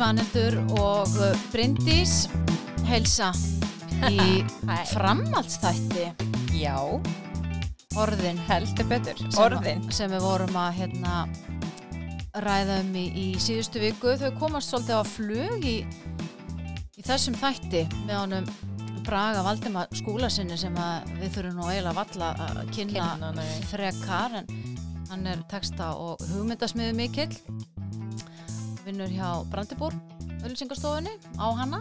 Svanhildur 0.00 0.56
og 0.80 1.10
uh, 1.20 1.40
Bryndís 1.52 2.24
heilsa 2.88 3.28
í 4.08 4.40
framhaldsþætti. 4.94 6.06
Já, 6.56 6.74
orðin. 8.00 8.40
Heldur 8.48 8.88
betur. 8.88 9.20
sem, 9.20 9.36
Orðin. 9.44 9.84
sem 9.92 10.10
við 10.10 10.24
vorum 10.24 10.56
að 10.56 10.80
hérna, 10.80 11.18
ræða 12.46 12.80
um 12.80 12.96
í, 12.96 13.04
í 13.12 13.26
síðustu 13.44 13.82
viku. 13.84 14.16
Þau 14.18 14.32
komast 14.40 14.72
svolítið 14.72 14.98
á 14.98 15.04
flug 15.04 15.68
í 15.68 15.76
þessum 17.10 17.36
þætti 17.40 17.80
með 18.06 18.16
honum 18.20 18.50
Braga 19.06 19.42
Valdimar 19.42 19.88
skúlasinni 19.96 20.56
sem 20.60 20.74
við 21.18 21.32
þurfum 21.34 21.56
nú 21.58 21.66
eiginlega 21.70 21.96
valla 21.96 22.28
að 22.44 22.58
kynna, 22.76 23.06
Kynna, 23.16 23.44
frekar 23.70 24.36
en 24.42 24.50
hann 25.10 25.26
er 25.26 25.40
texta 25.50 25.88
og 25.98 26.20
hugmyndasmiðu 26.30 26.94
mikill. 26.94 27.32
Vinnur 28.84 29.10
hjá 29.10 29.30
Brandibúr 29.50 29.96
ölsingastofunni 30.46 31.12
á 31.36 31.46
hana 31.58 31.80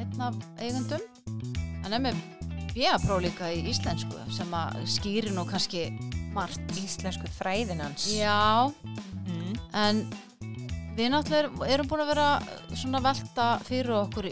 einn 0.00 0.20
af 0.20 0.34
eigundum 0.60 1.04
hann 1.84 1.94
er 1.96 2.02
með 2.08 2.18
B.A.pró 2.74 3.20
líka 3.22 3.52
í 3.54 3.62
íslensku 3.70 4.18
sem 4.34 4.50
að 4.58 4.80
skýri 4.90 5.30
nú 5.30 5.44
kannski 5.46 5.86
margt. 6.34 6.60
Íslensku 6.80 7.28
fræðin 7.38 7.84
hans. 7.84 8.08
Já, 8.10 8.72
Mm. 9.24 9.54
en 9.74 10.10
við 10.96 11.08
náttúrulega 11.10 11.68
erum- 11.70 11.86
búin 11.88 12.02
að 12.02 12.10
vera 12.14 12.42
svona 12.74 13.00
velta 13.02 13.58
fyrir 13.64 13.90
okkur 14.02 14.26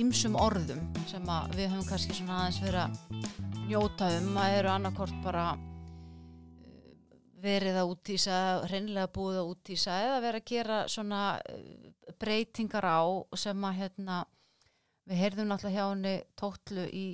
ímsum 0.00 0.36
orðum 0.38 0.82
sem 1.08 1.30
við 1.54 1.70
höfum 1.70 1.86
kannski 1.88 2.16
svona 2.16 2.42
aðeins 2.42 2.60
verið 2.64 2.82
að 2.82 3.64
njóta 3.70 4.10
um. 4.18 4.30
Að 4.40 4.56
eru 4.58 4.72
annarkort 4.72 5.16
bara 5.24 5.46
uh, 5.56 6.96
verið 7.42 7.80
að 7.80 7.92
útýsa, 7.94 8.40
hreinlega 8.68 9.12
búið 9.14 9.40
að 9.40 9.52
útýsa 9.54 9.98
eða 10.04 10.22
verið 10.24 10.42
að 10.42 10.50
gera 10.52 10.80
svona 10.92 11.22
uh, 11.38 12.12
breytingar 12.20 12.88
á 12.88 13.00
sem 13.38 13.68
að 13.68 13.80
hérna 13.80 14.20
við 15.06 15.22
heyrðum 15.22 15.50
náttúrulega 15.50 15.76
hjá 15.76 15.90
henni 15.92 16.14
tóttlu 16.36 16.86
í 16.90 17.06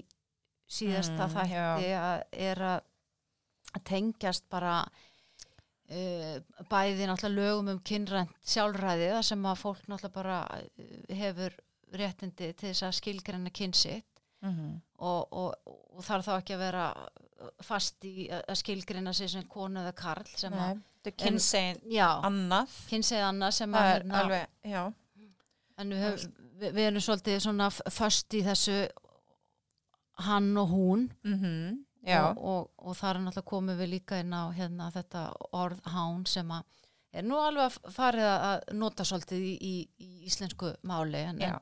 síðasta 0.73 1.27
Mm, 1.29 1.35
þætti 1.37 1.95
að 2.01 2.23
er 2.49 2.63
að 2.73 3.83
tengjast 3.89 4.49
bara 4.51 4.79
uh, 4.83 6.39
bæði 6.71 7.09
náttúrulega 7.09 7.37
lögum 7.37 7.75
um 7.75 7.83
kynrænt 7.85 8.33
sjálfræði 8.43 9.13
þar 9.13 9.29
sem 9.29 9.45
að 9.47 9.61
fólk 9.61 9.85
náttúrulega 9.87 10.17
bara 10.17 10.41
hefur 11.23 11.61
réttindi 12.01 12.53
til 12.55 12.69
þess 12.71 12.83
að 12.89 12.97
skilgreina 13.03 13.51
kynsitt 13.55 14.09
Mm 14.43 14.81
og, 15.03 15.33
og, 15.35 15.55
og 15.97 16.03
þarf 16.07 16.25
þá 16.27 16.33
ekki 16.39 16.55
að 16.55 16.61
vera 16.63 16.83
fast 17.67 18.05
í 18.07 18.29
að 18.31 18.41
að 18.53 18.59
skilgreina 18.59 19.13
sig 19.15 19.31
sem 19.31 19.45
konu 19.51 19.81
eða 19.81 19.93
karl 19.99 20.27
sem 20.39 20.53
að, 20.55 20.81
Nei, 21.05 21.13
kynsegin 21.19 21.81
já, 21.91 22.09
annað. 22.27 22.75
kynsið 22.91 23.23
annað 23.27 23.55
sem 23.57 23.75
að 23.75 23.87
er 23.89 23.95
hérna, 23.97 24.21
alveg, 24.21 24.49
en 25.83 25.95
við, 25.95 26.03
höf, 26.07 26.27
við, 26.61 26.75
við 26.77 26.87
erum 26.91 27.05
svolítið 27.07 27.41
svona 27.43 27.67
f- 27.71 27.83
föst 27.97 28.35
í 28.39 28.43
þessu 28.47 28.77
hann 30.27 30.53
og 30.59 30.69
hún. 30.75 31.09
Mm 31.25 31.85
Já, 32.03 32.33
og, 32.35 32.71
og, 32.83 32.97
þar 32.99 33.15
er 33.15 33.23
náttúrulega 33.23 33.47
komum 33.47 33.77
við 33.79 33.91
líka 33.93 34.17
inn 34.19 34.33
á 34.35 34.51
hérna, 34.51 34.89
þetta 34.91 35.21
orð 35.55 35.79
hán 35.87 36.25
sem 36.27 36.49
að 36.51 36.65
er 37.15 37.23
nú 37.23 37.37
alveg 37.39 37.69
að 37.69 37.93
farið 37.95 38.27
að 38.27 38.73
nota 38.75 39.05
svolítið 39.07 39.45
í, 39.47 39.53
í, 39.63 39.75
í 40.03 40.09
íslensku 40.27 40.73
máli 40.83 41.21
en, 41.29 41.39
já. 41.39 41.53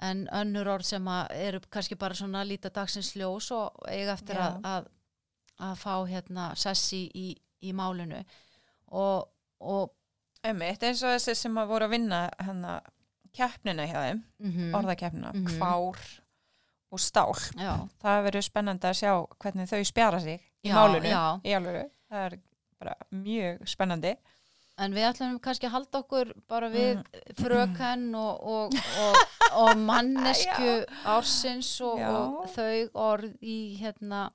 En 0.00 0.26
önnur 0.32 0.68
orð 0.68 0.84
sem 0.84 1.08
eru 1.30 1.60
kannski 1.70 1.94
bara 2.00 2.14
svona 2.14 2.44
líta 2.44 2.70
dagsins 2.70 3.12
ljós 3.16 3.50
og 3.52 3.76
eiga 3.88 4.12
eftir 4.16 4.36
að, 4.40 4.60
að, 4.64 4.86
að 5.60 5.74
fá 5.76 5.94
hérna 6.08 6.50
sessi 6.56 7.02
í, 7.14 7.36
í 7.62 7.72
málinu 7.72 8.22
og, 8.90 9.28
og 9.60 9.90
Einmitt, 10.42 10.80
eins 10.88 11.02
og 11.04 11.10
þessi 11.12 11.34
sem 11.36 11.54
voru 11.68 11.84
að 11.84 11.90
vinna 11.92 12.18
hana 12.40 12.78
keppnina 13.36 13.84
hjá 13.84 13.98
þeim, 14.06 14.22
mm 14.40 14.70
orðakeppnina, 14.78 15.32
Mhm. 15.34 15.50
kvár 15.58 15.98
og 16.90 16.98
stál. 16.98 17.34
já, 17.60 17.74
Það 18.02 18.22
verður 18.24 18.46
spennandi 18.48 18.88
að 18.88 18.96
sjá 19.02 19.12
hvernig 19.38 19.68
þau 19.68 19.84
spjara 19.84 20.20
sig 20.20 20.40
í 20.64 20.68
Já, 20.70 20.74
málinu, 20.74 21.06
já. 21.12 21.40
í 21.44 21.52
alvöru. 21.54 21.84
Það 22.10 22.24
er 22.32 22.38
bara 22.80 22.94
mjög 23.12 23.68
spennandi. 23.68 24.14
En 24.80 24.94
við 24.96 25.06
ætlum 25.10 25.38
kannski 25.44 25.68
að 25.68 25.74
halda 25.76 26.00
okkur 26.02 26.32
bara 26.48 26.68
við 26.72 26.96
Mm. 26.96 27.34
fröken 27.40 28.04
og, 28.16 28.42
og, 28.54 28.76
og, 29.04 29.16
og 29.62 29.70
mannesku 29.90 30.72
ársins 31.04 31.70
og, 31.84 32.00
þau 32.54 32.88
orð 33.06 33.34
í 33.42 33.56
hérna 33.80 34.26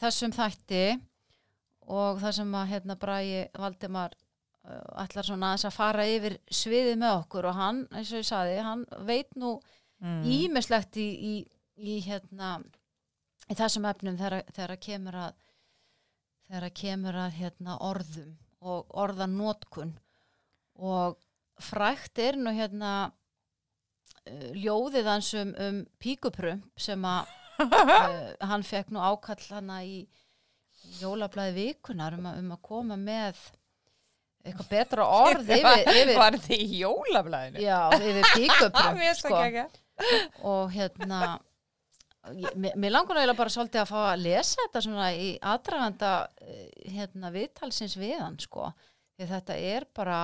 þessum 0.00 0.32
þætti. 0.36 0.82
Og 1.88 2.18
það 2.20 2.34
sem 2.36 2.54
að 2.60 2.66
hérna 2.74 2.96
Bragi 3.00 3.38
Valdimar 3.56 4.12
uh, 4.68 5.04
ætlar 5.04 5.24
svona 5.24 5.52
aðeins 5.54 5.64
að 5.70 5.76
fara 5.78 6.04
yfir 6.04 6.34
sviðið 6.52 6.98
með 7.00 7.14
okkur. 7.22 7.48
Og 7.48 7.56
hann, 7.56 7.78
eins 7.96 8.10
og 8.12 8.20
ég 8.20 8.28
saði, 8.28 8.58
hann 8.62 8.86
veit 9.08 9.34
nú 9.36 9.58
Mm. 9.98 10.20
ímislegt 10.30 10.94
í, 11.02 11.04
í, 11.26 11.30
í 11.82 11.94
hérna 12.06 12.60
í 13.50 13.54
þessum 13.58 13.82
efnum 13.90 14.14
þegar, 14.20 14.44
þegar 14.54 14.78
kemur 14.84 15.16
að 15.24 15.32
þegar 16.52 16.70
kemur 16.78 17.18
að 17.24 17.32
hérna 17.40 17.74
orðum 17.82 18.28
og 18.64 18.88
orðanótkun 18.98 19.94
og 20.78 21.18
frækt 21.62 22.18
er 22.22 22.38
nú 22.38 22.52
hérna 22.54 22.92
uh, 23.08 24.48
ljóðið 24.54 25.10
hans 25.10 25.32
um, 25.38 25.52
um 25.58 25.82
píkuprump 26.02 26.66
sem 26.78 27.04
að 27.06 27.30
uh, 27.64 28.34
hann 28.50 28.66
fekk 28.66 28.92
nú 28.94 29.02
ákall 29.02 29.42
hana 29.50 29.82
í 29.86 30.02
jólablaði 31.00 31.54
vikunar 31.56 32.14
um 32.18 32.28
að, 32.30 32.42
um 32.42 32.52
að 32.54 32.62
koma 32.68 32.98
með 32.98 33.40
eitthvað 34.46 34.70
betra 34.70 35.06
orð 35.10 35.50
yfir, 35.58 35.90
yfir, 35.92 36.14
Var 36.18 36.38
þið 36.46 36.62
í 36.64 36.80
jólablaðinu? 36.84 37.64
já, 37.64 37.80
yfir 37.98 38.30
píkuprump 38.36 39.04
sko. 39.18 39.68
og 40.46 40.70
hérna 40.72 41.22
mér, 42.56 42.90
langar 42.92 43.16
nú 43.16 43.22
eiginlega 43.22 43.38
bara 43.38 43.52
svolítið 43.54 43.82
að 43.82 43.90
fá 43.90 43.98
að 44.02 44.22
lesa 44.24 44.60
þetta 44.64 44.82
svona 44.84 45.08
í 45.14 45.30
aðdraganda 45.52 46.12
eh, 46.42 46.68
hérna 46.94 47.32
viðtalsins 47.34 47.96
við 48.00 48.18
hann 48.20 48.38
sko, 48.42 48.70
því 49.16 49.28
þetta 49.32 49.58
er 49.70 49.86
bara 49.96 50.20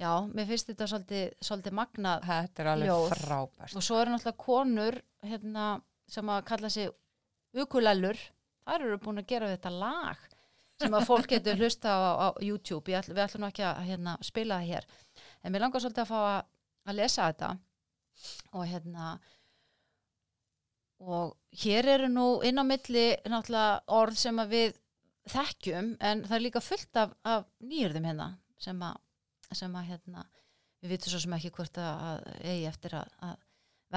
já, 0.00 0.12
mér 0.28 0.48
finnst 0.50 0.70
þetta 0.70 0.88
svolítið, 0.92 1.26
svolítið 1.48 1.76
magnað 1.80 2.24
Þetta 2.28 2.62
er 2.64 2.70
alveg 2.72 2.90
Ljóð. 2.90 3.10
frábært. 3.22 3.76
og 3.76 3.86
svo 3.88 4.00
eru 4.00 4.14
náttúrulega 4.14 4.44
konur 4.44 5.00
hérna, 5.26 5.66
sem 6.08 6.32
að 6.32 6.42
kalla 6.50 6.70
sig 6.70 6.90
ukulellur, 7.56 8.18
þær 8.66 8.88
eru 8.88 8.98
búin 9.02 9.22
að 9.22 9.30
gera 9.30 9.52
þetta 9.54 9.72
lag 9.72 10.26
sem 10.76 10.92
að 10.92 11.06
fólk 11.08 11.30
getur 11.32 11.56
hlusta 11.56 11.88
á, 11.88 12.00
á 12.20 12.28
YouTube, 12.44 12.92
ætl, 12.92 13.14
við 13.16 13.24
ætlum 13.24 13.46
ekki 13.48 13.64
að 13.64 13.86
hérna, 13.88 14.16
spila 14.24 14.60
það 14.60 14.74
hér. 14.74 14.88
En 15.40 15.54
mér 15.54 15.64
langar 15.64 15.80
svolítið 15.80 16.04
að 16.04 16.10
fá 16.10 16.18
að, 16.20 16.50
að 16.84 16.98
lesa 16.98 17.28
þetta. 17.30 17.50
Og 18.56 18.66
hérna 18.68 19.06
og 21.00 21.36
hér 21.62 21.88
eru 21.96 22.08
nú 22.08 22.26
inn 22.46 22.60
á 22.60 22.64
milli 22.64 23.06
náttúrulega 23.28 23.82
orð 23.98 24.18
sem 24.20 24.40
við 24.50 24.78
þekkjum 25.30 25.90
en 26.00 26.22
það 26.24 26.36
er 26.36 26.44
líka 26.44 26.62
fullt 26.62 27.00
af, 27.02 27.12
af 27.26 27.46
nýjörðum 27.60 28.08
hérna 28.08 28.28
sem 28.62 28.82
að, 28.82 28.96
sem 29.52 29.74
að 29.76 29.88
hérna, 29.90 30.24
við 30.80 30.94
vitum 30.94 31.12
svo 31.12 31.22
sem 31.22 31.36
ekki 31.36 31.52
hvort 31.58 31.80
að, 31.82 32.22
eigi 32.40 32.68
eftir 32.70 32.96
að, 33.00 33.16
að 33.28 33.36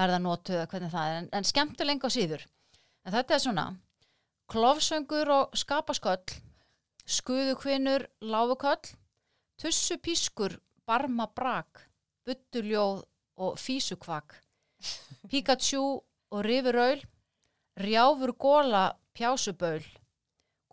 verða 0.00 0.18
notu 0.22 0.54
eða 0.54 0.68
hvernig 0.70 0.92
það 0.92 1.10
er. 1.10 1.20
En, 1.20 1.28
en 1.38 1.48
skemmtileg 1.48 2.04
og 2.04 2.14
síður. 2.14 2.44
En 3.06 3.14
þetta 3.14 3.36
er 3.36 3.42
svona 3.44 3.66
klofsöngur 4.50 5.32
og 5.32 5.56
skapasköll 5.58 6.36
skuðu 7.10 7.56
kvinnur 7.58 8.04
láfuköll 8.22 8.92
tussu 9.60 9.96
pískur 10.02 10.58
barma 10.86 11.28
brak 11.34 11.86
buttuljóð 12.26 13.04
og 13.40 13.58
físukvak 13.58 14.36
Pikachu 15.30 16.00
og 16.30 16.44
rifuraul 16.46 17.02
rjáfur 17.80 18.32
góla 18.44 18.84
pjásubaul 19.16 19.84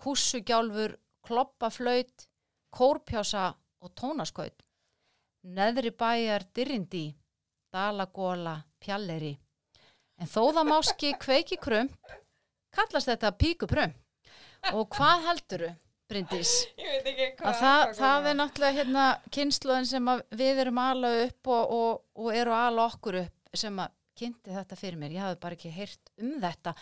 kússugjálfur 0.01 0.97
kloppaflaut 1.27 2.27
kórpjása 2.77 3.45
og 3.81 3.93
tónaskaut 3.99 4.63
neðri 5.57 5.91
bæjar 5.91 6.45
dyrindi 6.55 7.05
dalagóla 7.73 8.59
pjalleri 8.83 9.33
en 10.21 10.29
þó 10.29 10.43
það 10.53 10.69
máski 10.71 11.13
kveiki 11.23 11.57
krump 11.61 12.15
kallast 12.73 13.09
þetta 13.09 13.33
píkuprump 13.41 14.73
og 14.73 14.87
hvað 14.95 15.27
helduru 15.29 15.73
Bryndís? 16.07 16.51
Ég 16.79 17.01
veit 17.03 17.07
ekki 17.11 17.25
hvað. 17.35 17.47
að 17.49 17.57
það, 17.59 17.81
það 17.97 18.27
er 18.29 18.35
náttúrulega 18.39 18.77
hérna 18.77 19.05
kynsluðin 19.35 19.87
sem 19.89 20.11
við 20.39 20.61
erum 20.63 20.77
ala 20.79 21.09
upp 21.25 21.49
og, 21.51 21.73
og, 21.77 21.97
og 22.15 22.29
eru 22.31 22.53
ala 22.55 22.85
okkur 22.87 23.17
upp 23.25 23.57
sem 23.59 23.81
að 23.83 23.96
kynnti 24.17 24.55
þetta 24.55 24.79
fyrir 24.79 24.99
mér 25.01 25.15
ég 25.15 25.25
hafði 25.25 25.39
bara 25.45 25.57
ekki 25.57 25.73
heyrt 25.73 26.11
um 26.17 26.35
þetta 26.43 26.73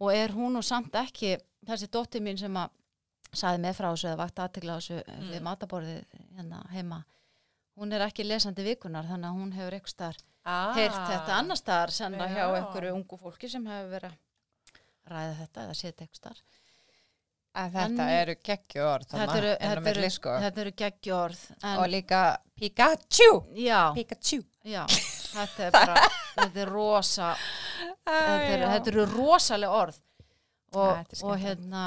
og 0.00 0.12
er 0.16 0.34
hún 0.36 0.58
og 0.60 0.66
samt 0.66 0.96
ekki 1.00 1.36
þessi 1.68 1.90
dóttir 1.92 2.24
mín 2.24 2.40
sem 2.40 2.56
að 2.56 2.72
saði 3.30 3.62
með 3.62 3.76
frá 3.78 3.90
þessu 3.92 4.08
eða 4.10 4.20
vakt 4.24 4.42
aðtegla 4.42 4.78
þessu 4.80 4.98
mm. 5.02 5.28
við 5.34 5.44
mataborðið 5.46 6.24
hérna 6.38 6.64
heima 6.72 7.02
hún 7.78 7.94
er 7.94 8.04
ekki 8.08 8.26
lesandi 8.26 8.64
vikunar 8.66 9.06
þannig 9.08 9.30
að 9.30 9.38
hún 9.38 9.52
hefur 9.58 9.76
eitthvað 9.76 9.94
starf 9.94 10.24
ah, 10.44 10.72
heyrt 10.76 10.98
þetta 11.06 11.36
annar 11.36 11.60
staðar 11.60 11.94
senna 11.94 12.26
hjá 12.30 12.42
Já. 12.42 12.56
einhverju 12.58 12.96
ungu 12.96 13.20
fólki 13.20 13.50
sem 13.52 13.66
hefur 13.70 13.92
verið 13.94 14.16
að 14.16 14.18
ræða 15.10 15.36
þetta 15.40 15.62
eða 15.66 15.76
setja 15.78 16.04
eitthvað 16.06 16.20
starf. 16.22 16.58
Að 17.60 17.72
þetta 17.74 18.04
En- 18.04 18.14
eru 18.14 18.34
geggjuorð 18.46 19.06
Þetta 19.10 19.38
eru, 19.40 19.54
þetta, 19.58 19.90
eru, 19.90 20.10
sko. 20.14 20.34
þetta 20.44 20.60
eru 20.62 20.72
geggjörð. 20.82 21.40
og 21.72 21.88
líka 21.90 22.20
Pikachu 22.54 23.30
Já, 23.58 23.80
Pikachu 23.96 24.44
já, 24.62 24.84
þetta 25.32 25.66
er 25.66 25.72
bara, 25.74 26.04
þetta 26.36 26.60
er 26.64 26.70
rosa, 26.74 27.30
þetta, 28.04 28.36
er, 28.54 28.64
þetta 28.74 28.92
eru 28.94 29.04
rosalega 29.14 29.72
orð 29.82 29.98
og, 30.74 30.96
er 31.00 31.24
og 31.26 31.36
hérna, 31.42 31.84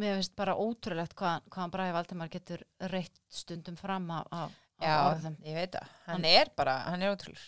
mér 0.00 0.18
finnst 0.20 0.34
bara 0.38 0.54
ótrúlegt 0.60 1.14
hvað, 1.18 1.42
hvaðan 1.50 1.72
Bræði 1.74 1.94
Valdimar 1.96 2.28
getur 2.32 2.62
reitt 2.92 3.20
stundum 3.32 3.76
fram 3.80 4.10
af, 4.14 4.26
af, 4.32 4.52
Já, 4.80 4.94
orðum. 5.10 5.36
ég 5.44 5.54
veit 5.58 5.72
það. 5.76 5.88
Hann 6.06 6.14
Hann- 6.16 6.24
er 6.30 6.50
bara, 6.56 6.78
hann 6.88 7.02
er 7.02 7.12
ótrúlur. 7.16 7.42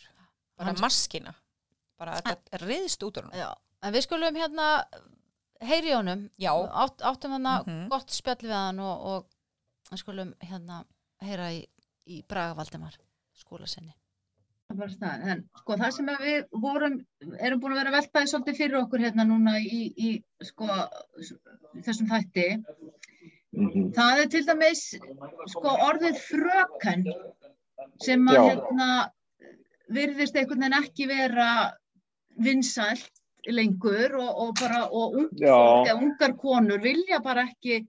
Bara 0.59 0.69
Hann- 0.73 0.81
maskina. 0.85 1.35
Bara 1.99 2.17
þetta 2.21 2.59
riðst 2.67 3.03
út 3.06 3.17
úr 3.21 3.29
hann. 3.31 3.38
Já, 3.41 3.55
en 3.83 3.95
við 3.95 4.03
skulum 4.09 4.35
hérna 4.37 4.67
heyri 5.62 5.93
honum. 5.95 6.27
Átt, 6.43 7.00
áttum 7.00 7.31
hann 7.37 7.47
Mhm. 7.67 7.88
gott 7.88 8.11
spjall 8.11 8.37
við 8.43 8.53
hann 8.53 8.79
og, 8.81 9.06
og 9.93 9.99
skulum 9.99 10.35
hérna 10.43 10.85
heyra 11.23 11.50
í, 11.53 11.67
í 12.09 12.23
Braga 12.27 12.55
Valdimar 12.59 12.97
skóla 13.38 13.67
sinni. 13.69 13.95
bara 13.95 14.00
það, 14.00 14.01
en 14.73 15.43
sko 15.59 15.77
það 15.77 15.91
sem 15.97 16.07
við 16.23 16.45
vorum, 16.63 16.99
erum 17.41 17.61
búin 17.61 17.75
að 17.75 17.81
vera 17.83 17.91
að 17.93 17.97
veltaði 17.99 18.31
svolítið 18.33 18.57
fyrir 18.61 18.79
okkur 18.83 19.01
hérna 19.05 19.27
núna 19.29 19.57
í, 19.61 19.81
í 19.97 20.11
sko 20.43 20.69
þessum 21.85 22.09
þætti, 22.11 22.47
Mhm. 23.53 23.93
það 23.93 24.21
er 24.23 24.29
til 24.33 24.45
dæmis 24.49 24.83
sko 25.53 25.69
orðið 25.89 26.17
fröken 26.25 27.03
sem 28.01 28.23
að 28.33 28.47
hérna 28.49 29.11
virðist 29.93 30.37
einhvern 30.37 30.63
veginn 30.65 30.79
ekki 30.79 31.07
vera 31.11 31.49
vinsælt 32.41 33.11
lengur 33.53 34.15
og, 34.17 34.31
og 34.47 34.55
bara, 34.61 34.87
og 34.89 35.17
ung, 35.21 35.29
Já. 35.37 35.53
fólk 35.53 35.91
eða 35.91 36.03
ungar 36.03 36.33
konur 36.41 36.81
vilja 36.81 37.21
bara 37.21 37.45
ekki 37.45 37.83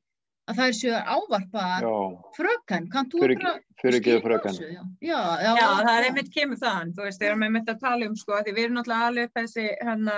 að 0.49 0.57
það 0.59 0.71
séu 0.77 0.93
að 0.97 1.09
ávarpa 1.15 1.65
Já, 1.83 1.91
fröken, 2.37 2.87
kann 2.91 3.09
þú 3.11 3.21
skýra 3.23 3.53
fröken. 4.23 4.55
þessu? 4.57 4.69
Já, 4.73 4.81
já, 4.99 5.19
já, 5.45 5.51
Já, 5.59 5.67
það 5.79 5.91
er 5.95 6.07
einmitt 6.09 6.31
kemur 6.33 6.59
þann, 6.59 6.93
þú 6.97 7.05
veist, 7.07 7.21
þegar 7.21 7.37
maður 7.39 7.49
einmitt 7.51 7.71
að 7.73 7.83
tala 7.83 8.07
um, 8.09 8.15
sko, 8.19 8.35
að 8.37 8.47
því 8.47 8.55
við 8.57 8.63
erum 8.65 8.77
náttúrulega 8.79 9.09
alveg 9.11 9.29
upp 9.29 9.39
þessi, 9.39 9.67
hérna, 9.81 10.17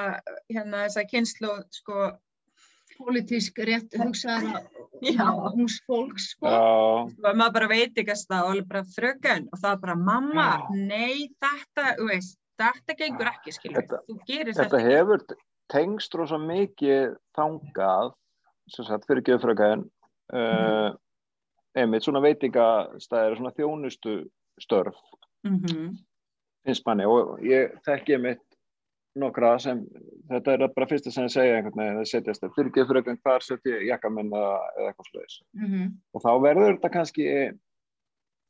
hérna, 0.50 0.84
þessa 0.88 1.06
kynslu, 1.12 1.52
sko, 1.78 2.08
pólitísk 2.96 3.62
rétt 3.68 3.98
hugsaðara 4.00 4.64
já, 5.04 5.26
hús 5.58 5.78
fólks 5.86 6.30
sko. 6.34 6.48
og 6.48 7.12
maður 7.36 7.56
bara 7.60 7.72
veit 7.74 7.98
ekki 8.00 8.14
að 8.16 8.26
það, 8.32 8.52
og 8.62 8.70
bara 8.72 8.84
fröken, 8.96 9.50
og 9.52 9.62
það 9.62 9.72
er 9.74 9.82
bara, 9.86 9.98
mamma, 10.10 10.50
nei, 10.74 11.26
þetta, 11.44 11.90
þú 12.00 12.10
veist, 12.14 12.38
þetta 12.62 12.98
gengur 13.02 13.32
ekki, 13.34 13.56
skilur, 13.58 13.82
Þetta- 13.82 14.04
þú 14.08 14.20
gerir 14.30 14.54
þetta 14.56 14.70
þetta, 14.70 14.86
hefur 14.90 15.26
tengst 15.74 16.16
rosa 16.16 16.38
mikið 16.40 17.18
þangað 17.36 18.14
sem 18.72 18.86
sagt 18.88 19.06
fyrir 19.10 19.26
geðfrökaðin 19.28 19.84
uh, 20.34 20.90
einmitt 21.76 22.08
svona 22.08 22.24
veitingastæðir 22.24 23.40
svona 23.40 23.56
þjónustu 23.58 24.20
störf 24.62 25.00
mm 25.46 25.96
finnst 26.66 26.82
manni. 26.88 27.06
Og 27.06 27.36
ég 27.46 27.76
þekki 27.86 28.16
einmitt 28.16 28.42
nokkra 29.20 29.56
sem 29.64 29.84
þetta 30.30 30.56
er 30.56 30.64
bara 30.76 30.88
fyrsta 30.90 31.12
sem 31.14 31.28
ég 31.28 31.34
segja 31.34 31.60
einhvern 31.60 31.80
veginn 31.80 32.02
að 32.02 32.10
setjast 32.12 32.44
það 32.44 32.56
fyrir 32.58 32.74
geðfrökan 32.76 33.20
hvar 33.24 33.46
setja 33.46 33.78
ég 33.78 33.88
jakka 33.92 34.12
minn 34.12 34.34
eða, 34.34 34.58
eitthvað 34.90 35.10
sluðis 35.12 35.38
mm 35.56 35.86
og 36.16 36.24
þá 36.26 36.32
verður 36.44 36.74
þetta 36.74 36.92
kannski 36.98 37.28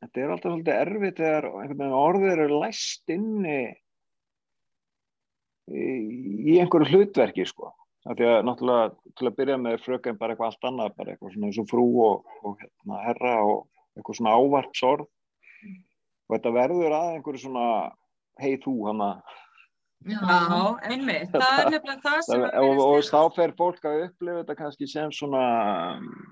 þetta 0.02 0.22
er 0.24 0.34
alltaf 0.34 0.52
svolítið 0.54 0.80
erfitt 0.82 1.22
þegar 1.22 1.50
einhvern 1.52 1.82
veginn 1.84 1.98
orðið 2.00 2.34
eru 2.34 2.62
læst 2.64 3.14
inni 3.14 3.60
í, 5.70 5.86
í 6.56 6.58
einhverju 6.64 6.92
hlutverki 6.92 7.46
sko 7.50 7.72
af 8.06 8.18
því 8.18 8.28
að 8.30 8.44
náttúrulega 8.48 9.14
til 9.18 9.30
að 9.30 9.38
byrja 9.40 9.58
með 9.62 9.80
fröken 9.86 10.20
bara 10.20 10.36
eitthvað 10.36 10.52
allt 10.52 10.68
annað, 10.70 10.92
bara 11.00 11.14
eitthvað 11.14 11.34
svona 11.34 11.50
eins 11.50 11.62
og 11.62 11.70
frú 11.72 11.86
og, 12.06 12.36
og 12.46 12.60
hérna, 12.62 13.00
herra 13.06 13.34
og 13.46 13.64
eitthvað 13.98 14.20
svona 14.20 14.36
ávarpsorð. 14.40 15.08
Og 16.26 16.36
þetta 16.36 16.54
verður 16.56 16.96
að 16.98 17.10
einhverju 17.16 17.44
svona 17.46 17.66
hei 18.42 18.56
þú 18.62 18.76
hana 18.90 19.10
já, 20.06 20.22
einmitt, 20.86 21.34
það 21.42 21.60
er 21.62 21.70
nefnilega 21.74 22.02
það 22.04 22.24
sem 22.28 22.46
Það, 22.46 22.70
og, 22.70 22.82
og 22.86 23.06
þá 23.10 23.36
fer 23.38 23.54
fólk 23.58 23.86
að 23.90 24.02
upplifa 24.08 24.42
þetta 24.42 24.58
kannski 24.62 24.90
sem 24.90 25.14
svona 25.16 25.44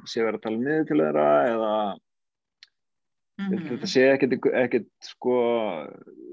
sé 0.09 0.25
verið 0.25 0.41
að 0.41 0.43
tala 0.47 0.63
niður 0.63 0.89
til 0.89 0.99
þeirra 1.03 1.29
eða 1.51 1.75
Mhm. 3.41 3.63
þetta 3.65 3.87
sé 3.89 4.03
ekkert, 4.13 4.45
ekkert 4.53 4.89
sko, 5.01 5.35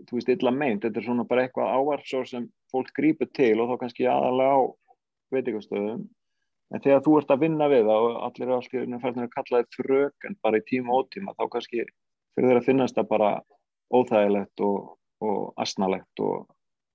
þú 0.08 0.18
veist, 0.18 0.28
illa 0.34 0.52
meint. 0.52 0.82
Þetta 0.84 1.00
er 1.00 1.06
svona 1.06 1.24
bara 1.28 1.46
eitthvað 1.46 1.72
ávarpsór 1.72 2.28
sem 2.28 2.48
fólk 2.72 2.92
grípur 2.96 3.30
til 3.32 3.54
og 3.60 3.70
þá 3.70 3.80
kannski 3.80 4.04
aðalega 4.04 4.52
á 4.52 4.60
veitingastöðum 5.34 6.02
en 6.70 6.82
þegar 6.84 7.02
þú 7.06 7.16
ert 7.20 7.32
að 7.34 7.40
vinna 7.44 7.66
við 7.72 7.88
það 7.88 8.04
og 8.06 8.16
allir 8.28 8.46
eru 8.46 8.56
allt 8.56 8.74
í 8.76 8.82
einu 8.84 9.00
færðin 9.02 9.26
að 9.26 9.32
kalla 9.36 9.60
þið 9.64 9.78
fröken 9.80 10.36
bara 10.44 10.60
í 10.60 10.64
tíma 10.70 10.94
og 10.94 11.04
ótíma 11.08 11.34
þá 11.38 11.44
kannski 11.54 11.82
fyrir 11.82 12.46
þeirra 12.48 12.62
að 12.62 12.68
finnast 12.70 12.98
það 12.98 13.08
bara 13.10 13.30
óþægilegt 13.90 14.62
og, 14.66 14.76
og 15.26 15.40
asnalegt 15.64 16.22
og 16.22 16.44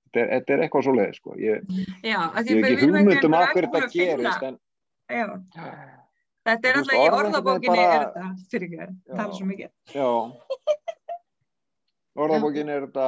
þetta 0.05 0.21
er, 0.23 0.29
þetta 0.39 0.53
er 0.55 0.63
eitthvað 0.65 0.85
svo 0.87 0.93
leið 0.95 1.13
sko. 1.19 1.35
ég, 1.41 1.73
já, 2.05 2.19
að 2.23 2.39
ég 2.39 2.47
því 2.47 2.55
hef 2.55 2.63
við 2.63 2.71
ekki 2.71 2.85
erum 2.87 2.95
hugmynd 2.95 3.27
um 3.29 3.35
bara 3.35 3.49
að 3.49 3.53
hverju 3.55 3.71
þetta 3.73 3.83
að 3.83 3.97
gerist 3.99 4.47
en 4.47 4.57
já, 5.11 5.25
þetta 6.45 6.69
er 6.71 6.79
alltaf 6.79 6.95
í 6.95 7.11
orðabókinni 7.19 7.75
bara- 7.75 7.85
er 7.91 8.05
þetta, 8.05 8.25
fyrir 8.53 8.67
ekki, 8.69 8.95
Já. 8.95 9.15
tala 9.19 9.39
svo 9.39 9.49
mikið. 9.51 9.71
já 9.91 10.09
orðabókin 12.25 12.69
er 12.71 12.87
þetta 12.87 13.07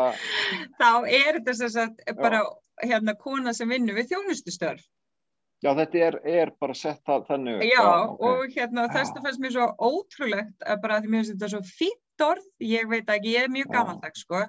Þá 0.82 0.90
er 1.08 1.40
þetta 1.40 1.54
sem 1.62 1.72
sagt 1.74 2.04
bara 2.20 2.44
hérna 2.84 3.16
kona 3.18 3.54
sem 3.56 3.70
vinnur 3.72 3.96
við 3.98 4.12
þjónustustörf. 4.12 4.84
Já 5.64 5.72
þetta 5.80 6.02
er, 6.08 6.18
er 6.42 6.52
bara 6.62 6.76
sett 6.78 7.02
það 7.08 7.26
þannig 7.32 7.58
upp. 7.58 7.66
Já, 7.66 7.86
ok. 7.88 8.26
og 8.30 8.56
hérna 8.56 8.86
þess 8.94 9.14
Já. 9.14 9.22
fannst 9.26 9.44
mér 9.44 9.56
svo 9.56 9.68
ótrúlegt 9.90 10.68
að 10.68 10.84
bara 10.84 10.98
að 10.98 11.06
því 11.06 11.14
mér 11.14 11.24
finnst 11.24 11.36
þetta 11.36 11.52
svo 11.54 11.62
fínt 11.72 12.26
orð, 12.28 12.48
ég 12.66 12.90
veit 12.92 13.12
ekki, 13.14 13.34
ég 13.36 13.48
er 13.48 13.54
mjög 13.54 13.70
Já. 13.72 13.74
gamaldags 13.78 14.24
sko, 14.26 14.44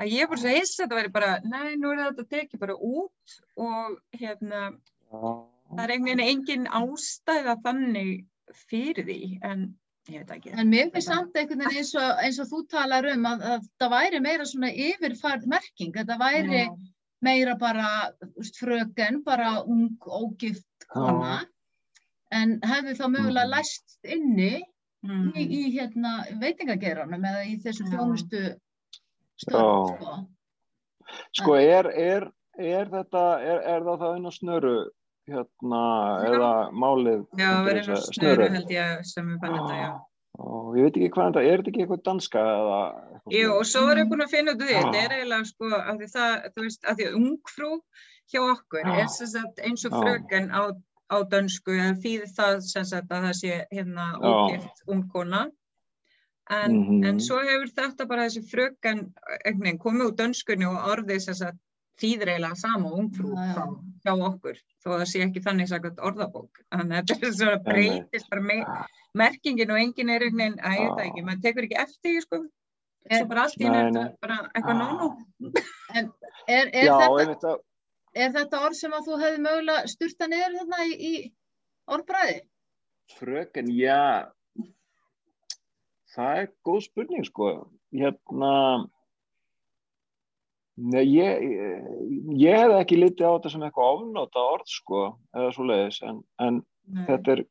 að 0.00 0.12
ég 0.12 0.24
er 0.24 0.32
bara 0.32 0.42
svo 0.42 0.54
hiss 0.56 0.74
að 0.78 0.84
þetta 0.84 1.00
væri 1.00 1.14
bara, 1.18 1.30
nei, 1.44 1.76
nú 1.80 1.92
er 1.92 2.02
þetta 2.06 2.28
tekið 2.36 2.64
bara 2.64 2.76
út 2.76 3.38
og 3.68 3.96
hérna 4.16 4.62
Já. 4.72 5.22
það 5.70 5.86
er 5.86 5.94
einhvern 5.96 6.10
veginn 6.10 6.26
engin 6.28 6.68
ástæða 6.80 7.58
þannig 7.64 8.12
fyrir 8.68 9.08
því, 9.08 9.20
en 9.44 9.68
ég 10.12 10.24
veit 10.24 10.34
ekki. 10.38 10.56
En 10.56 10.72
mér 10.72 10.90
finnst 10.92 11.12
samt 11.12 11.36
einhvern 11.36 11.64
veginn 11.64 11.80
eins 11.82 11.94
og, 12.00 12.10
eins 12.24 12.40
og 12.40 12.50
þú 12.50 12.64
talar 12.72 13.08
um 13.12 13.28
að, 13.28 13.46
að 13.54 13.70
það 13.80 13.94
væri 13.98 14.24
meira 14.24 14.48
svona 14.48 14.72
yfirfærð 14.88 15.48
merking, 15.52 15.94
þetta 15.96 16.18
væri 16.20 16.64
Já. 16.64 16.74
Meira 17.24 17.54
bara 17.60 17.88
veist, 18.36 18.56
fröken, 18.60 19.22
bara 19.26 19.56
ung, 19.64 19.96
ógift 20.06 20.66
kona, 20.92 21.40
en 22.34 22.58
hefði 22.60 22.92
þá 22.98 23.04
mögulega 23.16 23.46
Mhm. 23.48 23.54
læst 23.56 23.98
inni 24.04 24.54
Mm. 25.04 25.32
í, 25.36 25.42
í 25.44 25.62
hérna 25.74 26.24
veitingageranum 26.40 27.20
eða 27.28 27.42
í 27.44 27.58
þessu 27.60 27.84
Já. 27.84 27.88
störf, 27.92 28.56
sko. 29.36 29.60
sko 31.36 31.52
er, 31.60 31.84
er, 31.92 32.24
er 32.58 32.86
þetta 32.88 33.24
er, 33.44 33.58
er 33.74 33.80
það 33.84 33.98
það 34.00 34.14
einu 34.16 34.30
snöru 34.32 34.72
hérna, 35.28 35.82
Já. 36.24 36.30
eða 36.30 36.48
málið 36.72 37.20
Já, 37.36 37.50
verið 37.66 37.84
nú 37.88 37.92
þessa 37.98 38.12
snöru 38.16 38.46
held 38.54 38.70
ég 38.72 39.04
sem 39.04 39.28
við 39.28 39.38
fannum 39.44 39.66
þetta, 39.68 39.76
já. 39.82 39.90
Og 40.38 40.76
ég 40.78 40.82
veit 40.88 40.96
ekki 40.98 41.10
hvað 41.14 41.28
þetta 41.30 41.42
er 41.50 41.60
þetta 41.60 41.70
ekki 41.72 41.82
eitthvað 41.84 42.02
danska 42.08 42.40
eða 42.54 42.78
eitthvað 43.14 43.36
Jú, 43.38 43.50
og 43.58 43.66
svo 43.70 43.82
er 43.92 44.00
ég 44.02 44.08
búin 44.10 44.24
að 44.24 44.32
finna 44.34 44.54
út 44.54 44.62
úr 44.64 44.68
því, 44.70 44.78
þetta 44.80 45.02
er 45.04 45.14
eiginlega 45.18 45.50
sko, 45.50 45.70
af 45.78 45.98
því 46.00 46.08
það, 46.14 46.32
þú 46.54 46.64
veist, 46.66 46.84
af 46.90 46.96
því 46.98 47.06
að 47.10 47.18
ungfrú 47.20 47.70
hjá 48.32 48.40
okkur 48.50 48.82
Já. 48.84 48.94
er 49.04 49.08
sem 49.14 49.30
sagt 49.34 49.62
eins 49.68 49.84
og 49.84 49.92
Já. 49.94 50.00
fröken 50.02 50.50
á, 50.50 50.62
á 51.14 51.16
dönsku, 51.34 51.76
eða 51.76 52.00
þýðir 52.02 52.32
það 52.38 52.60
sem 52.66 52.88
sagt 52.90 53.12
að 53.14 53.28
það 53.28 53.36
sé 53.42 53.60
hérna 53.70 54.06
Já. 54.14 54.32
ógift 54.32 54.82
ungkona. 54.88 55.42
En, 56.50 56.72
Mhm. 56.76 57.04
en 57.08 57.20
svo 57.20 57.38
hefur 57.40 57.70
þetta 57.72 58.06
bara 58.08 58.26
þessi 58.26 58.42
fröken 58.50 58.98
veginn 59.46 59.78
komið 59.78 60.10
úr 60.10 60.16
dönskunni 60.18 60.66
og 60.68 60.76
orðið 60.92 61.20
sem 61.20 61.34
sagt 61.34 61.58
þýðir 62.00 62.30
eiginlega 62.32 62.58
sama 62.58 62.90
og 62.90 62.98
ungfrú 63.02 63.30
já. 63.36 63.52
frá, 63.54 63.64
hjá 64.04 64.12
okkur, 64.28 64.56
þó 64.82 64.88
að 64.90 64.98
það 65.02 65.10
sé 65.12 65.22
ekki 65.24 65.42
þannig 65.44 65.70
sagt 65.70 66.00
orðabók. 66.10 66.62
Þannig 66.74 66.98
að 66.98 67.12
þetta 67.12 67.28
er 67.28 67.36
svona 67.38 67.60
breytist 67.68 68.30
bara 68.32 68.44
me 68.48 68.58
merkingin 69.14 69.70
og 69.70 69.78
enginn 69.82 70.10
er 70.10 70.24
einhvern 70.26 70.42
veginn, 70.42 70.58
að 70.58 70.74
ég 70.74 70.88
veit 70.88 70.96
það 70.98 71.06
ekki, 71.08 71.24
maður 71.28 71.44
tekur 71.46 71.68
ekki 71.68 71.80
eftir 71.84 72.10
því, 72.10 72.24
sko. 72.26 72.40
Svo 73.04 73.20
En- 73.20 73.28
bara 73.28 73.42
allt 73.44 73.60
í 73.60 73.68
nei. 73.68 74.04
bara 74.24 74.38
eitthvað 74.56 74.78
nónú. 74.80 75.08
Er, 75.94 76.08
er, 76.48 76.70
já, 76.72 76.94
þetta, 77.20 77.52
er 78.16 78.30
þetta 78.38 78.60
orð 78.66 78.78
sem 78.80 78.96
að 78.96 79.06
þú 79.10 79.18
hefði 79.20 79.42
mögulega 79.44 79.90
styrta 79.92 80.28
niður 80.32 80.56
þarna 80.58 80.86
í, 80.88 80.94
í 80.98 81.14
orðbræði? 81.94 82.40
fröken, 83.18 83.68
já 83.76 84.32
það 86.14 86.38
er 86.42 86.50
góð 86.64 86.80
spurning 86.86 87.26
sko 87.28 87.48
hérna 87.94 88.52
Nei, 90.76 91.04
ég, 91.06 91.42
ég, 92.34 92.56
hef 92.58 92.72
ekki 92.80 92.96
litið 92.98 93.28
á 93.30 93.34
þetta 93.36 93.50
sem 93.52 93.62
eitthvað 93.62 93.92
ofnóta 94.00 94.42
orð 94.56 94.66
sko, 94.66 95.02
eða 95.36 95.52
svo 95.54 95.66
leiðis, 95.68 96.00
en, 96.02 96.16
en 96.42 96.56
þetta 97.06 97.36
er 97.36 97.42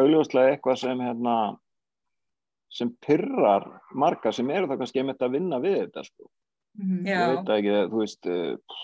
augljóslega 0.00 0.54
eitthvað 0.54 0.78
sem 0.80 1.02
hérna 1.04 1.34
sem 2.72 2.88
pyrrar 3.04 3.66
marga 3.92 4.32
sem 4.32 4.48
eru 4.50 4.70
þá 4.70 4.78
kannski 4.80 5.02
einmitt 5.02 5.20
að 5.20 5.34
vinna 5.36 5.58
við 5.60 5.76
þetta 5.82 6.06
sko. 6.08 6.30
Mhm. 6.80 7.02
Já. 7.04 7.18
ég 7.20 7.34
veit 7.34 7.44
það 7.50 7.58
ekki, 7.60 7.76
þú 7.92 8.00
veist 8.00 8.30
uh, 8.32 8.80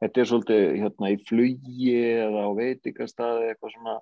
þetta 0.00 0.20
er 0.22 0.28
svolítið 0.30 0.64
hérna 0.80 1.10
í 1.12 1.18
flugi 1.28 1.92
eða 2.24 2.46
á 2.48 2.50
veitingastæði 2.56 3.50
eitthvað 3.52 3.74
svona 3.76 3.94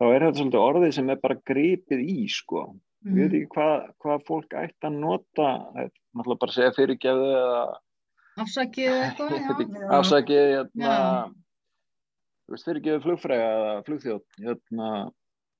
þá 0.00 0.04
er 0.08 0.24
þetta 0.24 0.40
svolítið 0.40 0.64
orðið 0.64 0.94
sem 0.96 1.12
er 1.12 1.20
bara 1.22 1.38
gripið 1.52 2.02
í 2.16 2.24
sko, 2.32 2.64
ég 3.04 3.12
Mhm. 3.12 3.20
veit 3.20 3.36
ekki 3.36 3.52
hvað, 3.54 3.84
hvað 4.02 4.24
fólk 4.26 4.56
ætti 4.64 4.88
að 4.88 4.96
nota 5.04 5.50
þetta, 5.76 6.00
náttúrulega 6.16 6.42
bara 6.44 6.56
segja 6.56 6.76
fyrirgefðu 6.76 7.34
eða 7.40 7.66
Afsakið 8.36 8.94
eitthvað, 9.00 9.76
afsakið 9.96 10.42
hérna, 10.52 10.88
Já. 10.90 11.28
þú 12.44 12.54
veist 12.54 12.66
fyrirgefðu 12.68 13.04
flugfræga 13.06 13.46
eða 13.52 13.70
flugþjóð 13.86 14.42
hérna, 14.44 14.88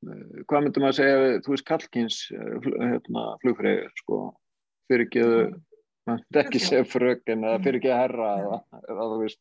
uh, 0.05 0.43
hvað 0.51 0.67
myndum 0.67 0.89
að 0.91 0.99
segja 0.99 1.39
þú 1.47 1.55
veist 1.55 1.69
kallkins 1.71 2.19
hérna, 2.35 3.25
flugfræga 3.45 3.89
sko, 4.03 4.21
fyrirgefðu 4.93 5.41
maður 6.07 6.21
myndi 6.21 6.43
ekki 6.43 6.63
segja 6.63 6.89
fröken 6.91 7.49
eða 7.49 7.63
fyrirgefðu 7.65 8.01
herra 8.03 8.31
eða, 8.45 8.61
eða 8.85 9.09
þú 9.13 9.21
veist 9.25 9.41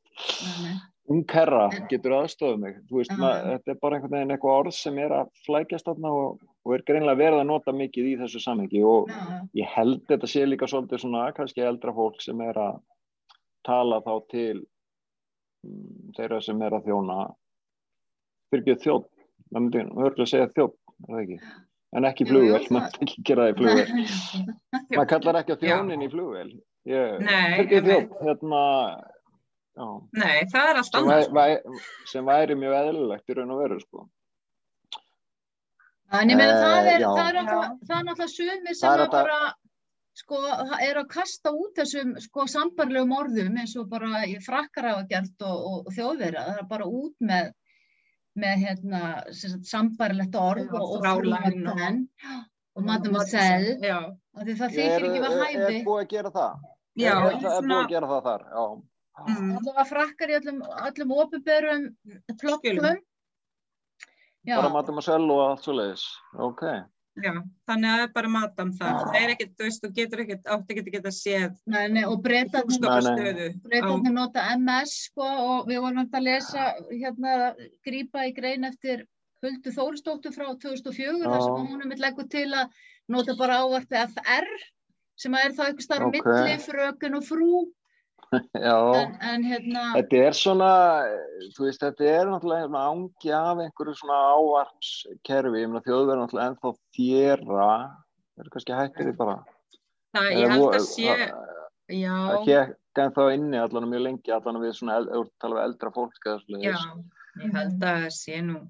Herra 1.05 1.67
getur 1.89 2.15
aðstofið 2.17 2.59
mig 2.63 2.77
þú 2.89 2.97
veist, 2.99 3.11
Já, 3.13 3.17
maður, 3.21 3.41
já. 3.41 3.49
þetta 3.55 3.71
er 3.73 3.79
bara 3.83 3.97
einhvern 3.99 4.15
veginn 4.15 4.33
eitthvað 4.35 4.59
orð 4.61 4.73
sem 4.77 4.97
er 5.03 5.13
að 5.13 5.27
flækjast 5.45 5.85
þarna 5.89 6.13
og, 6.17 6.39
og 6.65 6.73
er 6.73 6.83
greinlega 6.87 7.19
verið 7.21 7.41
að 7.43 7.49
nota 7.51 7.73
mikið 7.77 8.07
í 8.09 8.15
þessu 8.23 8.41
samhengi 8.41 8.81
og 8.89 9.11
Já, 9.11 9.19
já. 9.29 9.37
ég 9.61 9.73
held 9.75 10.01
þetta 10.09 10.31
sé 10.31 10.45
líka 10.49 10.69
svolítið 10.71 11.03
svona 11.03 11.27
kannski 11.37 11.61
eldra 11.65 11.93
fólk 11.93 12.21
sem 12.25 12.41
er 12.41 12.57
að 12.57 12.79
tala 13.69 14.01
þá 14.05 14.13
til 14.33 14.57
mm, 15.65 16.15
þeirra 16.17 16.41
sem 16.41 16.65
er 16.65 16.77
að 16.79 16.89
þjóna 16.89 17.19
fyrirgeð 18.53 18.83
þjótt 18.87 19.09
myndi 19.53 19.85
örgulega 19.85 20.31
segja 20.33 20.51
þjótt 20.57 20.77
er 21.05 21.09
það 21.13 21.23
ekki? 21.25 21.39
en 21.95 22.05
ekki 22.09 22.25
flugvel, 22.27 22.63
maður 22.75 23.03
ekki 23.05 23.21
gera 23.29 23.45
það 23.45 23.51
í 23.51 23.57
flugvel 23.61 23.89
maður 24.95 25.11
kallar 25.13 25.39
ekki 25.43 25.53
á 25.53 25.61
þjónin 25.61 26.05
í 26.05 26.09
flugvel 26.11 26.49
einmitt. 26.85 27.85
þjótt 27.85 28.17
hérna 28.25 28.61
já 29.75 29.87
Nei, 30.21 30.45
það 30.53 30.69
er 30.71 30.79
allt 30.81 30.91
sem, 30.91 31.01
annað. 31.03 31.29
væ, 31.35 31.45
væ, 31.65 31.81
sem 32.11 32.25
væri 32.29 32.55
mjög 32.61 32.75
eðlilegt 32.81 33.29
í 33.29 33.37
raun 33.39 33.51
og 33.55 33.61
veru 33.63 33.79
sko. 33.83 34.05
En 36.15 36.29
ég 36.29 36.37
meina 36.37 36.53
Eh, 36.53 36.63
það 36.63 36.87
er, 36.93 36.99
já. 37.01 37.09
það 37.17 37.27
er 37.29 37.37
náttúrulega, 37.39 37.77
er 37.99 38.05
sumir 38.31 38.75
sem 38.79 38.91
er 38.93 39.03
að 39.05 39.11
bara 39.11 39.37
sko, 40.15 40.39
er 40.87 40.99
að 41.01 41.07
kasta 41.11 41.51
út 41.51 41.75
þessum 41.81 42.13
sko 42.23 42.45
sambarlegum 42.47 43.11
orðum 43.17 43.57
eins 43.59 43.73
og 43.81 43.89
bara 43.91 44.21
í 44.29 44.37
frakkar 44.45 44.87
hafa 44.91 45.05
gert 45.09 45.41
og, 45.43 45.57
og, 45.71 45.79
og 45.89 45.93
þjóðverða, 45.97 46.43
það 46.51 46.59
er 46.61 46.69
bara 46.71 46.85
út 46.87 47.15
með 47.19 47.51
með 48.35 48.63
hérna 48.65 49.01
sem 49.31 49.51
sagt, 49.55 49.67
sambarlegt 49.71 50.35
orð 50.35 50.65
Já, 50.67 50.79
og, 50.79 50.95
frálæn 51.03 51.67
og- 51.71 51.77
og 52.75 52.83
Já, 53.83 53.99
af 54.35 54.43
því 54.43 54.55
það 54.59 54.73
Ég 54.75 54.79
þykir 54.79 55.05
ekki 55.05 55.19
við 55.19 55.29
er, 55.29 55.37
hæfi 55.43 55.61
er 55.79 55.85
búið 55.85 56.01
að 56.03 56.09
gera 56.15 56.31
það 56.35 56.65
já, 56.95 57.13
er, 57.15 57.35
er, 57.35 57.45
er 57.55 57.69
búið 57.69 57.79
að 57.83 57.89
gera 57.95 58.07
það 58.13 58.23
þar 58.29 58.43
já. 58.51 58.65
Mm, 59.23 59.51
allavega 59.59 59.85
frakkar 59.89 60.33
í 60.33 60.39
öllum, 60.39 60.63
öllum 60.89 61.13
ofinberum 61.15 61.85
plokkum 62.41 62.81
bara 64.45 64.73
mademoiselle 64.73 65.31
og 65.33 65.45
allt 65.45 65.65
svo 65.65 65.73
leiðis 65.77 66.03
ok, 66.47 66.61
já, 67.23 67.31
þannig 67.69 67.89
að 67.89 67.95
það 67.95 68.03
er 68.03 68.11
bara 68.17 68.31
matam 68.35 68.73
það. 68.75 68.99
Það 69.07 69.17
er 69.21 69.33
ekkert, 69.33 69.53
þú 69.55 69.67
veist, 69.67 69.81
þú 69.85 69.91
getur 69.99 70.23
ekkert, 70.25 70.43
átt 70.45 70.73
ekkert 70.75 70.91
að 70.91 70.97
geta 70.97 71.13
séð 71.15 71.55
nei, 71.73 71.85
nei, 71.95 72.03
og 72.05 72.21
breytarnir 72.25 74.13
nota 74.13 74.45
MS 74.57 74.95
sko 75.07 75.31
og 75.47 75.71
við 75.71 75.81
vorum 75.85 76.03
að 76.05 76.27
lesa 76.27 76.69
hérna, 76.91 77.53
grípa 77.87 78.27
í 78.29 78.35
grein 78.37 78.67
eftir 78.69 79.07
Huldu 79.45 79.71
Þórisdóttur 79.73 80.33
frá 80.33 80.47
2004 80.57 81.17
þar 81.25 81.41
sem 81.43 81.57
Já. 81.57 81.65
hún 81.69 81.81
er 81.83 81.89
mitt 81.89 82.01
leggur 82.01 82.27
til 82.31 82.47
að 82.55 82.71
nota 83.11 83.35
bara 83.37 83.61
ávarpi 83.63 83.99
FR 84.07 84.47
sem 85.19 85.35
að 85.35 85.47
er 85.47 85.55
þá 85.57 85.63
einhver 85.65 85.85
starf 85.85 86.07
Ok. 86.07 86.15
milli, 86.17 86.55
fröken 86.63 87.17
og 87.19 87.25
frú 87.27 87.49
en, 88.99 89.17
en 89.21 89.43
hérna, 89.45 89.83
Þetta 89.95 90.21
er 90.27 90.37
svona, 90.37 90.69
þú 91.55 91.67
veist, 91.67 91.83
þetta 91.83 92.07
er 92.11 92.29
náttúrulega 92.29 92.67
svona 92.67 92.85
ángi 92.91 93.33
af 93.37 93.61
einhverju 93.63 93.97
svona 93.99 94.21
ávarpskerfi, 94.35 95.61
ég 95.61 95.71
meina 95.71 95.83
þjóðverð 95.85 96.23
náttúrulega 96.23 96.47
ennþá 96.51 96.71
þjera, 96.97 97.67
það 98.35 98.45
er 98.45 98.53
kannski 98.55 98.79
hættir 98.79 99.09
því 99.09 99.17
bara. 99.19 99.35
Það, 100.15 100.31
ég 100.39 100.55
held 100.55 100.65
að 100.69 100.87
sé, 100.87 101.17
já, 101.91 102.15
Það 102.15 102.49
hekk 102.49 103.03
ennþá 103.05 103.27
inni 103.35 103.59
allan 103.59 103.89
mjög 103.91 104.07
lengi, 104.07 104.33
allan 104.35 104.61
við 104.63 104.73
svona, 104.79 105.27
tala 105.43 105.59
við 105.59 105.67
eldra 105.67 105.93
fólk 105.95 106.25
eða 106.25 106.39
svona. 106.45 106.63
já, 106.63 106.77
ég 107.43 107.59
held 107.59 107.89
að 107.91 108.07
sé 108.15 108.39
nú, 108.45 108.61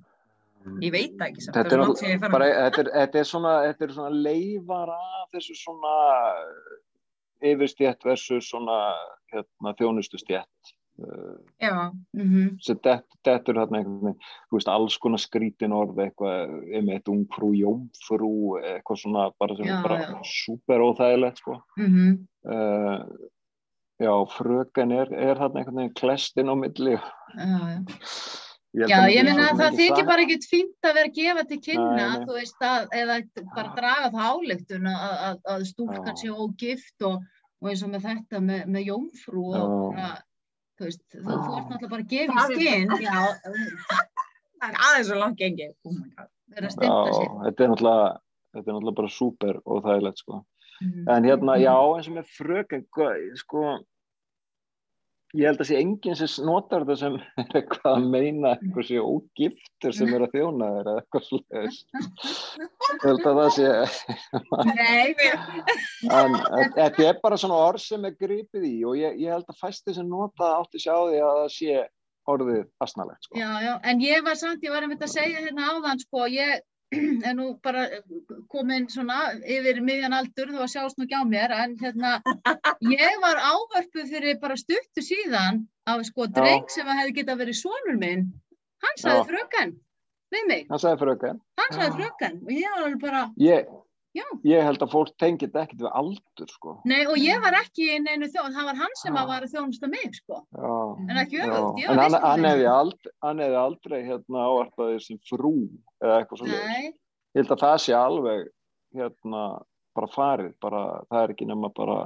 ég 0.82 0.96
veit 0.96 1.28
ekki 1.28 1.46
samt. 1.46 1.60
Þetta 1.60 1.78
er, 1.78 2.18
bara, 2.26 2.50
þetta, 2.66 2.86
er, 2.86 2.92
þetta, 2.96 3.22
er 3.22 3.30
svona, 3.30 3.54
þetta 3.70 3.88
er 3.88 3.96
svona 4.00 4.26
leifar 4.26 4.96
af 4.96 5.30
þessu 5.36 5.58
svona 5.62 5.96
yfirstjætt 7.52 8.06
versus 8.08 8.50
svona 8.50 8.80
hérna, 9.34 9.74
þjónustustjætt 9.80 10.72
uh, 11.04 11.36
Já, 11.62 11.92
mm 12.16 12.56
sem 12.64 12.80
dett, 12.84 13.06
dettur 13.28 13.60
þarna 13.60 13.82
einhvern 13.82 14.10
veginn, 14.10 14.32
þú 14.50 14.60
veist, 14.60 14.72
alls 14.72 14.98
konar 15.02 15.22
skrítin 15.22 15.75
orð, 15.75 16.00
eitthvað, 16.06 16.56
einmitt 16.72 17.12
ungfrú, 17.12 17.52
jómfrú, 17.60 18.34
eitthvað 18.62 19.02
svona 19.04 19.30
bara 19.40 19.58
sem 19.60 19.70
Já, 19.70 19.75
er 19.78 19.88
bara 19.88 20.02
já. 20.04 20.18
súper 20.24 20.86
óþægilegt, 20.90 21.44
sko. 21.44 21.62
mm 21.78 22.25
Uh, 22.46 23.02
já, 23.98 24.12
fröken 24.30 24.92
er, 24.94 25.10
er 25.10 25.40
þarna 25.40 25.64
einhvern 25.64 25.80
veginn 25.80 25.96
klestin 25.98 26.52
á 26.52 26.54
milli. 26.54 26.94
já, 26.94 27.58
já. 27.74 27.80
held 28.75 28.92
Já, 28.92 28.98
ég 29.08 29.30
svo 29.30 29.46
að 29.46 29.60
það 29.62 29.78
þykir 29.80 30.08
bara 30.08 30.24
ekkert 30.25 30.48
fínt 30.52 30.88
að 30.88 30.98
vera 31.00 31.12
gefa 31.16 31.44
til 31.48 31.60
kynna, 31.64 31.94
Nei, 31.96 32.25
þú 32.25 32.36
veist, 32.36 32.66
að, 32.66 32.88
eða 33.00 33.18
bara 33.56 33.74
draga 33.78 34.10
það 34.16 34.32
áleiktun 34.34 34.90
að, 34.92 35.14
að, 35.30 35.40
að 35.54 35.66
stúlkan 35.70 36.20
sé 36.20 36.32
ógift 36.34 37.08
og, 37.08 37.24
og 37.62 37.72
eins 37.72 37.84
og 37.86 37.92
með 37.94 38.08
þetta 38.10 38.42
með, 38.44 38.64
með 38.76 38.90
jómfrú 38.92 39.46
og 39.56 39.76
bara, 39.96 40.12
þú 40.76 40.88
veist, 40.88 41.04
þú, 41.14 41.20
þú 41.24 41.58
ert 41.60 41.70
náttúrulega 41.72 41.92
bara 41.94 42.06
að 42.06 42.14
gefa 42.14 42.46
í 42.46 42.60
skinn, 42.60 42.96
það 44.60 44.70
er 44.70 44.80
aðeins 44.90 45.10
svo 45.10 45.20
langt 45.22 45.40
gengið. 45.40 45.74
Oh 45.86 45.96
my 45.96 46.10
god. 46.16 46.32
vera 46.56 46.70
að 46.70 46.86
Já, 46.86 46.96
þetta 47.46 47.66
er 47.66 47.72
náttúrulega, 47.72 48.12
þetta 48.56 48.66
er 48.66 48.76
náttúrulega 48.76 49.00
bara 49.00 49.16
súper 49.16 49.60
óþægilegt, 49.66 50.24
sko. 50.24 50.44
Mhm. 50.82 51.10
En 51.16 51.28
hérna, 51.30 51.58
já, 51.62 51.76
eins 51.76 52.10
og 52.12 52.18
með 52.18 52.32
fröken, 52.36 52.86
sko, 53.40 53.66
ég 55.36 55.48
held 55.50 55.62
að 55.62 55.70
sé 55.70 55.80
enginn 55.80 56.18
sem 56.18 56.46
notar 56.48 56.84
þetta 56.86 56.96
sem 57.00 57.15
er 57.42 57.58
eitthvað 57.60 57.92
að 57.92 58.08
meina 58.13 58.54
eitthvað 58.56 58.88
sé 58.89 59.01
ógiftur 59.01 59.96
sem 59.96 60.13
er 60.15 60.25
að 60.25 60.36
þjóna 60.36 60.70
eða 60.82 60.96
eitthvað 61.01 61.25
svolítið. 61.30 61.80
Ég 62.92 63.06
held 63.06 63.27
að 63.32 63.42
það 63.42 63.50
sé, 63.56 63.68
en 66.20 66.38
þetta 66.77 67.10
er 67.10 67.20
bara 67.24 67.39
svona 67.42 67.60
orð 67.68 67.84
sem 67.86 68.08
er 68.08 68.15
gripið 68.20 68.70
í 68.70 68.77
og 68.88 69.00
ég, 69.00 69.20
ég 69.25 69.36
held 69.36 69.51
að 69.51 69.62
fæsti 69.63 69.98
sem 69.98 70.08
nota 70.10 70.39
það 70.44 70.58
átti 70.62 70.86
sjá 70.86 70.96
því 70.96 71.20
að 71.25 71.42
það 71.42 71.51
sé 71.58 71.84
orðið 72.25 72.63
asnalegt, 72.82 73.27
sko. 73.27 73.38
já, 73.38 73.50
já, 73.62 73.74
en 73.86 74.00
ég 74.01 74.24
var 74.25 74.38
samt, 74.39 74.63
ég 74.65 74.74
var 74.74 74.86
einmitt 74.86 75.04
að 75.06 75.12
segja 75.13 75.44
hérna 75.44 75.68
áðan, 75.75 76.00
sko, 76.01 76.24
ég 76.34 76.63
er 77.25 77.34
nú 77.38 77.48
bara 77.64 77.86
komin 78.52 78.88
svona 78.92 79.18
yfir 79.42 79.80
miðjan 79.86 80.14
aldur, 80.18 80.52
þú 80.54 80.64
að 80.66 80.72
sjást 80.74 80.98
nú 81.00 81.06
ekki 81.08 81.18
á 81.20 81.24
mér, 81.28 81.54
en 81.64 81.75
hérna, 81.82 82.12
ég 82.92 83.22
var 83.24 83.40
ávörpuð 83.52 84.12
fyrir 84.14 84.40
bara 84.42 84.58
stuttu 84.60 85.04
síðan 85.06 85.64
af 85.88 86.04
sko 86.10 86.28
dreng 86.28 86.68
sem 86.74 86.88
að 86.88 87.02
hefði 87.02 87.16
getað 87.22 87.42
verið 87.44 87.60
sonur 87.62 87.98
minn, 88.02 88.28
hann 88.86 89.02
sagði 89.02 89.25
fröken 89.32 89.75
við 90.36 90.48
mig, 90.50 90.64
Hann 90.70 90.82
sagði 90.82 91.02
fröken. 91.06 91.42
hann 91.62 91.75
sagði 91.78 91.98
fröken 92.00 92.40
og 92.44 92.52
ég 92.56 92.72
var 92.75 92.86
alveg 92.88 93.02
bara, 93.06 93.24
Ég, 93.40 93.70
Já. 94.16 94.24
ég 94.48 94.64
held 94.64 94.84
að 94.86 94.94
fólk 94.94 95.14
tengir 95.20 95.50
þetta 95.50 95.64
ekkert 95.66 95.82
við 95.84 95.92
aldur, 96.00 96.52
sko. 96.54 96.74
nei 96.88 97.04
og 97.04 97.18
ég 97.20 97.42
var 97.44 97.58
ekki 97.60 97.90
í 97.98 98.00
neinu 98.00 98.30
þjón, 98.32 98.56
það 98.56 98.70
var 98.70 98.80
hann 98.80 98.98
sem 99.02 99.20
að 99.20 99.32
var 99.34 99.46
að 99.46 99.56
þjónusta 99.56 99.90
mig, 99.92 100.18
sko, 100.22 100.42
Já. 100.56 100.74
en 101.04 101.22
ekki 101.24 101.42
öfugt, 101.44 101.82
ég 101.82 101.92
en 101.92 102.00
var 102.00 102.06
viss 102.06 102.18
um 102.18 102.28
hann, 102.30 102.50
hefði 102.50 102.68
aldrei, 102.72 103.14
hann 103.28 103.44
hefði 103.44 103.62
aldrei 103.62 103.98
hérna 104.08 104.48
áarpaði 104.50 105.00
sem 105.04 105.22
frú 105.28 105.54
eða 106.00 106.20
eitthvað 106.22 106.44
svona 106.44 106.62
Nei, 106.64 106.92
ég 107.36 107.42
held 107.42 107.56
að 107.58 107.64
það 107.66 107.78
sé 107.86 107.98
alveg 108.00 108.52
hérna 108.96 109.46
bara 109.96 110.12
farið 110.16 110.54
bara, 110.64 110.84
það 111.12 111.24
er 111.24 111.36
ekki 111.36 111.50
nema 111.52 111.72
bara 111.76 112.00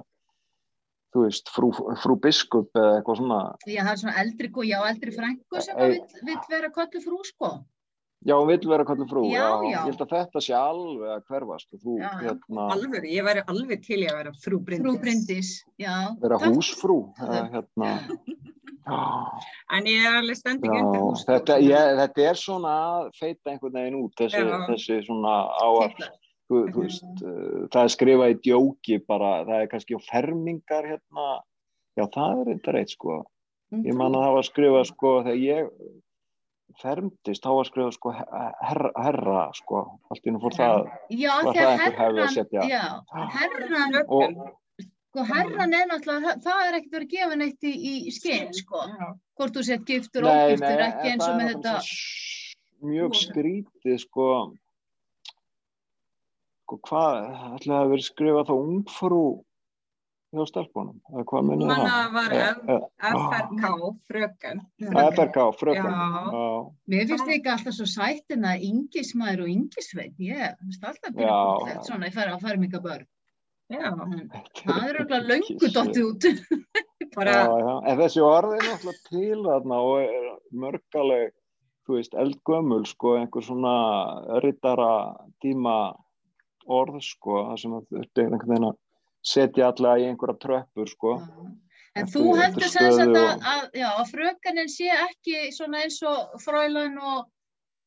þú 1.13 1.25
veist, 1.25 1.49
frú, 1.53 1.69
frú 2.03 2.15
biskup 2.21 2.77
eða 2.77 2.99
eitthvað 2.99 3.19
svona. 3.21 3.39
Já, 3.65 3.81
það 3.81 3.91
er 3.91 4.01
svona 4.03 4.21
eldri, 4.23 4.49
já, 4.69 4.77
eldri 4.91 5.13
frængu 5.15 5.63
sem 5.65 5.79
vill 6.27 6.41
vera 6.51 6.69
köllu 6.73 7.01
frú, 7.01 7.21
sko, 7.25 7.53
já, 8.25 8.33
hún 8.35 8.47
vill 8.49 8.67
vera 8.69 8.83
kallið 8.87 9.09
frú 9.13 9.21
Já, 9.31 9.45
já. 9.63 9.69
ég 9.69 9.85
held 9.89 10.01
að 10.03 10.13
þetta 10.15 10.41
sé 10.43 10.53
alveg 10.57 11.11
að 11.15 11.21
hverfa 11.29 11.59
sko, 11.63 11.77
þú, 11.83 11.93
Já, 12.01 12.09
já. 12.09 12.19
hérna, 12.27 12.65
Alveg, 12.75 13.05
ég 13.13 13.23
væri 13.29 13.43
alveg 13.53 13.83
til 13.85 13.99
í 14.03 14.07
að 14.11 14.17
vera 14.19 14.33
frú 14.43 14.59
Bryndis. 14.59 14.83
frú 14.85 14.93
Bryndis, 15.03 15.51
já. 15.79 15.93
vera 16.21 16.39
Takk. 16.41 16.55
húsfrú 16.57 16.97
eða 17.23 17.43
hérna 17.53 17.91
já, 18.89 18.99
En 19.77 19.85
ég 19.85 20.05
er 20.09 20.17
alveg 20.19 20.35
stending 20.39 20.73
undir 20.73 21.01
hús. 21.03 21.23
þetta, 21.27 21.59
ég, 21.61 21.93
þetta 22.01 22.25
er 22.31 22.39
svona 22.39 22.73
að 22.99 23.11
feita 23.19 23.51
einhvern 23.53 23.77
veginn 23.77 23.99
út 24.03 24.15
þessi, 24.17 24.43
þessi 24.71 24.99
svona 25.05 25.35
Titlar. 25.59 26.11
þú, 26.49 26.61
þú 26.73 26.83
veist, 26.83 27.23
uh, 27.23 27.67
það 27.69 27.83
er 27.83 27.93
skrifað 27.95 28.33
í 28.33 28.39
djóki 28.47 28.97
bara, 29.07 29.31
það 29.45 29.61
er 29.63 29.67
kannski 29.75 29.95
á 29.95 30.01
fermingar 30.09 30.87
hérna, 30.89 31.27
já 31.99 32.05
það 32.09 32.41
er 32.41 32.53
eitthvað 32.55 32.73
reitt 32.79 32.95
sko, 32.95 33.19
ég 33.85 33.93
man 33.95 34.15
að 34.17 34.23
það 34.25 34.33
var 34.39 34.47
skrifað 34.49 34.85
sko, 34.89 35.11
þegar 35.27 35.43
ég 35.45 35.69
fermdist, 36.81 37.43
þá 37.43 37.49
var 37.57 37.67
skrifað 37.67 37.93
sko 37.97 38.11
herra, 38.15 38.91
herra 39.03 39.41
sko, 39.57 39.81
allt 40.11 40.25
í 40.29 40.31
nú 40.33 40.39
fór 40.43 40.55
það 40.55 40.85
Já, 41.11 41.33
Var 41.43 41.53
það 41.57 41.71
einhver 41.73 41.97
hefði 41.99 41.99
að 41.99 41.99
herran, 41.99 42.33
setja? 42.37 42.61
já, 42.69 42.83
herran, 43.35 43.99
og 44.07 44.55
Sko 45.09 45.23
herran 45.25 45.73
er 45.73 45.87
náttúrulega, 45.89 46.35
það- 46.45 46.67
er 46.67 46.75
ekkert 46.77 46.91
verið 46.93 47.07
að 47.07 47.13
gefa 47.15 47.35
neitt 47.41 47.63
í, 47.65 47.71
í 47.89 48.11
skinn, 48.13 48.51
sko. 48.53 48.77
Já. 48.91 49.07
Hvort 49.39 49.55
þú 49.57 49.63
sett 49.65 49.85
giftur, 49.89 50.21
Nei, 50.27 50.51
ógiftur, 50.53 50.83
ekki 50.85 51.11
eins 51.15 51.25
og 51.25 51.39
með 51.39 51.49
þetta. 51.55 51.73
mjög 52.85 53.15
skrítið 53.17 53.97
sko 54.05 54.27
sko 56.63 56.77
hvað 56.85 57.15
ætlaði 57.57 57.79
að 57.81 57.89
vera 57.93 58.05
skrifað 58.05 58.47
þá 58.49 58.55
ungfrú 58.59 59.21
hjá 60.33 60.45
stelpunum 60.49 60.97
eða 61.11 61.23
hvað 61.29 61.45
munið 61.47 61.69
Manna 61.71 61.93
það? 61.93 62.09
var 62.15 62.35
FRK, 63.09 63.69
fröken. 64.09 64.61
FRK, 64.79 65.37
já, 65.75 65.85
Mér 66.93 67.07
finnst 67.09 67.31
líka 67.31 67.55
alltaf 67.55 67.77
svo 67.77 67.87
sættin 67.89 68.45
að 68.47 68.65
yngismæður 68.69 69.45
og 69.45 69.53
yngisveit, 69.53 70.13
ég 70.21 70.59
finnst 70.61 70.85
alltaf 70.85 71.15
Já. 71.15 71.23
byrja 71.23 71.79
svona 71.87 72.11
í 72.11 72.13
færa 72.13 72.37
á 72.37 72.43
færmingabörn. 72.43 73.07
Já, 73.69 73.89
Það 73.93 74.85
er 74.87 74.99
auðvitað 74.99 75.27
löngu 75.29 75.71
dottið 75.73 76.05
út. 76.07 76.29
bara, 77.17 77.33
já, 77.33 77.57
já. 77.65 77.73
en 77.89 77.99
þessi 78.03 78.23
orð 78.25 78.55
er 78.57 78.65
náttúrulega 78.65 79.03
til 79.09 79.43
þarna 79.45 79.81
og 79.85 79.99
er 80.03 80.29
mörgaleg 80.63 81.33
þú 81.89 81.97
veist, 81.97 82.13
eldgömmul 82.21 82.85
sko, 82.85 83.15
einhver 83.17 83.45
svona 83.45 83.73
rittara 84.45 84.91
tíma 85.41 85.75
orð 86.69 86.99
sko, 87.01 87.39
það 87.49 87.61
sem 87.63 87.75
að 87.79 87.87
þetta 87.95 88.21
er 88.21 88.27
einhvern 88.29 88.53
veginn 88.53 88.69
að 88.69 88.77
setja 89.25 89.71
alla 89.73 89.97
í 89.99 90.05
einhverja 90.09 90.37
tröppur 90.39 90.87
sko. 90.89 91.17
En 91.95 92.05
Eftir- 92.05 92.21
þú 92.21 92.35
heldur 92.37 92.61
sem 92.69 92.85
sagt 92.91 92.95
stöðu 93.01 93.17
að, 93.17 93.33
og- 93.35 93.43
að, 93.53 93.67
já, 93.81 93.89
að 93.97 94.11
frökanin 94.13 94.69
sé 94.71 94.87
ekki 94.93 95.51
svona 95.51 95.81
eins 95.83 95.97
og 96.03 96.39
frælan 96.43 96.97
og, 97.01 97.25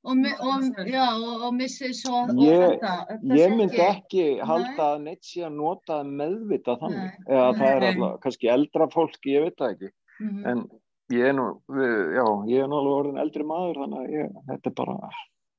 og, 0.05 0.17
og, 0.43 0.63
já, 0.91 1.07
og, 1.15 1.43
og 1.47 1.55
missis 1.55 2.05
og, 2.11 2.31
og 2.35 2.43
Ég- 2.43 2.79
þetta. 2.81 3.19
Ég 3.39 3.57
myndi 3.57 3.79
ekki 3.87 4.25
Nei. 4.37 4.45
halda 4.47 4.89
að 4.97 5.03
neitt 5.07 5.23
sé 5.25 5.45
að 5.47 5.55
nota 5.57 6.01
það 6.03 6.13
meðvitað 6.21 6.81
þannig. 6.83 7.11
Nei. 7.13 7.27
Eða 7.37 7.51
það 7.59 7.69
er 7.71 7.81
Nei. 7.81 7.89
alltaf, 7.95 8.21
kannski 8.27 8.49
eldra 8.57 8.89
fólk, 8.93 9.19
ég 9.27 9.43
veit 9.47 9.57
það 9.57 9.77
ekki. 9.77 9.93
Mhm. 10.21 10.47
En 10.47 10.69
ég 11.13 11.29
er 11.29 11.33
nú, 11.39 11.47
já, 11.71 12.27
ég 12.51 12.63
er 12.65 12.69
nú 12.69 12.81
alveg 12.83 12.99
orðin 12.99 13.21
eldri 13.23 13.45
maður, 13.45 13.81
þannig 13.85 14.03
að 14.03 14.13
ég, 14.19 14.35
þetta 14.51 14.67
er 14.67 14.77
bara, 14.83 14.99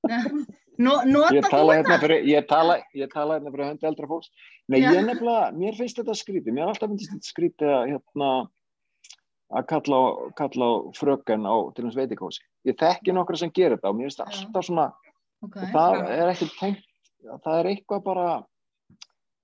nota 0.77 1.33
ég 1.35 1.45
tala 1.49 1.75
hérna 1.77 1.97
fyrir, 2.01 2.23
ég 2.27 2.47
tala, 2.49 2.77
ég 2.97 3.11
tala 3.13 3.37
hérna 3.39 3.51
fyrir 3.53 3.69
höndi 3.71 3.87
eldra 3.87 4.07
fólks. 4.09 4.29
Nei, 4.71 4.79
ég 4.79 5.03
nefnilega, 5.03 5.51
mér 5.59 5.75
finnst 5.75 5.97
þetta 5.99 6.15
skrítið, 6.15 6.53
mér 6.55 6.63
er 6.63 6.71
alltaf 6.71 6.91
myndist 6.91 7.11
þetta 7.11 7.29
skrítið 7.29 7.71
að, 7.73 7.83
hérna, 7.91 8.29
að 9.59 9.65
kalla 9.73 9.99
kalla 10.39 10.69
fröken 10.95 11.43
á 11.43 11.55
til 11.75 11.83
hans 11.87 11.97
veitikósi. 11.99 12.45
Ég 12.69 12.77
þekki 12.79 13.15
nokkra 13.15 13.41
sem 13.41 13.51
gerir 13.51 13.75
þetta 13.75 13.91
og 13.91 13.99
mér 13.99 14.07
finnst 14.07 14.23
alltaf 14.23 14.67
svona, 14.69 14.87
Ok. 15.43 15.57
og 15.59 15.69
það 15.75 15.99
er 16.15 16.31
ekki 16.31 16.47
tengt, 16.55 16.87
það 17.43 17.57
er 17.59 17.69
eitthvað 17.73 18.03
bara, 18.07 18.27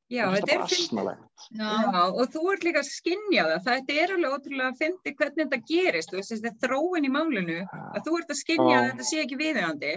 já, 0.07 0.23
finnst 0.29 0.47
þetta 0.47 0.55
er 0.55 0.63
asnalegt. 0.69 1.49
Já. 1.59 1.73
Og 2.15 2.23
þú 2.31 2.45
ert 2.53 2.63
líka 2.69 2.79
að 2.79 2.91
skinja 2.93 3.43
það. 3.49 3.65
Þetta 3.67 3.97
er 4.03 4.13
alveg 4.15 4.37
ótrúlega 4.37 4.69
að 4.71 4.79
fyndi 4.79 5.15
hvernig 5.19 5.43
þetta 5.43 5.59
gerist. 5.73 6.13
Þú 6.13 6.21
veist, 6.21 6.31
þetta 6.37 6.53
er 6.55 6.63
þróin 6.63 7.09
í 7.09 7.11
málinu. 7.11 7.59
Að 7.75 8.07
þú 8.07 8.15
ert 8.21 8.31
að 8.31 8.39
skinja 8.39 8.79
að 8.79 8.87
þetta 8.93 9.09
sé 9.11 9.19
ekki 9.25 9.41
viðeigandi. 9.43 9.93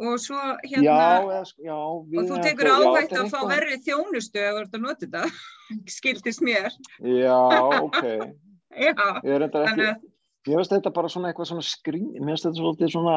Og 0.00 0.14
svo 0.22 0.36
Já, 0.40 0.56
hérna, 0.64 0.92
eða, 1.20 1.40
sko, 1.44 1.62
já, 1.66 1.74
og 1.76 2.28
þú 2.30 2.36
tekur 2.40 2.68
já, 2.70 2.72
er 2.72 2.84
að 2.88 3.26
fá 3.28 3.40
eitthvað- 3.40 3.50
verri 3.50 3.78
þjónustu 3.84 4.40
ef 4.40 4.54
þú 4.54 4.60
ert 4.62 4.76
að 4.78 4.84
nota 4.86 5.06
þetta. 5.06 5.24
Skildist 5.96 6.40
mér. 6.46 6.70
Já, 7.04 7.36
ok. 7.86 8.02
Já, 8.70 8.94
Ég 9.26 9.42
ekki, 9.44 9.50
þannig 9.66 9.88
að, 9.90 10.04
mér 10.48 10.56
finnst 10.60 10.72
þetta 10.72 10.92
bara 10.96 11.10
svona 11.12 11.32
eitthvað 11.32 11.50
svona 11.50 11.66
skrín, 11.66 12.06
mér 12.16 12.32
finnst 12.32 12.46
þetta 12.48 12.60
svolítið 12.62 12.92
svona, 12.94 13.16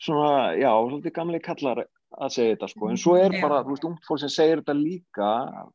svona, 0.00 0.30
já, 0.56 0.70
svolítið 0.70 1.14
gamli 1.18 1.40
kallar 1.44 1.82
að 1.84 2.32
segja 2.34 2.54
þetta 2.56 2.68
sko, 2.72 2.88
en 2.92 3.00
svo 3.00 3.16
er 3.16 3.32
Já. 3.32 3.40
bara, 3.42 3.60
þú 3.64 3.74
veist, 3.74 3.84
ungt 3.88 4.08
fólk 4.08 4.20
sem 4.22 4.32
segir 4.32 4.60
þetta 4.62 4.74
líka 4.78 5.28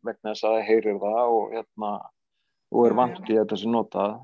vegna 0.05 0.33
þess 0.33 0.45
að 0.45 0.55
það 0.57 0.67
heyrir 0.69 0.99
það 1.03 1.35
og 1.37 1.53
hérna, 1.55 1.91
og 2.73 2.81
er 2.85 2.93
Já, 2.93 2.97
vant 3.01 3.21
í 3.29 3.37
þetta 3.37 3.57
sem 3.61 3.73
notað, 3.73 4.17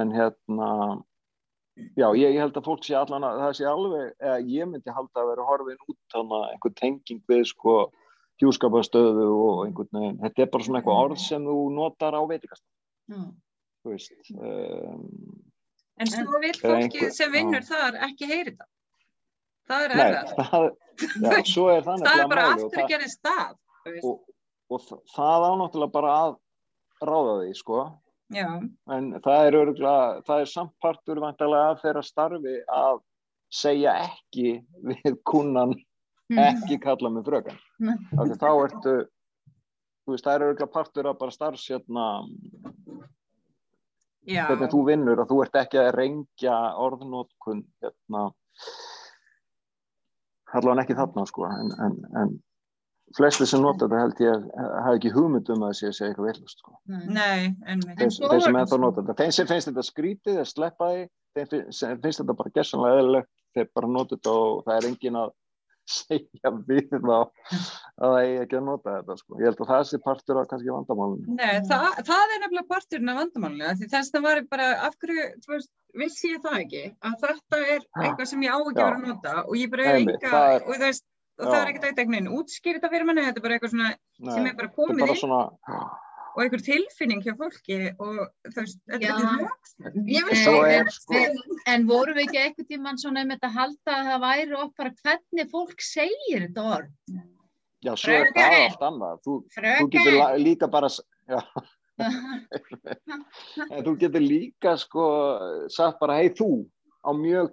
en 0.00 0.12
hérna, 0.16 0.70
já, 1.98 2.06
ég, 2.18 2.36
held 2.40 2.56
að 2.60 2.66
fólk 2.68 2.84
sé 2.86 2.94
allan 2.98 3.26
að 3.26 3.40
það 3.44 3.52
sé 3.58 3.66
alveg, 3.70 4.08
eða 4.20 4.38
ég 4.54 4.70
myndi 4.70 4.94
halda 4.96 5.22
að 5.22 5.30
vera 5.32 5.46
horfin 5.48 5.84
út 5.88 5.98
þannig 6.14 6.36
að 6.38 6.48
einhver 6.54 6.74
tenging 6.80 7.22
við 7.30 7.44
sko 7.50 7.76
hjúskapastöðu 8.40 9.28
og 9.36 9.62
einhvern 9.66 9.96
veginn, 9.98 10.18
þetta 10.24 10.42
er 10.44 10.50
bara 10.54 10.66
svona 10.66 10.80
eitthvað 10.80 11.00
orð 11.04 11.22
sem 11.22 11.46
þú 11.46 11.56
notar 11.76 12.16
á 12.16 12.22
veitikast, 12.30 12.64
Já. 13.10 13.20
þú 13.84 13.92
veist, 13.94 14.30
um, 14.32 15.06
en 16.00 16.12
svo 16.12 16.40
vil 16.44 16.54
fólki 16.56 17.10
sem 17.12 17.32
vinnur 17.34 17.66
þar 17.68 17.98
ekki 18.08 18.28
heyri 18.30 18.54
það. 18.56 18.68
Það 19.70 19.84
er 19.84 19.92
Nei, 19.94 20.04
erðast. 20.06 20.36
það, 20.50 20.68
er 21.30 22.22
er 22.24 22.30
bara 22.32 22.46
aftur 22.54 22.82
að 22.84 22.88
gera 22.94 23.10
stað. 23.12 23.58
og, 24.02 24.22
og 24.70 24.86
það- 24.88 25.02
það 25.14 25.44
á 25.46 25.52
náttúrulega 25.60 25.94
bara 25.98 26.14
að 26.24 26.38
ráða 27.10 27.36
því, 27.42 27.52
sko. 27.60 27.82
Já, 28.30 28.46
En 28.94 29.12
það 29.24 29.46
er 29.48 29.56
örgulega, 29.58 30.22
það 30.26 30.40
er 30.44 30.50
samt 30.52 30.72
partur 30.82 31.18
vantarlega 31.22 31.70
af 31.72 31.80
þeirra 31.82 32.02
starfi 32.06 32.56
að 32.70 33.00
segja 33.50 33.94
ekki 34.04 34.64
við 34.86 35.16
kunnan, 35.26 35.74
Mhm. 36.30 36.38
ekki 36.38 36.78
kalla. 36.80 37.10
Nei. 37.10 37.94
Af 38.18 38.28
því 38.28 38.36
þá 38.38 38.50
ertu, 38.68 38.92
þú 40.06 40.12
veist, 40.14 40.24
það 40.24 40.34
er 40.36 40.44
örgulega 40.46 40.72
partur 40.72 41.06
af 41.10 41.18
bara 41.18 41.30
starfs, 41.34 41.66
hérna, 41.68 42.04
já. 44.26 44.46
hvernig 44.46 44.70
þú 44.70 44.84
vinnur 44.86 45.18
og 45.20 45.28
þú 45.28 45.42
ert 45.42 45.58
ekki 45.64 45.78
að 45.82 45.94
rengja 45.96 46.58
orðnótkun, 46.78 47.64
hérna, 47.82 48.30
allavega 50.54 50.84
ekki 50.84 50.94
þarna, 50.98 51.26
sko, 51.26 51.44
en, 51.50 51.72
en, 51.80 51.98
en 52.22 52.42
flesti 53.16 53.46
sem 53.50 53.62
nota 53.64 53.86
þetta 53.88 54.00
held 54.04 54.20
ég 54.22 54.30
að 54.36 54.70
hafa 54.84 54.96
ekki 55.00 55.10
hugmynd 55.16 55.48
um 55.54 55.64
að 55.66 55.74
sé 55.80 55.88
að 55.90 55.96
segja 55.98 56.10
eitthvað 56.12 56.28
villust 56.30 56.60
sko. 56.62 56.76
Nei. 56.86 57.04
Nei, 57.08 57.40
en 57.66 57.80
En 57.80 57.98
þeir, 57.98 58.14
þeir 58.30 58.44
sem 58.46 58.56
er- 58.56 58.62
ennþá 58.62 58.78
nota 58.84 59.02
þetta 59.02 59.18
þeim 59.22 59.32
sem 59.38 59.50
finnst 59.50 59.70
þetta 59.72 59.86
skrítið 59.90 60.38
eða 60.38 60.48
sleppa 60.52 60.90
því 60.94 61.60
sem 61.80 62.00
finnst 62.02 62.22
þetta 62.22 62.36
bara 62.42 62.54
gessanlega 62.54 63.02
eðlilegt 63.02 63.30
þeir 63.54 63.68
bara 63.74 63.90
nota 63.98 64.16
þetta 64.16 64.34
og 64.46 64.64
það 64.66 64.76
er 64.80 64.88
engin 64.92 65.20
að 65.24 65.30
segja 65.90 66.50
við 66.68 66.90
þá 66.92 67.10
að 67.10 67.30
það 67.98 68.16
eigi 68.20 68.34
ekki 68.44 68.56
að 68.60 68.64
nota 68.68 68.92
þetta 69.00 69.14
sko. 69.18 69.38
ég 69.40 69.48
held 69.48 69.60
að 69.64 69.70
það 69.72 69.84
sé 69.90 69.98
partur 70.04 70.38
af 70.38 70.48
kannski 70.52 70.70
vandamálunum 70.70 71.38
Nei, 71.40 71.56
það, 71.66 71.86
það 72.06 72.34
er 72.36 72.42
nefnilega 72.44 72.68
parturinn 72.70 73.10
af 73.10 73.78
því 73.80 73.88
þess 73.96 74.14
að 74.14 74.26
var 74.28 74.38
ég 74.42 74.46
bara, 74.52 74.68
af 74.86 74.94
hverju, 75.02 75.24
þú 75.42 75.54
veist, 75.56 75.70
vissi 75.98 76.30
ég 76.36 76.44
það 76.44 76.58
ekki, 76.60 76.82
að 77.10 77.16
þetta 77.24 77.60
er 77.74 77.80
eitthvað 78.04 78.30
sem 78.30 78.44
ég 78.46 78.54
á 78.54 78.58
ekki 78.60 78.76
að 78.76 78.84
vera 78.84 79.00
að 79.00 79.08
nota 79.08 79.34
og 79.48 79.56
ég 79.58 79.72
bara 79.74 79.88
það 80.28 80.54
er- 80.54 80.62
og 80.68 80.76
þú 80.76 80.84
veist, 80.84 81.04
og 81.40 81.46
Já. 81.46 81.50
það 81.50 81.60
er 81.62 81.70
ekkert 81.72 81.84
eitthvað 81.88 82.04
einhvern 82.04 82.16
veginn 82.18 82.36
útskýrið 82.38 82.78
þetta 82.80 82.90
fyrir 82.94 83.06
manni, 83.08 83.24
þetta 83.26 83.40
er 83.40 83.44
bara 83.48 83.56
eitthvað 83.58 83.74
svona 83.74 83.90
sem 83.90 84.44
Nei, 84.44 84.50
er 84.50 84.56
bara 84.60 84.68
er 84.68 84.74
komið 84.76 85.00
bara 85.00 85.14
inn 85.16 85.20
svona 85.24 85.40
og 86.30 86.44
einhver 86.44 86.62
tilfinning 86.62 87.22
hjá 87.26 87.32
fólki 87.40 87.78
og 87.98 88.18
þú 88.52 88.60
veist, 88.60 88.78
þetta 88.86 89.00
Já. 89.02 89.10
er 89.10 89.18
er, 90.70 90.80
en- 90.84 90.92
sko- 90.94 91.18
en- 91.18 91.58
En 91.74 91.86
vorum 91.88 92.14
við 92.16 92.28
ekki 92.28 92.38
einhvern 92.44 92.68
tímann 92.70 92.98
svona 93.02 93.24
um 93.24 93.32
þetta 93.34 93.48
að 93.50 93.56
halda 93.58 93.96
að 93.96 94.06
það 94.10 94.20
væri 94.26 94.60
bara 94.78 94.92
hvernig 95.02 95.50
fólk 95.50 95.80
segir 95.82 96.46
þetta 96.46 96.62
orð? 96.76 96.90
já, 97.84 97.92
svo 97.96 98.12
er 98.12 98.26
það 98.28 98.34
Fröken. 98.36 98.70
allt 98.70 98.86
annað 98.90 99.20
þú, 99.26 99.34
þú 99.40 99.50
Fröken. 99.56 99.90
getur 99.90 100.38
líka 100.44 100.70
bara 100.70 100.86
s- 100.88 101.00
já, 101.28 101.40
en 103.70 103.84
þú 103.84 103.94
getur 104.00 104.20
líka 104.24 104.76
sko 104.80 105.04
sagt 105.68 105.98
bara 106.00 106.16
hei 106.20 106.28
þú 106.30 106.66
á 107.04 107.10
mjög 107.16 107.50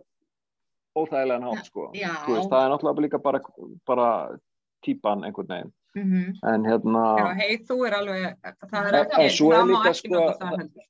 óþægilegan 1.01 1.47
hátt 1.47 1.65
sko 1.69 1.87
veist, 1.93 2.49
það 2.51 2.61
er 2.65 2.69
náttúrulega 2.73 3.05
líka 3.07 3.21
bara, 3.23 3.41
bara 3.87 4.07
típan 4.85 5.23
einhvern 5.27 5.47
veginn 5.55 5.73
Mhm. 5.97 6.33
en 6.45 6.63
hérna 6.69 7.03
hei, 7.39 7.57
þú 7.57 7.75
er 7.87 7.93
alveg, 7.97 8.35
það 8.69 8.87
er 8.87 8.97
ekki, 9.01 9.27
það 9.39 9.65
má 9.71 9.77
ekki 9.79 9.93
sko, 10.01 10.13
nota 10.13 10.37
það 10.45 10.57
heldur. 10.59 10.83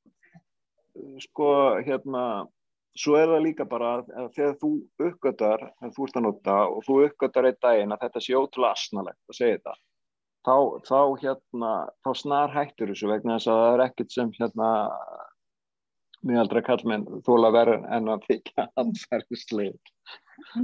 sko 1.24 1.50
hérna 1.88 2.24
svo 2.98 3.16
er 3.16 3.28
það 3.30 3.44
líka 3.46 3.66
bara 3.70 3.92
að 4.02 4.32
þegar 4.36 4.56
þú 4.62 4.72
uppgötar, 5.08 5.64
þú 5.96 6.08
ert 6.08 6.18
að 6.18 6.26
nota 6.26 6.56
og 6.68 6.84
þú 6.88 6.98
uppgötar 7.08 7.46
einn 7.52 7.60
daginn 7.62 7.94
að 7.96 8.02
þetta 8.08 8.24
sé 8.26 8.34
ótrúlega 8.40 8.72
asnalegt 8.74 9.22
að 9.30 9.38
segja 9.40 9.58
þetta 9.60 9.76
þá, 10.48 10.56
þá 10.90 11.00
hérna, 11.22 11.72
þá 12.04 12.10
snar 12.18 12.50
hættur 12.56 12.92
þessu 12.92 13.08
vegna 13.12 13.38
þess 13.38 13.48
að 13.54 13.62
það 13.64 13.74
er 13.78 13.86
ekkert 13.88 14.12
sem 14.18 14.32
hérna 14.40 14.70
mjög 16.28 16.42
aldrei 16.44 16.62
kallmenn 16.68 17.06
þóla 17.28 17.52
verður 17.56 17.86
en 17.98 18.12
að 18.14 18.26
þykja 18.30 18.68
anfærisleik 18.84 19.94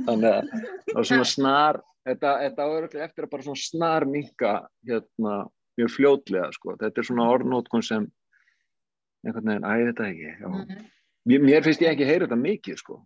þannig 0.07 0.29
að 0.29 0.51
það 0.53 1.01
er 1.03 1.09
svona 1.11 1.27
snar 1.33 1.81
þetta, 2.07 2.33
þetta 2.45 2.67
áður 2.67 2.89
eftir 3.07 3.27
að 3.27 3.31
bara 3.35 3.47
svona 3.47 3.63
snar 3.63 4.05
minka 4.09 4.53
hérna 4.89 5.37
mjög 5.79 5.89
fljótlega 5.95 6.51
sko, 6.53 6.75
þetta 6.81 7.01
er 7.01 7.07
svona 7.09 7.29
orðnótkun 7.33 7.85
sem 7.85 8.09
einhvern 9.23 9.49
veginn, 9.53 9.65
æ, 9.65 9.73
þetta 9.89 10.09
ekki 10.11 10.29
já. 10.35 10.51
Nei, 10.51 10.83
Mér, 11.23 11.39
mér 11.47 11.63
finnst 11.63 11.81
ég 11.81 11.93
ekki 11.93 12.03
heyra 12.03 12.25
þetta 12.27 12.35
mikið 12.41 12.79
sko. 12.81 12.97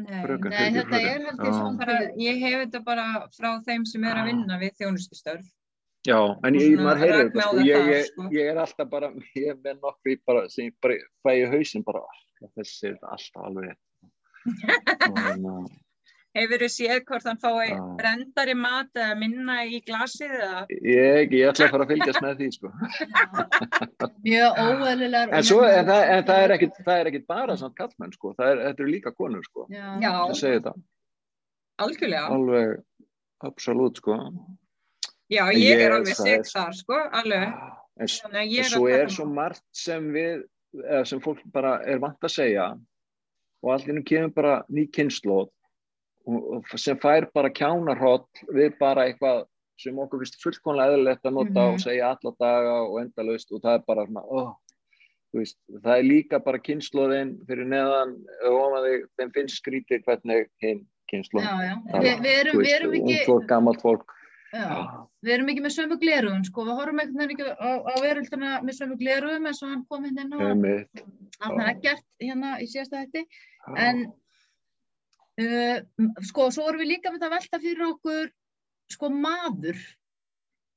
Nei. 0.00 0.22
Fröken, 0.24 0.54
Nei, 0.54 0.70
þetta 0.72 0.80
er 0.80 0.86
fröken. 0.88 1.26
held 1.28 1.42
ég 1.42 1.50
Já. 1.50 1.56
svona 1.58 1.80
Bara, 1.82 1.96
ég 2.16 2.38
hef 2.40 2.54
þetta 2.62 2.80
bara 2.86 3.04
frá 3.36 3.50
þeim 3.66 3.84
sem 3.90 4.06
er 4.08 4.20
að 4.22 4.30
vinna 4.30 4.56
við 4.62 4.72
þjónustustörf. 4.80 5.50
Já, 6.02 6.18
en 6.42 6.56
ég, 6.58 6.72
maður 6.82 6.98
heyrir 7.04 7.20
þetta 7.28 7.44
sko. 7.44 7.56
það 7.58 7.68
Ég, 7.68 7.92
ég, 7.92 8.08
sko. 8.10 8.24
ég 8.34 8.48
er 8.50 8.58
alltaf 8.64 8.88
bara, 8.90 9.12
ég 9.38 9.52
er 9.52 9.60
með 9.62 9.78
nokkri 9.84 10.16
bara, 10.26 10.48
sem 10.50 10.66
ég 10.66 10.74
bara 10.82 10.98
fæ 11.22 11.30
í 11.38 11.46
hausinn 11.52 11.84
bara, 11.86 12.02
"Ah, 12.02 12.48
þessi 12.58 12.90
er 12.90 12.98
alltaf 13.02 13.46
alveg 13.46 13.68
rétt." 13.70 13.80
og, 15.08 15.18
hérna, 15.18 15.56
Hefur 16.32 16.62
þú 16.64 16.68
séð 16.72 17.02
hvort 17.04 17.26
hann 17.28 17.38
fái 17.42 17.74
brendari 17.98 18.54
mat 18.56 18.88
eða 18.96 19.16
minna 19.20 19.56
í 19.68 19.82
glasið 19.84 20.30
eða? 20.32 20.62
Ég, 20.72 21.34
ég 21.36 21.50
ætla 21.50 21.66
að 21.66 21.74
fara 21.74 21.84
að 21.84 21.90
fylgjast 21.92 22.22
með 22.24 22.38
því 22.38 22.48
sko. 22.54 22.70
mjög 24.24 24.60
óeðlilegar 24.62 25.34
En, 25.36 25.44
svo, 25.44 25.58
en, 25.68 25.84
það, 25.90 26.04
en 26.14 26.24
það 26.30 26.46
er 26.46 26.54
ekkit, 26.56 26.80
það 26.86 27.02
er 27.02 27.10
ekkit 27.12 27.26
bara 27.28 27.56
samt 27.60 27.76
kallmenn 27.76 28.16
sko. 28.16 28.32
það 28.38 28.54
er, 28.54 28.62
þetta 28.64 28.82
eru 28.86 28.94
líka 28.94 29.12
konur 29.12 29.44
sko. 29.44 29.66
Já. 29.68 29.84
Það 30.00 30.34
segir 30.40 30.56
þetta, 30.62 30.74
algjörlega. 31.86 32.24
alveg 32.38 32.74
absolutt 33.52 34.00
sko. 34.00 34.16
Já, 34.16 34.56
En 35.30 35.52
ég 35.56 35.62
ég- 35.62 35.80
er 35.86 35.92
alveg 35.92 36.18
er- 36.26 36.42
þar, 36.44 36.72
sko, 36.74 36.94
alveg. 37.12 37.54
En, 38.00 38.06
ég 38.06 38.58
en 38.58 38.64
er 38.64 38.70
svo 38.70 38.88
er 38.88 39.06
svo 39.08 39.24
margt 39.26 39.62
sem 39.72 40.12
við 40.12 40.42
sem 41.06 41.20
fólk 41.20 41.38
bara 41.52 41.80
er 41.84 41.98
vant 41.98 42.18
að 42.20 42.30
segja 42.32 42.78
og 43.62 43.70
allt 43.72 43.86
innum 43.88 44.04
kemur 44.04 44.32
bara 44.34 44.64
ný 44.70 44.86
kynnslóð 44.90 45.50
sem 46.76 46.96
fær 46.98 47.26
bara 47.34 47.50
kjánarhóll 47.50 48.24
við 48.54 48.78
bara 48.78 49.04
eitthvað 49.08 49.44
sem 49.78 49.94
okkur 49.98 50.22
finnst 50.22 50.40
fullkonlega 50.42 50.94
eðlilegt 50.96 51.22
að 51.24 51.32
nota 51.34 51.50
Mhm. 51.60 51.74
og 51.74 51.78
segja 51.80 52.08
alla 52.16 52.32
daga 52.40 52.74
og 52.88 53.00
endalaust 53.02 53.52
og 53.52 53.60
það 53.60 53.74
er 53.74 53.84
bara 53.86 54.06
svona, 54.06 54.24
oh, 54.24 54.54
veist, 55.34 55.56
það 55.70 55.98
er 55.98 56.02
líka 56.02 56.38
bara 56.44 56.58
kynnslóðin 56.58 57.46
fyrir 57.46 57.66
neðan 57.66 58.24
og 58.48 59.08
þeim 59.18 59.32
finnst 59.34 59.60
skrítið 59.62 60.04
hvernig 60.04 60.46
hinn 60.62 60.86
kynnslóð 61.12 61.42
Já, 61.42 61.56
já. 61.60 62.00
Vi, 62.00 62.08
við 62.08 62.38
erum, 62.40 62.62
við 62.62 62.74
erum 62.80 62.92
ekki, 62.92 63.02
ungt 63.02 63.26
fólk, 63.26 63.46
gammalt 63.48 63.82
fólk 63.82 64.06
já, 64.52 64.68
við 65.24 65.34
erum 65.36 65.50
ekki 65.52 65.64
með 65.64 65.74
sömu 65.76 65.98
gleruðum, 66.02 66.44
sko, 66.48 66.66
við 66.68 66.78
horfum 66.80 67.02
einhvern 67.02 67.22
veginn 67.22 67.34
ekki 67.36 67.54
á, 67.56 67.70
á 67.82 67.94
verölduna 68.04 68.50
með 68.66 68.78
sömu 68.78 68.98
gleruðum 69.00 69.48
eins 69.48 69.62
og 69.62 69.72
hann 69.72 69.86
kom 69.88 70.04
hérna 70.08 70.26
inn 70.26 70.50
Einmitt. 70.50 71.02
hann 71.40 71.62
er 71.62 71.72
ekkert 71.72 72.06
hérna 72.20 72.52
í 72.60 72.68
síðasta 72.70 73.02
hætti, 73.02 73.24
en 73.86 74.04
uh, 75.40 75.78
sko, 76.28 76.50
svo 76.54 76.68
erum 76.68 76.84
við 76.84 76.92
líka 76.94 77.12
með 77.12 77.24
það 77.24 77.30
að 77.30 77.36
velta 77.38 77.62
fyrir 77.64 77.88
okkur, 77.88 78.30
sko, 78.92 79.12
maður. 79.24 79.82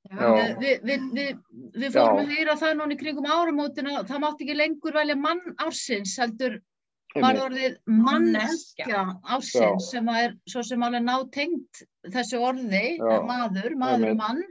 Við, 0.05 0.83
við, 0.85 1.05
við, 1.17 1.37
við, 1.73 1.87
fórum 1.89 2.19
að 2.21 2.35
heyra 2.35 2.53
það 2.61 2.75
núna 2.77 2.93
í 2.93 2.97
kringum 2.99 3.25
áramótina, 3.25 4.03
það 4.05 4.19
mátti 4.21 4.45
ekki 4.45 4.57
lengur 4.59 4.93
velja 4.93 5.15
mann 5.17 5.41
ársins, 5.65 6.13
heldur 6.21 6.59
var 7.23 7.35
orðið 7.45 7.75
Manneskja. 7.87 9.03
ársins 9.23 9.89
sem 9.91 10.07
er 10.09 10.33
svo 10.49 10.63
sem 10.63 10.81
alveg 10.83 11.03
nátengt 11.05 11.83
þessu 12.11 12.39
orði, 12.43 12.97
Já. 12.97 13.19
maður, 13.23 13.75
maður 13.79 14.11
og 14.11 14.17
mann. 14.17 14.43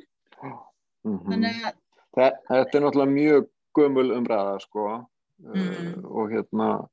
Mhm. 1.05 1.25
Þannig 1.31 1.65
að, 1.69 1.75
Þe- 2.15 2.39
Þetta 2.49 2.79
er 2.79 2.83
náttúrulega 2.85 3.11
mjög 3.13 3.49
gömul 3.77 4.11
umræða 4.19 4.61
sko 4.63 5.07
Mm. 5.43 5.57
uh, 5.57 6.11
og 6.15 6.31
hérna 6.31 6.89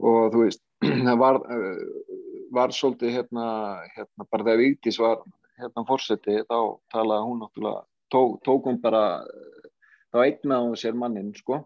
og 0.00 0.32
þú 0.32 0.44
veist 0.44 0.62
það 1.08 1.18
var, 1.18 1.34
uh, 1.50 1.82
var 2.54 2.68
svolítið 2.70 3.10
hérna, 3.16 3.46
hérna 3.96 4.26
bara 4.30 4.44
þegar 4.46 4.60
Vigdís 4.62 4.98
var 5.02 5.18
hérna 5.58 5.84
fórseti 5.88 6.36
þá 6.46 6.78
talaði 6.94 7.26
hún 7.26 7.40
náttúrulega 7.42 7.82
tók, 8.14 8.38
tók 8.46 8.68
hún 8.70 8.78
bara 8.80 9.02
þá 10.14 10.22
eignaði 10.22 10.68
hún 10.68 10.78
sér 10.78 10.94
mannin 10.94 11.34
sko 11.34 11.64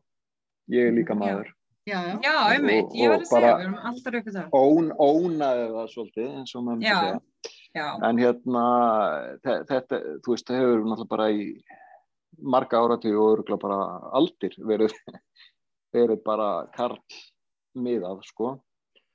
ég 0.72 0.88
er 0.88 0.96
líka 0.96 1.12
Já. 1.12 1.20
maður 1.20 1.52
já, 1.88 2.00
já, 2.22 2.34
einmitt, 2.54 2.92
ég 2.94 3.10
var 3.10 3.18
að 3.20 3.28
segja, 3.30 3.52
við 3.58 3.64
erum 3.66 3.76
alltaf 3.90 4.16
ykkur 4.20 4.34
það. 4.36 4.48
Ón, 4.58 4.90
ónaði 5.02 5.68
það 5.74 5.88
svolítið 5.94 6.28
eins 6.38 6.54
og 6.56 6.64
maður 6.66 6.80
myndi 6.80 6.90
Já. 6.90 6.98
segja. 7.00 7.20
Já, 7.72 7.86
en 8.08 8.18
hérna 8.20 8.64
þe- 9.42 9.62
þetta, 9.70 9.98
þú 10.22 10.34
veist, 10.34 10.46
það 10.50 10.60
hefur 10.60 10.82
náttúrulega 10.84 11.08
bara 11.14 11.28
í 11.32 11.46
marga 12.42 12.82
áratug 12.84 13.16
og 13.22 13.30
örgulega 13.38 13.62
bara 13.64 13.78
aldir 14.20 14.56
verið, 14.58 14.92
verið 15.96 16.22
bara 16.24 16.50
karl 16.76 16.98
miðað, 17.76 18.20
sko. 18.28 18.52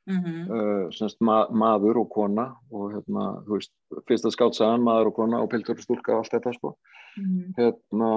Mhm, 0.08 0.36
uh, 0.48 0.84
semst 0.96 1.18
ma 1.20 1.42
maður 1.52 1.98
og 2.06 2.10
kona 2.16 2.46
og 2.72 2.94
hérna, 2.96 3.44
þú 3.44 3.58
veist, 3.58 3.74
fyrsta 4.08 4.32
skátsagan 4.32 4.80
maður 4.86 5.10
og 5.12 5.16
kona 5.18 5.42
og 5.44 5.50
piltur 5.52 5.76
og 5.76 5.84
stúlka 5.84 6.16
og 6.16 6.24
allt 6.24 6.32
þetta, 6.38 6.54
sko. 6.56 6.72
Mhm, 7.20 7.54
hérna 7.58 8.12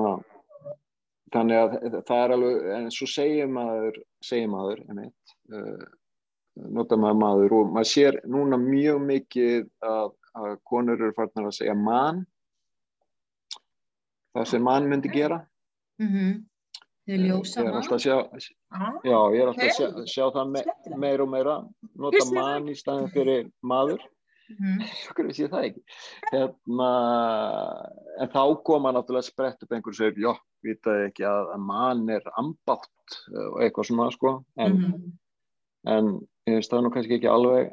þannig 1.34 1.60
að 1.60 2.02
það 2.08 2.22
er 2.24 2.34
alveg 2.36 2.68
en 2.76 2.90
svo 2.94 3.08
segir 3.10 3.50
maður, 3.50 4.00
segir 4.24 4.50
maður 4.50 4.82
einmitt, 4.88 5.34
uh, 5.54 5.86
nota 6.74 6.98
maður 7.00 7.20
maður 7.22 7.56
og 7.60 7.72
maður 7.76 7.90
sér 7.92 8.20
núna 8.26 8.58
mjög 8.60 9.00
mikið 9.06 9.68
að, 9.86 10.12
að 10.40 10.52
konur 10.66 10.98
eru 10.98 11.16
farnar 11.16 11.50
að 11.50 11.58
segja 11.60 11.76
mann 11.78 12.24
það 14.36 14.46
sem 14.52 14.62
mann 14.62 14.88
myndi 14.90 15.10
gera. 15.12 15.42
Mhm. 16.00 16.38
Þið 17.08 17.16
ég 17.16 17.26
ljósa 17.26 17.62
er 17.64 17.72
mann. 17.74 17.98
sjá, 17.98 18.16
Ah, 18.70 18.92
já, 19.02 19.18
ég 19.34 19.40
er 19.42 19.48
alltaf 19.50 19.64
að 19.66 19.74
sjá, 19.74 19.86
sjá 20.06 20.24
það 20.30 20.50
me, 20.54 20.60
meira 20.96 21.24
og 21.24 21.30
meira 21.32 21.54
nota 21.98 22.24
mann 22.34 22.68
í 22.70 22.76
staðin 22.78 23.10
fyrir 23.10 23.48
maður 23.66 24.04
Okkur 25.10 25.28
vissi 25.30 25.44
ég 25.44 25.52
það 25.52 25.66
ekki? 25.68 25.82
Hérna, 26.30 26.90
en 28.20 28.32
þá 28.32 28.42
koma 28.66 28.92
náttúrulega 28.94 29.28
sprett 29.28 29.64
upp 29.64 29.74
einhver 29.76 29.96
sem 29.96 30.10
segir, 30.10 30.26
já, 30.26 30.32
vitaði 30.66 31.08
ekki 31.10 31.26
að, 31.28 31.52
mann 31.66 32.04
er 32.12 32.26
ambátt 32.40 33.18
og 33.30 33.60
eitthvað 33.64 33.90
svona 33.90 34.08
sko. 34.14 34.34
En, 34.60 34.78
mhm. 34.78 35.12
en 35.94 36.12
ég 36.50 36.58
veist 36.60 36.72
það 36.72 36.80
er 36.80 36.86
nú 36.86 36.94
kannski 36.96 37.18
ekki 37.18 37.30
alveg 37.30 37.72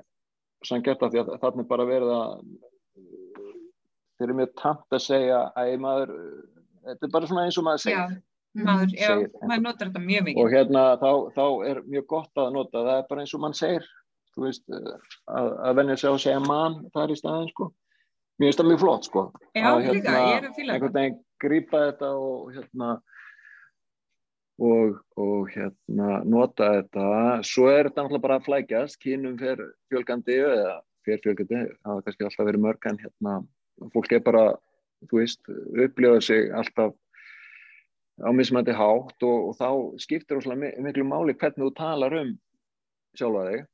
sanngert 0.66 1.04
af 1.06 1.13
því 1.13 1.24
að 1.24 1.36
þarna 1.44 1.63
er 1.63 1.70
bara 1.70 1.88
verið 1.88 2.13
að 2.16 2.32
þeir 4.18 4.28
eru 4.28 4.38
mjög 4.40 4.56
tamt 4.58 4.98
að 4.98 5.04
segja 5.06 5.44
að 5.54 5.76
maður, 5.84 6.16
þetta 6.88 7.08
er 7.08 7.13
bara 7.13 7.30
svona 7.30 7.46
eins 7.46 7.60
og 7.60 7.68
maður 7.68 7.84
segir. 7.86 8.18
Já, 8.18 8.63
maður, 8.66 8.94
já, 8.96 9.08
Segir 9.12 9.48
maður 9.52 9.63
notar 9.68 9.92
þetta 9.92 10.04
mjög 10.08 10.22
og 10.24 10.28
mikið. 10.32 10.56
hérna 10.56 10.84
þá, 11.02 11.12
þá 11.36 11.46
er 11.70 11.82
mjög 11.86 12.08
gott 12.13 12.42
að 12.42 12.54
nota 12.56 12.84
það 12.88 12.94
er 12.96 13.08
bara 13.12 13.24
eins 13.24 13.36
og 13.38 13.44
mann 13.44 13.58
segir 13.58 13.90
þú 14.38 14.45
veist, 14.45 14.63
að, 14.69 15.52
að 15.67 15.78
venja 15.82 15.97
á 15.97 16.12
að 16.13 16.21
segja 16.23 16.41
mann 16.45 16.80
þar 16.93 17.13
í 17.13 17.17
staðin 17.19 17.52
sko. 17.52 17.71
Mér 18.38 18.52
finnst 18.52 18.60
það 18.62 18.67
mjög 18.69 18.82
flott 18.84 19.08
sko 19.10 19.21
Já, 19.58 19.65
að, 19.73 19.88
líka, 19.97 20.12
ég 20.13 20.36
er 20.38 20.43
að 20.52 20.58
fíla 20.60 20.73
einhvern 20.78 20.97
veginn 21.00 21.15
grípa 21.41 21.80
þetta 21.88 22.10
og 22.21 22.52
hérna 22.54 22.89
og, 24.62 25.00
og 25.17 25.50
hérna 25.54 26.19
nota 26.26 26.69
þetta. 26.80 27.08
Svo 27.45 27.67
er 27.71 27.89
þetta 27.89 28.04
náttúrulega 28.06 28.26
bara 28.28 28.38
að 28.39 28.45
flækjast 28.47 29.00
kynum 29.02 29.36
fer 29.41 29.63
fjölgandi 29.89 30.38
eða 30.38 30.78
fer 31.08 31.21
fjölgandi, 31.23 31.63
það 31.82 31.91
hafa 31.91 32.06
kannski 32.06 32.28
alltaf 32.28 32.50
verið 32.50 32.63
mörg 32.67 32.88
en 32.89 33.02
hérna, 33.02 33.36
fólk 33.93 34.15
er 34.17 34.23
bara 34.26 34.45
þú 35.08 35.21
veist, 35.21 35.41
upplifa 35.86 36.21
sig 36.26 36.50
alltaf 36.58 36.95
á 38.17 38.30
mismandi 38.34 38.73
hátt 38.73 39.26
og, 39.26 39.50
og 39.52 39.58
þá 39.60 39.69
skiptir 40.02 40.41
mi- 40.58 40.73
miklu 40.82 41.06
máli 41.06 41.36
hvernig 41.38 41.67
þú 41.67 41.73
talar 41.78 42.15
um 42.17 42.32
sjálfa 43.17 43.43
þig 43.52 43.65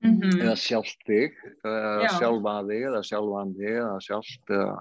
Mhm. 0.00 0.40
eða 0.40 0.54
sjálft 0.56 1.02
þig 1.04 1.34
eða 1.64 2.02
Já. 2.06 2.08
sjálfa 2.18 2.54
þig 2.68 2.82
eða 2.88 3.02
sjálfan 3.04 3.50
þig 3.58 3.74
eða 3.82 3.98
sjálft 4.00 4.44
eða, 4.56 4.76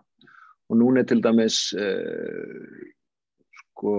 og 0.70 0.78
núna 0.80 1.00
er 1.02 1.08
til 1.10 1.22
dæmis 1.26 1.58
uh, 1.76 2.68
sko 3.60 3.94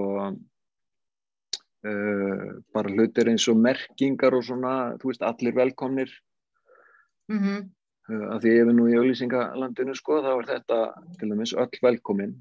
uh, 1.84 2.48
bara 2.72 2.88
hlutir 2.94 3.28
eins 3.32 3.46
og 3.52 3.56
merkingar 3.60 4.32
og 4.36 4.44
svona, 4.48 4.72
þú 5.00 5.06
veist, 5.12 5.22
allir 5.22 5.54
velkomnir 5.56 6.10
Mhm. 7.28 7.68
uh, 8.10 8.26
af 8.34 8.40
því 8.42 8.50
ef 8.60 8.66
við 8.66 8.74
nú 8.74 8.88
í 8.88 8.96
auðlýsingalandinu 8.98 9.94
sko, 9.96 10.22
þá 10.24 10.30
er 10.40 10.46
þetta 10.54 10.78
til 11.18 11.28
dæmis 11.28 11.52
öll 11.54 11.78
velkomin 11.82 12.34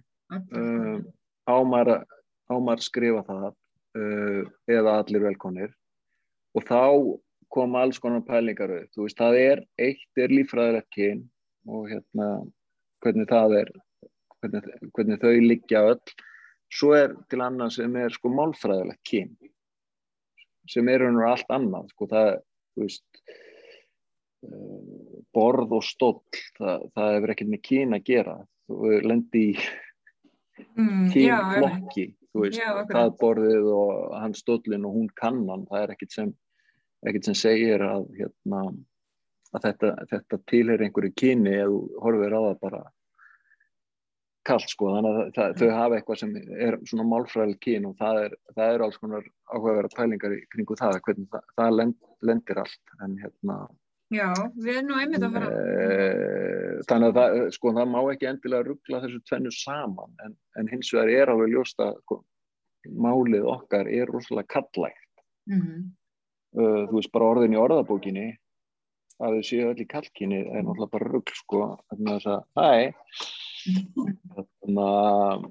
ámar, 1.49 2.05
ámar 2.49 2.79
skrifa 2.79 3.23
það 3.25 3.53
eða 4.69 4.91
allir 5.03 5.21
velkonir 5.25 5.71
og 6.55 6.63
þá 6.63 7.19
koma 7.53 7.83
alls 7.83 7.99
konar 8.01 8.23
pælingar 8.27 8.71
upp, 8.75 8.89
þú 8.95 9.05
veist, 9.05 9.19
það 9.19 9.37
er 9.41 9.61
eitt 9.81 10.21
er 10.21 10.33
líffræðilegt 10.33 10.89
kyn 10.95 11.23
og 11.69 11.89
hérna 11.91 12.29
hvernig 13.03 13.29
það 13.29 13.55
er 13.61 13.71
hvernig, 14.39 14.73
hvernig 14.95 15.21
þau 15.21 15.33
liggja 15.45 15.85
öll. 15.93 16.17
Svo 16.69 16.93
er 16.93 17.15
til 17.31 17.41
annað 17.41 17.79
sem 17.79 17.95
er 17.97 18.13
sko 18.13 18.31
málfræðilegt 18.33 19.01
kyn 19.09 19.33
sem 20.69 20.89
er 20.91 21.01
veru 21.01 21.25
allt 21.25 21.49
annað 21.49 21.87
sko 21.95 22.05
það, 22.11 22.31
þú 22.77 22.85
veist 22.85 23.21
uh, 24.45 25.21
borð 25.33 25.77
og 25.79 25.85
stóll 25.87 26.41
það, 26.59 26.89
það 26.93 27.13
hefur 27.15 27.33
ekkert 27.33 27.53
með 27.55 27.63
kyn 27.65 27.97
að 27.97 28.09
gera. 28.11 28.39
Þú 28.69 28.97
lendi 29.09 29.45
í 29.49 29.53
Mm, 30.75 31.07
já, 31.15 31.37
kynflokki 31.39 32.05
þú 32.29 32.43
veist, 32.43 32.59
Já, 32.59 32.71
það 32.89 33.15
borðið 33.21 33.67
og 33.73 34.13
hann 34.19 34.35
stóllin 34.37 34.85
og 34.87 34.95
hún 34.95 35.09
kannan, 35.19 35.65
það 35.69 35.83
er 35.83 35.93
ekkert 35.95 36.15
sem 36.15 36.33
ekkert 37.07 37.29
sem 37.29 37.37
segir 37.37 37.83
að 37.85 38.07
hérna, 38.17 38.63
að 39.55 39.65
þetta, 39.67 39.91
þetta 40.11 40.39
tilheyr 40.51 40.85
einhverju 40.85 41.13
kyni 41.17 41.53
eða 41.55 41.69
þú 41.73 41.81
horfir 42.05 42.35
á 42.35 42.41
það 42.41 42.57
bara 42.65 42.81
kallt 44.49 44.71
sko, 44.71 44.93
þannig 44.95 45.17
að 45.19 45.33
það, 45.35 45.51
þau 45.59 45.69
hafa 45.75 45.97
eitthvað 45.99 46.19
sem 46.21 46.31
er 46.67 46.77
svona 46.89 47.05
málfræðil 47.11 47.57
kyn 47.61 47.85
og 47.89 47.97
það 47.99 48.21
er, 48.23 48.37
það 48.55 48.73
er 48.73 48.83
alls 48.85 48.97
konar 49.01 49.27
áhugaverða 49.51 49.91
pælingar 49.97 50.35
kringu 50.53 50.77
það, 50.79 51.01
hvernig 51.05 51.29
það, 51.33 51.43
það 51.59 51.75
lend, 51.75 51.99
lendir 52.25 52.63
allt, 52.63 52.95
en 53.05 53.19
hérna 53.21 53.59
Já, 54.09 54.31
við 54.57 54.71
erum 54.73 54.87
nú 54.89 54.95
einmitt 54.97 55.21
að 55.21 55.35
fara. 55.35 55.49
Eh, 55.53 56.79
þannig 56.89 57.11
að 57.11 57.17
það, 57.19 57.35
sko, 57.53 57.73
það 57.77 57.91
má 57.91 57.99
ekki 58.09 58.25
endilega 58.31 58.65
ruggla 58.65 59.01
þessu 59.03 59.19
tvennu 59.29 59.51
saman 59.53 60.15
en, 60.25 60.33
en 60.57 60.71
hins 60.71 60.89
vegar 60.95 61.11
er 61.13 61.31
alveg 61.35 61.53
ljóst 61.53 61.83
að 61.85 61.99
sko, 62.07 62.17
málið 63.05 63.45
okkar 63.53 63.91
er 63.91 64.09
rosalega 64.09 64.49
kallægt 64.55 65.05
Mhm. 65.49 65.91
Uh, 66.57 66.83
þú 66.89 66.95
veist 66.97 67.13
bara 67.13 67.29
orðin 67.33 67.57
í 67.57 67.61
orðabókinni 67.61 68.27
að 69.19 69.37
þau 69.37 69.45
séu 69.49 69.69
öll 69.69 69.83
í 69.83 69.87
kalkinni 69.89 70.41
er 70.47 70.63
náttúrulega 70.63 70.93
bara 70.95 71.11
rugg 71.11 71.31
sko 71.35 71.63
þannig 71.91 72.13
að 72.15 72.25
það, 72.25 72.43
hæ? 72.59 72.69
Þannig 74.63 74.83
að 74.85 75.47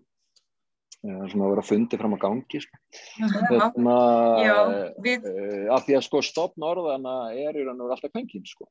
það 0.98 1.22
er 1.22 1.30
svona 1.32 1.46
að 1.46 1.52
vera 1.52 1.66
fundið 1.68 2.02
fram 2.02 2.16
á 2.16 2.24
gangi 2.24 2.60
sko. 2.64 2.80
þannig 3.18 4.46
Já, 4.48 4.56
að 4.56 4.74
við, 5.04 5.28
uh, 5.30 5.64
af 5.76 5.86
því 5.86 5.98
að 5.98 6.04
sko 6.08 6.22
stopn 6.26 6.66
orðana 6.66 7.16
er 7.36 7.54
í 7.54 7.64
raun 7.64 7.76
og 7.76 7.86
veru 7.86 7.96
alltaf 7.96 8.14
kvenkinn 8.14 8.48
sko. 8.48 8.68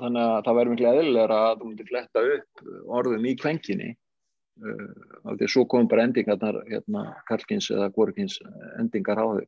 Þannig 0.00 0.26
að 0.26 0.44
það 0.46 0.58
verður 0.58 0.74
miklu 0.74 0.90
eðlilega 0.90 1.40
að 1.46 1.56
þú 1.60 1.70
myndir 1.70 1.90
fletta 1.90 2.26
upp 2.34 2.66
orðum 2.98 3.26
í 3.28 3.36
kvenkinni 3.40 3.88
uh, 3.94 4.90
af 5.24 5.38
því 5.38 5.46
að 5.46 5.54
svo 5.54 5.64
komum 5.70 5.88
bara 5.90 6.08
endingarnar 6.08 6.60
hérna, 6.68 7.06
karlkins 7.30 7.70
eða 7.72 7.90
gorkins 7.94 8.40
endingar 8.80 9.22
á 9.22 9.26
þau 9.30 9.46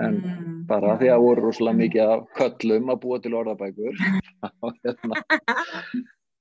en 0.00 0.16
mm, 0.20 0.56
bara 0.70 0.96
því 1.00 1.10
að 1.14 1.24
voru 1.26 1.44
rosalega 1.46 1.80
mikið 1.80 2.14
af 2.14 2.24
köllum 2.38 2.92
að 2.94 3.02
búa 3.04 3.20
til 3.20 3.34
orðabækur 3.40 4.00
hérna 4.84 5.24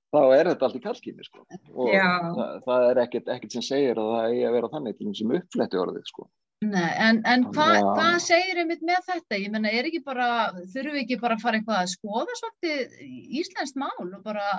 þá 0.10 0.22
er 0.36 0.50
þetta 0.52 0.68
allt 0.68 0.78
í 0.80 0.84
kallkynni 0.84 1.26
sko. 1.26 1.46
og 1.76 1.90
það, 1.94 2.60
það 2.66 2.86
er 2.90 3.02
ekkert, 3.06 3.32
ekkert 3.36 3.58
sem 3.58 3.66
segir 3.66 4.02
að 4.02 4.12
það 4.14 4.30
eigi 4.30 4.46
að 4.50 4.56
vera 4.58 4.72
þannig 4.74 4.98
til 4.98 5.10
þess 5.10 5.22
sem 5.22 5.36
uppfletti 5.40 5.82
orðið 5.84 6.10
sko. 6.10 6.30
Nei, 6.60 6.90
en, 7.00 7.22
en 7.30 7.46
hva, 7.56 7.68
hvað 7.96 8.18
segir 8.26 8.58
einmitt 8.60 8.82
með 8.84 9.06
þetta? 9.08 9.38
Ég 9.40 9.54
menna, 9.54 9.70
er 9.72 9.88
ekki 9.88 10.02
bara, 10.04 10.26
þurfum 10.74 10.98
við 10.98 11.06
ekki 11.06 11.20
bara 11.22 11.38
að 11.38 11.46
fara 11.46 11.60
eitthvað 11.60 11.86
að 11.86 11.94
skoða 11.94 12.36
svolítið 12.36 12.98
íslenskt 13.40 13.80
mál 13.80 14.02
og 14.02 14.20
bara 14.26 14.50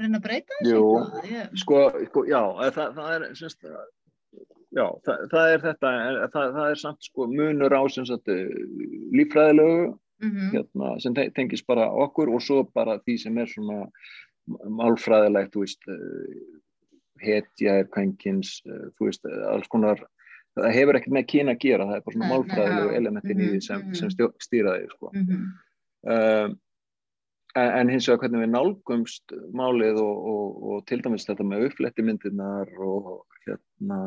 reyna 0.00 0.20
að 0.20 0.24
breyta 0.24 0.56
þessu 0.60 0.72
Jú. 0.72 1.42
sko, 1.60 1.82
sko, 2.08 2.24
já, 2.30 2.40
það, 2.78 2.96
það 2.96 3.12
er 3.12 3.26
semst, 3.36 3.68
já, 4.76 4.86
það, 5.06 5.22
það 5.32 5.52
er 5.54 5.62
þetta 5.66 5.92
það, 6.34 6.50
það 6.58 6.70
er 6.72 6.80
samt 6.82 7.06
sko 7.08 7.26
munur 7.32 7.74
á 7.76 7.82
sem 7.92 8.06
sagt 8.08 8.28
eh, 8.32 8.50
líffræðilegu 9.16 9.94
mm 10.24 10.52
hérna, 10.54 10.94
sem 11.04 11.12
te- 11.16 11.30
tengist 11.36 11.66
bara 11.68 11.90
okkur 12.04 12.30
og 12.32 12.40
svo 12.40 12.62
bara 12.72 12.94
því 13.04 13.16
sem 13.20 13.36
er 13.42 13.50
svona 13.52 13.82
málfræðilegt, 14.78 15.52
þú 15.52 15.64
veist 15.64 15.88
eh, 15.92 16.44
hetja 17.24 17.74
er 17.82 17.88
kvenkins 17.92 18.60
eh, 18.68 18.86
þú 18.96 19.08
veist, 19.10 19.26
alls 19.50 19.68
konar 19.72 20.00
það 20.56 20.70
hefur 20.72 20.96
ekkert 21.00 21.12
með 21.18 21.26
kyna 21.32 21.52
að 21.56 21.60
gera, 21.66 21.86
það 21.90 21.98
er 21.98 22.04
bara 22.06 22.16
svona 22.16 22.30
málfræðilegu 22.32 22.94
elementin 23.00 23.42
í 23.44 23.48
því 23.50 23.60
sem, 23.66 23.82
Mhm, 23.84 23.94
sem 23.98 24.08
mhm. 24.12 24.38
stýra 24.46 24.76
því 24.78 24.86
sko. 24.94 25.10
mm 25.14 25.44
um, 26.06 26.56
en, 27.56 27.88
hins 27.88 28.04
vegar 28.08 28.20
hvernig 28.26 28.42
við 28.44 28.50
nálgumst 28.52 29.32
málið 29.56 29.96
og, 30.02 30.16
og, 30.32 30.56
og 30.70 30.82
til 30.86 30.98
dæmis 31.02 31.24
þetta 31.26 31.44
með 31.48 31.62
uppfletti 31.70 32.04
myndirnar 32.04 32.68
og 32.84 33.24
hérna 33.46 34.00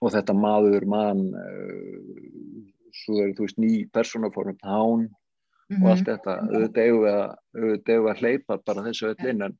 og 0.00 0.12
þetta 0.12 0.34
maður, 0.36 0.86
mann 0.90 1.22
uh, 1.34 2.66
svo 2.96 3.22
er 3.22 3.36
þú 3.36 3.46
veist 3.46 3.62
ný 3.62 3.72
persónaform, 3.92 4.58
hán 4.64 5.08
Mhm. 5.66 5.82
og 5.82 5.90
allt 5.90 6.06
þetta, 6.06 6.34
auðvitað 6.46 6.84
eigum 6.84 7.04
við 7.04 8.10
að, 8.12 8.20
hleypa 8.20 8.58
bara 8.62 8.84
þessu 8.86 9.08
öll 9.10 9.30
inn 9.32 9.42
en, 9.48 9.54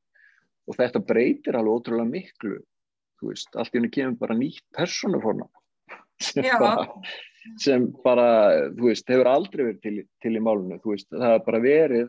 og 0.67 0.77
þetta 0.79 1.03
breytir 1.03 1.59
alveg 1.59 1.81
ótrúlega 1.81 2.11
miklu 2.11 2.59
þú 3.19 3.31
veist, 3.33 3.49
allt 3.57 3.75
í 3.75 3.81
henni 3.81 3.91
kemur 3.91 4.19
bara 4.21 4.37
nýtt 4.39 4.63
persónuforma 4.77 5.49
sem 6.23 6.47
sem 7.63 7.89
bara 8.05 8.71
þú 8.77 8.89
veist, 8.91 9.09
hefur 9.11 9.31
aldrei 9.31 9.65
verið 9.65 9.83
til, 9.83 9.97
til 10.23 10.35
í 10.39 10.43
málunu 10.43 10.79
þú 10.83 10.95
veist, 10.95 11.11
það 11.11 11.27
har 11.27 11.45
bara 11.47 11.63
verið 11.65 12.09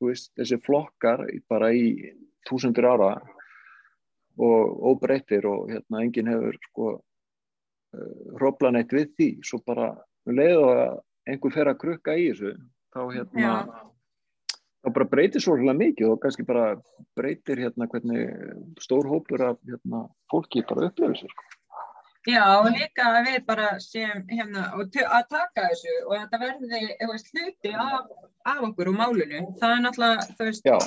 þú 0.00 0.08
veist, 0.08 0.32
þessi 0.40 0.60
flokkar 0.64 1.24
bara 1.48 1.70
í 1.72 2.14
þúsundur 2.48 2.88
ára 2.94 3.12
og 4.40 4.88
óbreyttir 4.88 5.44
og 5.46 5.68
hérna 5.68 6.00
enginn 6.04 6.32
hefur 6.32 6.56
sko 6.70 6.88
hróplan 8.40 8.78
eitt 8.80 8.92
við 8.94 9.10
því 9.18 9.30
svo 9.46 9.60
bara 9.66 9.90
um 10.28 10.38
leið 10.38 10.60
og 10.60 10.70
að 10.74 10.94
einhver 11.30 11.54
fer 11.54 11.70
að 11.70 11.80
krukka 11.82 12.16
í 12.20 12.28
þessu 12.30 12.54
þá 12.94 13.00
hérna 13.14 13.42
Já. 13.42 13.54
þá 14.84 14.88
bara 14.98 15.10
breytir 15.14 15.44
svo 15.44 15.56
hlulega 15.56 15.80
mikið 15.80 16.12
og 16.12 16.20
kannski 16.22 16.46
bara 16.48 16.66
breytir 17.18 17.62
hérna 17.64 17.88
hvernig 17.90 18.82
stór 18.84 19.08
hópur 19.10 19.46
af 19.50 19.60
hérna, 19.68 20.06
fólki 20.32 20.64
bara 20.68 20.90
upplifir 20.90 21.22
sér 21.22 21.34
sko. 21.34 21.50
Já, 22.24 22.44
og 22.56 22.70
líka 22.72 23.04
að 23.04 23.26
við 23.26 23.42
bara 23.44 23.72
séum 23.84 24.22
hérna 24.30 24.70
að 24.72 25.26
taka 25.28 25.66
þessu 25.66 25.96
og 26.06 26.14
þetta 26.14 26.38
verði 26.40 26.84
veist, 27.10 27.34
hluti 27.34 27.72
af, 27.76 28.06
af 28.48 28.62
okkur 28.70 28.94
og 28.94 28.96
málinu. 28.96 29.42
Það 29.60 29.74
er 29.74 29.82
náttúrulega, 29.84 30.24
þú 30.38 30.46
veist, 30.48 30.70
Já, 30.70 30.78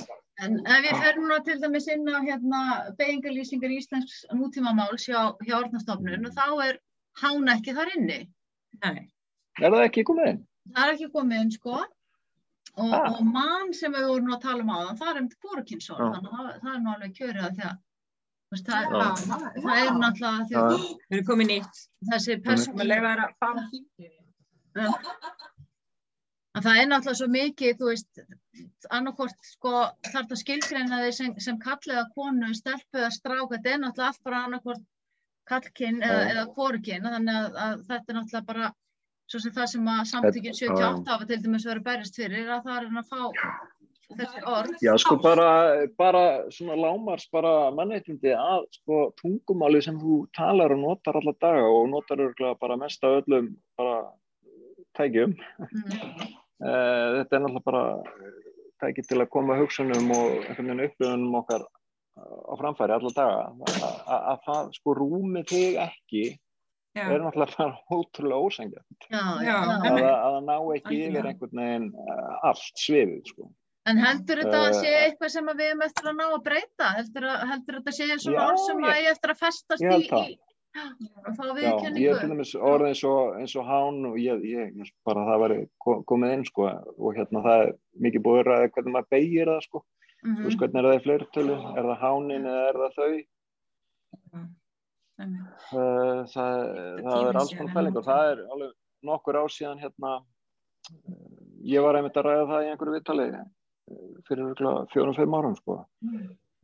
En 0.45 0.59
ef 0.69 0.85
ég 0.85 0.99
fer 1.01 1.15
núna 1.17 1.37
til 1.45 1.55
dæmis 1.61 1.87
inn 1.89 2.05
á 2.13 2.21
hérna, 2.21 2.59
beigingarlýsingar 2.99 3.71
íslensks 3.73 4.19
nútímamáls 4.37 5.07
hjá, 5.09 5.33
hjá 5.41 5.55
Ornastofnun 5.57 6.29
og 6.29 6.35
þá 6.35 6.45
er 6.67 6.77
hán 7.21 7.49
ekki 7.55 7.73
þar 7.77 7.91
inni. 7.95 8.19
nei, 8.83 8.97
er 9.61 9.71
það 9.73 9.85
ekki 9.87 10.03
komið 10.09 10.27
inn? 10.33 10.41
Það 10.75 10.83
er 10.87 10.93
ekki 10.95 11.09
komið 11.15 11.41
inn 11.41 11.51
sko. 11.55 11.77
Og, 12.77 12.91
Ah. 12.93 13.09
og 13.17 13.21
mann 13.25 13.71
sem 13.73 13.91
við 13.93 14.05
vorum 14.05 14.33
að 14.35 14.41
tala 14.41 14.61
um 14.61 14.69
á 14.69 14.77
það, 14.77 14.97
það 14.99 15.09
er 15.15 15.19
um 15.21 15.29
kvorukynsor, 15.41 15.97
Já. 15.97 16.09
þannig 16.13 16.31
að 16.31 16.37
það, 16.37 16.61
það 16.61 16.73
er 16.75 16.81
nú 16.83 16.89
alveg 16.93 17.13
kjörið 17.17 17.45
að 17.47 17.55
því 17.57 17.63
að 17.69 17.77
þú 18.47 18.51
veist, 18.53 18.67
það, 18.67 18.81
Já. 18.83 18.87
það, 19.29 19.41
það 19.63 19.77
er 19.81 19.89
náttúrulega 20.03 20.45
því 20.47 20.55
að 20.61 20.69
við 20.77 21.17
erum 21.17 21.25
komið 21.31 21.47
nýtt. 21.53 21.79
þessi 22.11 22.37
persónulega 22.45 23.01
þær 23.07 23.23
að 23.25 23.33
fara 23.41 23.61
að 26.57 26.65
það 26.65 26.79
er 26.81 26.87
náttúrulega 26.91 27.19
svo 27.21 27.27
mikið, 27.33 27.73
þú 27.79 27.89
veist, 27.91 28.21
annarkort 28.97 29.49
sko 29.51 29.73
þarf 30.11 30.29
það 30.31 30.39
skilgreina 30.43 31.01
þig 31.03 31.13
sem, 31.17 31.33
sem 31.47 31.57
kallið 31.61 31.99
að 32.01 32.13
konu, 32.15 32.53
stelpu 32.57 33.01
eða 33.01 33.11
strák, 33.13 33.49
þetta 33.53 33.73
er 33.73 33.81
náttúrulega 33.83 34.11
allt 34.11 34.23
bara 34.29 34.43
annarkort 34.47 34.85
kallkinn 35.49 36.03
eða, 36.03 36.19
eða 36.33 36.45
kvorkinn, 36.55 37.07
þannig 37.07 37.39
að, 37.39 37.57
að 37.65 37.79
þetta 37.87 38.13
er 38.13 38.19
náttúrulega 38.19 38.49
bara 38.51 38.69
svo 39.27 39.41
sem 39.43 39.55
það 39.55 39.71
sem 39.73 39.89
að 39.91 40.05
samtökin 40.11 40.55
Þetta- 40.55 40.67
já. 40.67 40.87
78 40.91 41.11
hafa 41.11 41.27
til 41.31 41.41
dæmis 41.43 41.67
verið 41.67 41.87
berist 41.89 42.21
fyrir, 42.21 42.47
að 42.47 42.63
það 42.67 42.77
er 42.77 42.87
hann 42.87 43.01
að 43.01 43.09
fá 43.11 43.21
þessi 44.17 44.43
orð. 44.47 44.77
Já, 44.85 44.93
sko 45.03 45.17
bara, 45.19 45.47
bara 45.99 46.23
svona 46.55 46.77
lámars 46.79 47.27
bara 47.31 47.71
mannættindi 47.75 48.31
að 48.31 48.67
sko 48.77 49.01
tungumáli 49.19 49.81
sem 49.83 49.97
þú 49.99 50.21
talar 50.37 50.71
og 50.75 50.79
notar 50.79 51.19
alla 51.19 51.33
daga 51.41 51.67
og 51.67 51.89
notar 51.91 52.23
örgulega 52.23 52.59
bara 52.61 52.79
mest 52.79 53.03
af 53.03 53.21
öllum 53.21 53.51
bara 53.77 53.97
tækjum. 54.97 55.35
Mm. 55.35 56.37
Uh, 56.57 57.19
þetta 57.19 57.35
er 57.35 57.43
náttúrulega 57.43 57.65
bara 57.67 57.83
tæki 58.81 59.03
til 59.05 59.19
að 59.21 59.29
koma 59.33 59.57
hugsunum 59.59 60.11
og 60.15 60.47
upplifunum 60.53 61.35
okkar 61.41 61.67
á 62.17 62.53
framfæri 62.59 62.95
alla 62.97 63.11
daga. 63.15 63.45
Að- 63.67 64.01
Að 64.07 64.27
að 64.33 64.39
það 64.47 64.73
sko 64.79 64.95
rúmi 64.97 65.43
þig 65.47 65.77
ekki 65.85 66.25
Já, 66.97 67.03
er 67.13 67.21
náttúrulega 67.21 67.57
bara 67.57 67.77
ótrúlega 67.97 68.41
ósengja. 68.47 68.81
Já, 69.11 69.21
já, 69.21 69.45
Já, 69.45 69.53
já. 69.53 69.77
Að, 69.77 70.01
það- 70.01 70.17
að 70.17 70.35
það 70.37 70.43
ná 70.49 70.57
ekki 70.77 70.99
yfir 71.07 71.29
einhvern 71.31 71.61
veginn 71.61 71.87
uh, 71.93 72.39
allt 72.49 72.83
svifið 72.85 73.23
sko. 73.33 73.49
En 73.87 74.01
heldur 74.03 74.41
þetta 74.43 74.57
að 74.59 74.69
Eh, 74.73 74.79
sé 74.81 74.89
eitthvað 75.05 75.29
sem 75.31 75.45
við 75.47 75.61
erum 75.69 75.81
eftir 75.85 76.09
að 76.09 76.15
ná 76.17 76.25
að 76.27 76.41
breyta? 76.43 76.87
Heldur, 76.97 77.27
að, 77.31 77.43
heldur 77.53 77.77
þetta 77.77 77.91
að 77.93 77.97
sé 77.99 78.07
svona 78.19 78.41
Já, 78.41 78.47
orð 78.51 78.59
sem 78.65 78.77
ég- 78.81 78.89
að 78.91 78.97
ég 79.05 79.11
eftir 79.15 79.31
að 79.31 79.39
festast 79.45 79.81
ég 79.85 79.87
í, 79.87 79.93
held 79.93 80.09
það. 80.11 80.27
í 80.27 80.37
og 80.77 81.37
fá 81.37 81.43
Já, 81.57 81.71
ég 81.97 82.09
er 82.11 82.19
til 82.19 82.29
dæmis 82.33 82.51
orðið 82.59 82.87
eins 82.91 83.03
og, 83.07 83.21
eins 83.39 83.53
og 83.57 83.63
hán 83.65 83.95
og 84.11 84.17
ég, 84.21 84.41
ég, 84.45 84.73
ég 84.77 84.89
bara 85.07 85.23
það 85.29 85.39
væri 85.45 85.59
ko- 85.81 86.01
komið 86.11 86.33
inn 86.35 86.43
sko 86.45 86.67
og 86.67 87.15
hérna 87.17 87.41
það 87.47 87.63
er 87.63 87.71
mikið 88.05 88.21
búið 88.27 88.41
að 88.43 88.49
ræða 88.51 88.67
hvernig 88.75 88.93
maður 88.97 89.07
beigir 89.15 89.47
það 89.53 89.63
sko, 89.69 89.81
Mhm. 90.27 90.37
þú 90.41 90.47
veist 90.49 90.59
hvernig 90.61 90.79
er 90.83 90.87
það 90.89 90.97
í 90.99 91.03
fleirtölu, 91.07 91.57
er 91.77 91.83
það 91.87 92.01
hánin 92.03 92.47
eða 92.51 92.63
er 92.69 92.79
það 92.83 92.95
þau, 92.97 93.11
einmitt. 95.17 95.67
uh, 95.73 96.23
það, 96.33 96.57
það 97.03 97.27
er 97.29 97.39
alls 97.41 97.53
konar 97.57 97.73
pælingur, 97.73 98.01
nokkuð. 98.01 98.09
það 98.09 98.31
er 98.31 98.41
alveg 98.55 98.73
nokkur 99.07 99.39
ár 99.41 99.53
síðan 99.53 99.81
hérna, 99.81 100.11
uh, 100.19 101.29
ég 101.67 101.85
var 101.85 101.97
einmitt 101.99 102.19
að 102.19 102.27
ræða 102.29 102.49
það 102.51 102.65
í 102.65 102.69
einhverju 102.73 102.97
viðtali 102.97 103.27
uh, 103.37 103.47
fyrir 104.27 104.53
fjórum-fimm 104.93 105.37
árum 105.39 105.55
sko. 105.57 105.79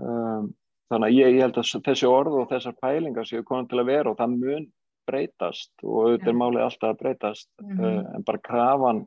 Um, 0.04 0.52
þannig 0.91 1.08
að 1.10 1.17
ég, 1.17 1.34
ég 1.38 1.41
held 1.45 1.58
að 1.62 1.84
þessi 1.88 2.08
orð 2.10 2.39
og 2.43 2.49
þessar 2.52 2.76
pælingar 2.84 3.26
séu 3.30 3.43
komin 3.47 3.67
til 3.71 3.80
að 3.82 3.89
vera 3.93 4.12
og 4.12 4.17
það 4.19 4.34
mun 4.38 4.65
breytast 5.08 5.71
og 5.84 5.97
auðvitað 6.08 6.32
er 6.32 6.38
málið 6.39 6.63
alltaf 6.67 6.93
að 6.93 6.99
breytast 7.02 7.49
Mhm. 7.63 7.80
uh, 7.84 8.15
en 8.17 8.23
bara 8.28 8.39
krafan 8.43 9.04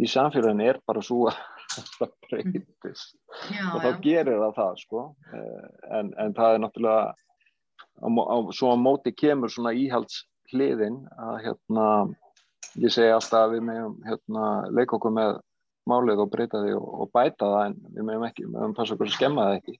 í 0.00 0.08
samfélaginu 0.10 0.66
er 0.72 0.80
bara 0.86 1.00
svo 1.02 1.28
að 1.30 1.38
það 1.74 2.12
breytist 2.26 3.14
Já, 3.50 3.64
og 3.74 3.80
þá 3.82 3.88
já. 3.90 4.00
gerir 4.06 4.40
það 4.42 4.54
það 4.58 4.80
sko 4.82 5.02
uh, 5.34 5.64
en, 5.98 6.12
en 6.22 6.36
það 6.36 6.56
er 6.56 6.62
náttúrulega 6.64 7.14
á, 8.00 8.06
á, 8.08 8.36
svo 8.54 8.74
á 8.74 8.76
móti 8.78 9.14
kemur 9.16 9.52
svona 9.52 9.74
íhalds 9.76 10.24
hliðin 10.52 11.00
að 11.18 11.40
hérna 11.46 11.88
ég 12.82 12.92
segi 12.94 13.12
alltaf 13.14 13.46
að 13.46 13.56
við 13.56 13.66
meðum 13.70 13.98
hérna, 14.06 14.46
leika 14.74 14.96
okkur 14.98 15.14
með 15.14 15.36
málið 15.90 16.22
og 16.24 16.30
breyta 16.32 16.62
því 16.64 16.76
og, 16.78 16.86
og 17.04 17.10
bæta 17.14 17.50
það 17.50 17.66
en 17.68 17.76
við 17.96 18.08
meðum 18.08 18.26
ekki, 18.28 18.46
við 18.46 18.54
meðum 18.56 18.76
passa 18.78 18.96
okkur 18.96 19.10
að 19.10 19.18
skemma 19.18 19.48
það 19.48 19.58
ekki 19.60 19.74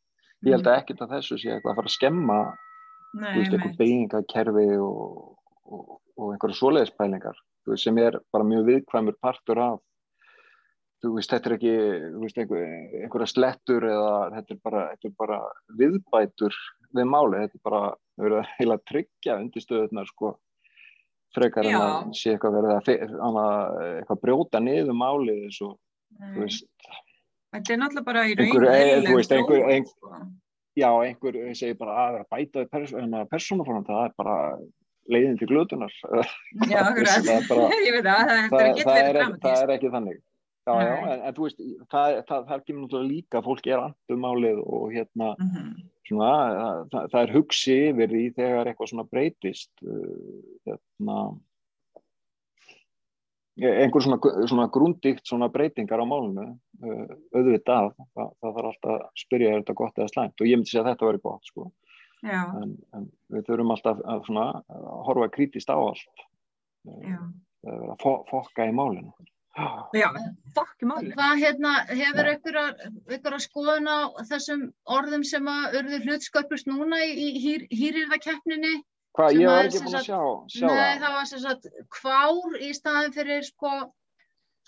ég 0.44 0.52
held 0.52 0.68
að 0.68 0.78
ekkert 0.83 1.04
að 1.07 1.14
þessu 1.16 1.38
sé 1.40 1.54
eitthvað 1.54 1.72
að 1.72 1.78
fara 1.80 1.90
að 1.90 1.96
skemma 1.96 2.38
þú 3.14 3.22
Nei, 3.22 3.33
veist, 3.38 3.52
einhver 3.54 3.61
einmitt. 3.62 3.78
beigingakerfi 3.80 4.66
og, 4.83 5.35
og, 5.64 5.83
og 6.18 6.33
einhverja 6.35 6.59
svoleiðispælingar 6.61 7.38
þú 7.64 7.72
veist, 7.74 7.87
sem 7.87 8.00
er 8.02 8.18
bara 8.35 8.46
mjög 8.48 8.66
viðkvæmur 8.70 9.18
partur 9.22 9.61
af 9.64 9.80
þú 11.05 11.12
veist, 11.19 11.31
þetta 11.35 11.51
er 11.51 11.55
ekki 11.59 11.75
veist, 12.23 12.38
einhver, 12.40 12.64
einhverja 13.05 13.29
slettur 13.31 13.87
eða 13.90 14.12
þetta 14.38 14.55
er 14.57 14.61
bara, 14.64 14.83
þetta 14.95 15.11
er 15.11 15.14
bara 15.21 15.38
viðbætur 15.81 16.59
við 16.97 17.09
máli, 17.11 17.40
þetta 17.45 17.59
er 17.61 17.64
bara 17.69 17.83
verðum 18.23 18.40
að 18.43 18.53
heila 18.59 18.79
tryggja 18.90 19.38
undirstöðunar 19.43 20.09
sko, 20.11 20.35
frekar 21.35 21.67
en 21.69 21.75
Já. 21.75 21.81
að 21.83 22.12
sé 22.21 22.35
eitthvað 22.35 22.57
verið 22.61 22.75
að 22.77 22.87
annað, 23.29 23.81
eitthvað 24.01 24.23
brjóta 24.27 24.62
niður 24.62 24.99
málið 25.01 25.43
eins 25.49 25.61
og 25.67 25.75
þú 26.35 26.45
veist, 26.47 26.71
Þetta 27.55 27.71
er 27.71 27.79
náttúrulega 27.79 28.07
bara 28.09 28.23
í 28.27 28.33
raun 28.35 28.49
Einhver- 28.49 28.64
eh, 28.75 29.03
þú 29.07 29.12
veist, 29.14 29.33
einhver- 29.35 29.61
þróun, 29.61 29.73
ein- 29.75 29.85
sko. 29.87 30.09
já, 30.75 30.88
einhver 31.07 31.37
segir 31.55 31.77
bara 31.79 31.93
að 31.95 32.12
vera 32.17 32.25
að 32.25 32.33
bæta 32.35 32.62
við 32.64 32.71
pers 32.73 32.95
persónufornat, 33.31 33.87
það 33.87 34.05
er 34.09 34.14
bara 34.19 34.59
leiðin 35.14 35.38
til 35.38 35.49
glötunar. 35.53 35.93
Já. 36.67 36.81
Það 37.29 37.49
bara- 37.51 37.69
Ég 37.87 37.93
veit 37.95 38.05
það, 38.09 38.23
það, 38.25 38.49
það, 38.51 39.45
verið 39.45 39.62
er 39.62 39.75
ekki 39.77 39.90
þannig. 39.93 40.19
Já, 40.64 40.72
já, 40.81 40.92
en, 41.12 41.22
en 41.29 41.35
þú 41.37 41.42
veist, 41.44 41.59
það, 41.92 42.14
það, 42.29 42.44
það 42.48 42.62
kemur 42.64 42.85
náttúrulega 42.87 43.09
líka, 43.11 43.40
fólk 43.44 43.66
er 43.68 43.83
andumálið 43.83 44.61
og 44.64 44.85
hérna, 44.94 45.27
Mhm. 45.37 45.66
svona, 46.09 46.31
það, 46.92 47.09
það 47.12 47.18
er 47.22 47.33
hugsi 47.35 47.74
yfir 47.90 48.09
því 48.14 48.22
þegar 48.38 48.70
eitthvað 48.70 48.88
svona 48.92 49.05
breytist 49.11 49.85
uh, 49.85 50.40
hérna 50.64 51.18
einhver 53.61 54.03
svona, 54.03 54.18
svona 54.50 54.66
grúndikt 54.72 55.29
svona 55.29 55.48
breytingar 55.53 56.00
á 56.03 56.07
málinu 56.09 56.46
uh, 56.83 57.12
auðvitað, 57.37 57.92
það, 58.16 58.33
það 58.40 58.57
þarf 58.57 58.70
alltaf 58.72 58.94
að 58.96 59.05
spyrja 59.20 59.53
er 59.53 59.61
þetta 59.62 59.77
gott 59.79 60.00
eða 60.00 60.11
slæmt? 60.11 60.40
Og 60.40 60.48
ég 60.48 60.59
myndi 60.59 60.72
segja 60.72 60.83
að 60.83 60.90
þetta 60.94 61.11
veri 61.11 61.22
gott 61.29 61.50
sko, 61.53 61.68
en, 62.64 62.72
en 62.98 63.07
við 63.37 63.46
þurfum 63.50 63.74
alltaf 63.77 64.00
að, 64.03 64.24
svona, 64.31 64.48
að 64.74 64.88
horfa 65.11 65.29
krítist 65.37 65.70
á 65.70 65.77
allt 65.77 66.24
já. 66.88 67.20
að 67.68 67.79
vera 67.79 67.94
að 67.94 68.03
fo 68.03 68.16
fokka 68.33 68.66
í 68.66 68.74
málinu 68.74 69.12
Já, 69.55 70.09
fokk 70.55 70.83
máli. 70.83 71.12
Hvað 71.14 71.37
hérna, 71.38 71.73
hefur 71.87 72.29
ykkur 72.33 72.57
að 73.37 73.43
skoðun 73.45 73.87
á 73.87 73.99
þessum 74.27 74.64
orðum 74.90 75.23
sem 75.27 75.47
að 75.51 75.77
urðu 75.79 76.01
hlutsköpust 76.09 76.67
núna 76.67 76.99
í, 77.07 77.12
í 77.14 77.29
hýr, 77.45 77.67
hýrirðakeppninni? 77.71 78.73
Hvað, 79.14 79.37
ég 79.38 79.51
var 79.53 79.69
ekki 79.69 79.83
búin 79.85 79.99
að 80.01 80.09
sjá, 80.09 80.23
sjá 80.51 80.67
Nei, 80.67 80.99
það 80.99 81.05
það 81.05 81.14
var 81.19 81.29
sem 81.31 81.43
sagt 81.45 81.69
kvár 81.95 82.57
í 82.59 82.73
staðin 82.75 83.14
fyrir 83.14 83.47
sko, 83.47 83.75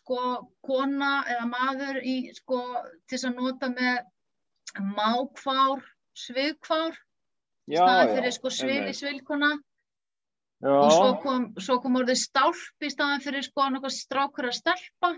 sko 0.04 0.20
kona 0.68 1.12
eða 1.34 1.48
maður 1.50 1.98
í 2.06 2.16
sko 2.36 2.62
til 3.10 3.22
að 3.24 3.40
nota 3.40 3.72
með 3.74 4.84
mákvár, 4.94 5.82
svigkvár, 6.14 6.94
staðin 7.66 8.14
fyrir 8.20 8.38
sko 8.38 8.54
svili, 8.54 8.94
einmitt. 8.94 9.65
Svilkona 10.60 10.86
og 10.86 10.92
svo 10.92 11.06
Já, 11.06 11.22
kom, 11.22 11.46
svo 11.60 11.78
kom 11.82 11.98
orðið 12.00 12.18
stálp 12.22 12.84
í 12.84 12.90
staðin 12.92 13.24
fyrir 13.24 13.44
sko 13.44 13.64
annað 13.66 13.90
strákur 13.92 14.48
að 14.48 14.56
stelpa. 14.56 15.12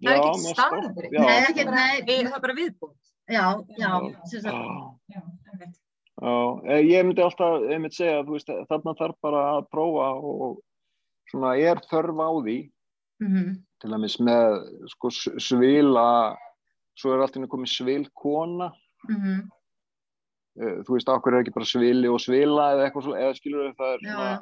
Það 0.00 0.12
er 0.14 0.22
já, 0.22 0.32
staðan 0.54 0.94
já, 1.12 1.20
Nei, 1.20 1.38
ekki, 1.44 1.64
nei, 1.68 2.00
Það 2.06 2.36
er 2.36 2.40
bara 2.40 2.56
viðbútt. 2.56 2.96
já, 3.28 3.44
já, 3.78 3.90
Já. 3.90 4.26
sem 4.30 4.40
sagt, 4.40 4.54
já. 4.54 5.16
Já, 5.16 5.20
einmitt. 5.52 5.76
Já, 6.20 6.32
eh, 6.68 6.82
ég 6.84 7.04
myndi 7.04 7.22
alltaf, 7.22 7.62
ég 7.68 7.80
myndi 7.80 7.96
segja, 7.96 8.24
þú 8.24 8.36
veist, 8.36 8.50
þarna 8.68 8.94
þarf 8.98 9.16
bara 9.22 9.42
að 9.58 9.68
prófa 9.72 10.08
og 10.20 10.58
svona 11.30 11.52
er 11.58 11.80
þörf 11.90 12.20
á 12.20 12.30
því, 12.44 12.56
mhm, 13.20 13.54
til 13.80 13.90
dæmis 13.90 14.16
með 14.20 14.56
sko 14.94 15.10
svila, 15.40 16.36
svo 16.96 17.14
er 17.14 17.24
alltaf 17.24 17.48
komið 17.48 17.72
svilkona, 17.76 18.72
mhm, 19.08 19.38
eh, 19.38 19.59
þú 20.86 20.96
veist, 20.96 21.08
okkur 21.16 21.34
er 21.36 21.42
ekki 21.44 21.54
bara 21.56 21.68
svili 21.72 22.08
og 22.12 22.20
svila 22.22 22.70
eða 22.76 22.86
eitthvað 22.88 23.06
svo, 23.08 23.18
eða 23.18 23.36
skilur 23.38 23.74
það 23.78 23.92
er 23.96 24.00
svona, 24.06 24.30
já. 24.30 24.40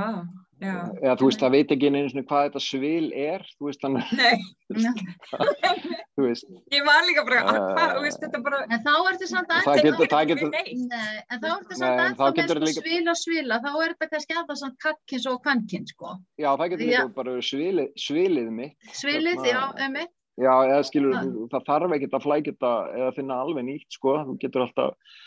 Ah, 0.00 0.22
já. 0.62 0.74
eða 1.04 1.14
þú 1.20 1.26
veist, 1.28 1.40
það 1.42 1.50
veit 1.52 1.72
ekki 1.74 1.88
einu 1.90 2.00
sinni 2.08 2.22
hvað 2.28 2.46
þetta 2.46 2.60
svil 2.64 3.08
er, 3.12 3.42
þú 3.58 3.66
veist, 3.68 3.82
þannig, 3.82 4.12
Nei, 4.16 4.36
þú 6.16 6.24
veist, 6.26 6.46
ég 6.72 6.86
var 6.86 7.02
líka 7.08 7.24
bara, 7.28 7.42
Eh, 7.42 7.50
uh, 7.50 7.66
hvað, 7.76 7.92
þú 7.98 8.04
veist, 8.06 8.22
þetta 8.24 8.40
bara... 8.46 8.60
En 8.72 8.80
þá 8.86 8.92
ertu 9.10 9.28
samt 9.28 9.52
það 9.52 9.82
getur, 9.86 10.08
það 10.14 10.30
getur, 10.32 10.56
en 10.56 11.42
þá 11.42 11.48
ertu 11.50 11.78
samt 11.82 12.02
ennþá 12.06 12.30
með 12.30 12.38
getur 12.40 12.62
líka- 12.64 12.84
svila 12.86 13.12
og 13.14 13.20
svila, 13.20 13.60
þá 13.66 13.70
er 13.74 13.92
þetta 13.94 14.10
kannski 14.14 14.38
aðeins 14.40 14.64
samt 14.64 14.78
kakkins 14.86 15.28
og 15.32 15.38
kvankins 15.44 15.92
sko. 15.92 16.14
já, 16.40 16.50
það 16.56 16.66
getur 16.74 16.86
Já. 16.88 16.96
líka 17.02 17.14
bara 17.20 17.36
svilið 17.42 18.50
mitt, 18.62 18.76
Svilið, 18.96 19.44
Hérna- 19.44 19.52
já, 19.52 19.88
emi. 19.88 20.06
Já, 20.40 20.52
eða 20.64 20.80
skilur, 20.88 21.12
Já. 21.12 21.26
þú, 21.28 21.44
það 21.52 21.66
þarf 21.66 21.94
ekkert 21.98 22.14
að 22.16 22.24
flækja 22.24 22.52
þetta 22.54 22.72
eða 22.96 23.12
finna 23.18 23.36
alveg 23.42 23.66
nýtt, 23.66 23.88
sko, 23.92 24.14
þú 24.30 24.38
getur 24.40 24.64
alltaf, 24.64 25.18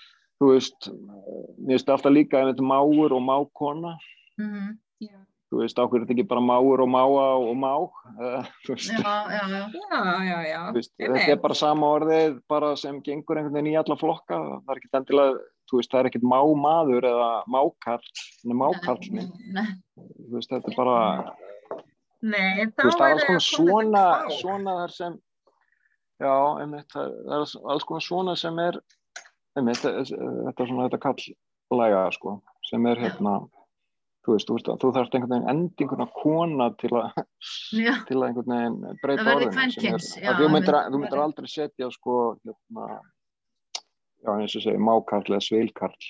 þú 0.42 0.50
veist, 0.50 0.90
mér 1.62 1.76
veist 1.76 1.92
alltaf 1.94 2.16
líka 2.16 2.42
ef 2.42 2.50
þetta 2.52 2.66
er 2.66 2.72
máur 2.74 3.16
og 3.18 3.24
mákona, 3.28 3.96
Mm 4.40 4.74
Já, 5.04 5.16
þú 5.52 5.60
veist, 5.62 5.78
ákveður 5.78 6.06
þetta 6.06 6.14
ekki 6.16 6.28
bara 6.32 6.42
máur 6.42 6.82
og 6.84 6.90
máa 6.90 7.06
og 7.36 7.54
má, 7.60 7.72
eða, 8.16 8.42
þú 8.66 8.74
veist, 8.74 8.92
Já, 8.96 9.14
já, 9.30 9.44
já. 9.52 9.62
já, 10.26 10.38
já. 10.50 10.62
þú 10.72 10.80
veist 10.80 10.94
þetta 10.98 11.32
er 11.36 11.42
bara 11.44 11.58
sama 11.60 11.90
orðið, 12.00 12.40
bara 12.50 12.74
sem 12.80 13.02
gengur 13.06 13.38
einhvern 13.38 13.60
veginn 13.60 13.74
í 13.76 13.78
alla 13.80 13.98
flokka, 14.00 14.40
það 14.66 14.74
er 14.74 14.82
ekkert 14.82 15.00
endilega, 15.02 15.38
þú 15.70 15.80
veist, 15.82 15.92
það 15.94 16.02
er 16.02 16.10
ekkert 16.10 16.28
mámaður 16.34 17.10
eða 17.12 17.30
mákarl, 17.56 18.12
en 18.46 18.58
mákarlni, 18.64 19.28
Nei, 19.54 19.68
þú 20.00 20.40
veist, 20.40 20.50
þetta 20.56 20.74
er 20.74 20.80
bara, 20.80 21.00
Nei, 22.26 22.66
þá 22.74 22.86
veist, 22.88 23.00
það 23.00 23.12
er 23.12 23.26
komið 23.28 23.44
svona, 23.46 24.04
svona 24.40 24.76
sem, 24.94 25.18
já, 26.24 26.32
einmitt, 26.64 26.88
það 26.94 27.12
það 27.28 27.36
er 27.36 27.74
alls 27.76 27.86
konar 27.90 28.06
svona 28.06 28.34
sem 28.40 28.62
er, 28.64 28.80
einmitt, 29.60 29.84
þetta 29.84 30.56
er 30.56 30.72
svona 30.72 30.88
þetta 30.88 31.02
kalllæga, 31.04 32.06
sko, 32.16 32.38
sem 32.70 32.88
er 32.90 33.02
hérna, 33.04 33.36
þú 34.26 34.38
veist, 34.38 34.50
þú, 34.50 34.78
þú 34.82 34.92
þarft 34.96 35.18
einhvern 35.20 35.36
veginn 35.36 35.52
endinguna 35.54 36.08
kona 36.16 36.72
til 36.82 36.94
að, 36.98 37.20
Já, 37.78 37.92
til 38.08 38.18
að 38.18 38.28
einhvern 38.30 38.56
veginn 38.56 38.80
breyta 39.04 39.28
Það 39.28 39.36
orðinu. 39.36 40.00
Þú 40.40 40.50
myndir, 40.56 40.80
myndir 40.96 41.22
aldrei 41.28 41.52
setja, 41.52 41.92
sko, 41.94 42.16
hérna, 42.42 42.88
já, 44.26 44.32
eins 44.40 44.58
og 44.58 44.66
segi, 44.66 44.82
mákarl 44.82 45.30
eða 45.36 45.46
svilkarl. 45.46 46.10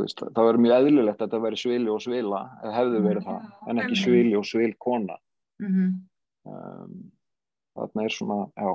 Veist, 0.00 0.24
það 0.24 0.48
verður 0.48 0.64
mjög 0.64 0.80
eðlilegt 0.80 1.20
að 1.20 1.28
þetta 1.28 1.42
veri 1.44 1.60
svili 1.60 1.90
og 1.92 2.00
svila, 2.02 2.40
eða 2.62 2.72
hefði 2.74 3.02
verið 3.04 3.28
það, 3.28 3.44
en 3.70 3.82
ekki 3.84 3.98
svili 4.00 4.34
og 4.38 4.48
svilkona. 4.48 5.18
mhm, 5.62 5.92
um, 6.50 6.96
þarna 7.78 8.04
er 8.04 8.16
svona 8.16 8.38
já. 8.58 8.72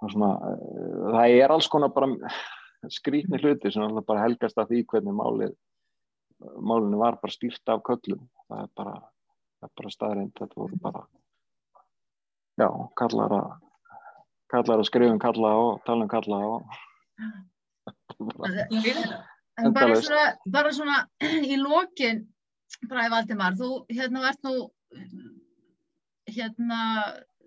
Það 0.00 0.08
er, 0.08 0.14
svona, 0.14 0.30
uh, 0.48 1.10
það 1.12 1.36
er 1.42 1.54
alls 1.56 1.68
konar 1.68 1.92
bara 1.92 2.32
skrýtni 2.90 3.38
hluti 3.42 3.70
sem 3.70 3.84
alltaf 3.84 4.08
bara 4.08 4.24
helgast 4.24 4.58
að 4.58 4.72
því 4.72 4.84
hvernig 4.90 5.14
málið 5.14 5.52
málinu 6.58 6.98
var 6.98 7.20
bara 7.22 7.32
stýrt 7.32 7.68
af 7.70 7.84
köllum. 7.86 8.24
Það 8.48 8.64
er 8.64 8.70
bara, 8.74 8.94
það 9.60 9.68
er 9.68 9.76
bara 9.78 9.92
staðrind 9.94 10.32
þetta 10.40 10.58
voru 10.58 10.78
bara 10.82 11.04
já, 12.60 12.68
kallar 12.98 13.36
að 13.36 13.52
kallar 14.52 14.82
að 14.82 14.88
skrifa 14.88 15.14
um 15.14 15.20
kalla 15.22 15.52
og 15.56 15.84
tala 15.86 16.04
um 16.04 16.10
kalla 16.12 16.40
og 16.46 16.62
En 19.60 19.74
bara 19.76 19.98
svona, 20.00 20.28
bara 20.48 20.72
svona 20.72 21.00
í 21.52 21.58
lokin, 21.60 22.24
Bræði 22.88 23.12
Valdimar, 23.12 23.56
þú 23.58 23.70
hérna 23.92 24.24
ert 24.30 24.46
nú 24.46 24.54
hérna 26.32 26.80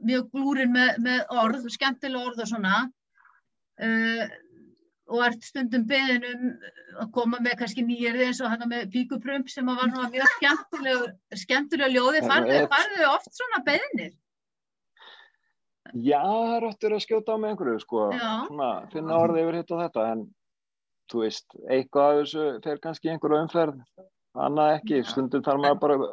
mjög 0.06 0.30
glúrin 0.34 0.74
með, 0.76 1.00
með 1.02 1.34
orð, 1.34 1.70
skemmtileg 1.74 2.28
orð 2.30 2.44
og 2.44 2.50
svona 2.52 2.82
uh, 2.86 4.26
og 5.06 5.22
ert 5.28 5.46
stundum 5.46 5.86
beðin 5.90 6.26
um 6.30 6.46
að 7.04 7.10
koma 7.14 7.40
með 7.44 7.58
kannski 7.60 7.84
nýjirði 7.86 8.30
eins 8.30 8.42
og 8.42 8.52
hann 8.54 8.66
með 8.70 8.88
píkuprump 8.94 9.50
sem 9.52 9.68
að 9.70 9.82
var 9.82 9.92
nú 9.92 10.06
mjög 10.14 10.30
skemmtileg, 10.38 11.04
skemmtileg 11.44 11.94
ljóði, 11.94 12.22
farðu, 12.26 13.10
oft 13.12 13.34
svona 13.36 13.62
beðinir? 13.66 14.16
Já, 15.94 16.22
það 16.24 16.56
er 16.56 16.68
öttur 16.72 16.96
að 16.96 17.04
skjóta 17.06 17.36
á 17.36 17.38
með 17.38 17.52
einhverju 17.54 17.84
sko, 17.84 18.08
svona, 18.16 18.70
finna 18.94 19.20
orðið 19.22 19.44
yfir 19.44 19.60
hitt 19.60 19.76
og 19.76 19.84
þetta 19.84 20.08
en 20.14 20.24
þú 21.12 21.24
veist, 21.24 21.48
eitthvað 21.70 22.12
af 22.12 22.20
þessu 22.22 22.46
fer 22.66 22.82
kannski 22.84 23.10
í 23.10 23.14
einhverju 23.14 23.42
umferð 23.46 23.82
annað 24.46 24.74
ekki, 24.80 25.02
Já. 25.02 25.10
stundum 25.12 25.44
þarf 25.46 25.64
maður 25.64 25.82
bara 25.84 25.98
að 26.00 26.06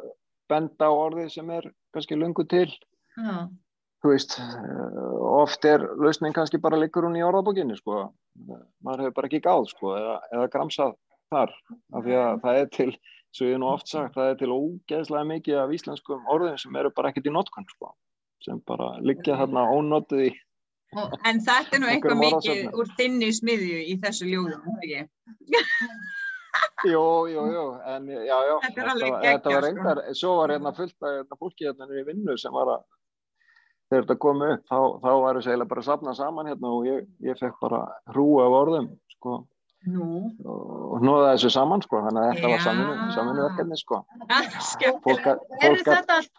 benda 0.51 0.89
á 0.89 0.91
orðið 0.93 1.29
sem 1.33 1.49
er 1.55 1.69
kannski 1.95 2.19
lungu 2.19 2.45
til, 2.49 2.67
Já, 3.17 3.47
þú 4.03 4.11
veist 4.11 4.37
oft 5.33 5.65
er 5.67 5.87
lausnin 5.99 6.35
kannski 6.35 6.61
bara 6.61 6.79
liggur 6.79 7.07
hún 7.07 7.17
í 7.19 7.25
orðabókinni 7.25 7.77
sko, 7.79 8.05
maður 8.83 9.07
hefur 9.07 9.17
bara 9.17 9.31
ekki 9.31 9.43
gáð 9.43 9.67
sko, 9.71 9.95
eða, 9.97 10.15
eða 10.35 10.51
gramsað 10.55 10.95
þar, 11.33 11.57
af 11.93 12.05
því 12.05 12.17
að 12.21 12.39
það 12.45 12.61
er 12.61 12.71
til 12.77 12.89
svo 13.33 13.49
ég 13.49 13.61
nú 13.61 13.69
oft 13.71 13.89
sagt, 13.89 14.13
það 14.13 14.29
er 14.29 14.39
til 14.39 14.53
ógeðslega 14.53 15.29
mikið 15.31 15.59
af 15.63 15.71
íslenskum 15.73 16.27
orðin 16.29 16.59
sem 16.61 16.75
eru 16.77 16.91
bara 16.93 17.09
ekkert 17.09 17.29
í 17.31 17.33
notkun 17.33 17.65
sko, 17.71 17.93
sem 18.45 18.59
bara 18.67 18.91
liggja 19.01 19.39
þarna 19.39 19.65
ónotið 19.73 20.27
í 20.27 20.33
En 21.29 21.39
þetta 21.45 21.77
er 21.77 21.81
nú 21.83 21.87
eitthvað 21.91 22.19
mikið 22.21 22.73
úr 22.79 22.91
þinni 22.99 23.29
smiðju 23.37 23.79
í 23.91 23.95
þessu 24.03 24.27
ljóðum, 24.29 24.65
ekki? 24.81 25.07
Jú, 26.85 27.03
jú, 27.31 27.43
jú, 27.53 27.63
en 27.89 28.09
já, 28.11 28.35
já, 28.47 28.55
Þetta 28.65 28.83
var, 28.85 28.97
geggjað, 28.99 29.23
þetta 29.23 29.53
var 29.53 29.63
sko. 29.63 29.67
reyndar, 29.67 30.01
svo 30.19 30.33
var 30.41 30.51
hérna 30.53 30.73
fullt 30.77 30.97
af 31.07 31.15
hérna, 31.15 31.37
fólki 31.39 31.65
hérna 31.69 31.87
í 31.89 32.03
vinnu 32.09 32.35
sem 32.37 32.53
var 32.53 32.69
að, 32.75 32.83
þegar 33.89 34.03
þetta 34.05 34.17
kom 34.25 34.43
upp, 34.49 34.61
þá, 34.69 34.77
þá 35.05 35.09
var 35.23 35.39
þessi 35.39 35.49
eiginlega 35.53 35.71
bara 35.71 35.83
að 35.83 35.87
safna 35.89 36.13
saman 36.19 36.51
hérna 36.51 36.73
og 36.77 36.85
ég, 36.89 37.07
ég 37.25 37.39
fekk 37.41 37.57
bara 37.63 37.79
hrúa 38.13 38.45
af 38.49 38.57
orðum, 38.59 38.91
sko, 39.15 39.39
Nú, 39.83 40.05
og 40.47 41.01
hnóða 41.01 41.33
þessu 41.33 41.49
saman, 41.51 41.81
sko, 41.83 41.99
þannig 42.05 42.21
að 42.21 42.29
þetta 42.37 42.51
var 42.53 42.59
Já. 42.61 42.65
samvinnu, 42.69 43.07
samvinnuverkefni, 43.17 43.79
sko. 43.81 43.97
skemmt. 44.69 45.01
Fólk, 45.03 45.25
gat- 45.25 45.41
eru 45.59 45.81
þetta, 45.83 46.19
allt, 46.21 46.31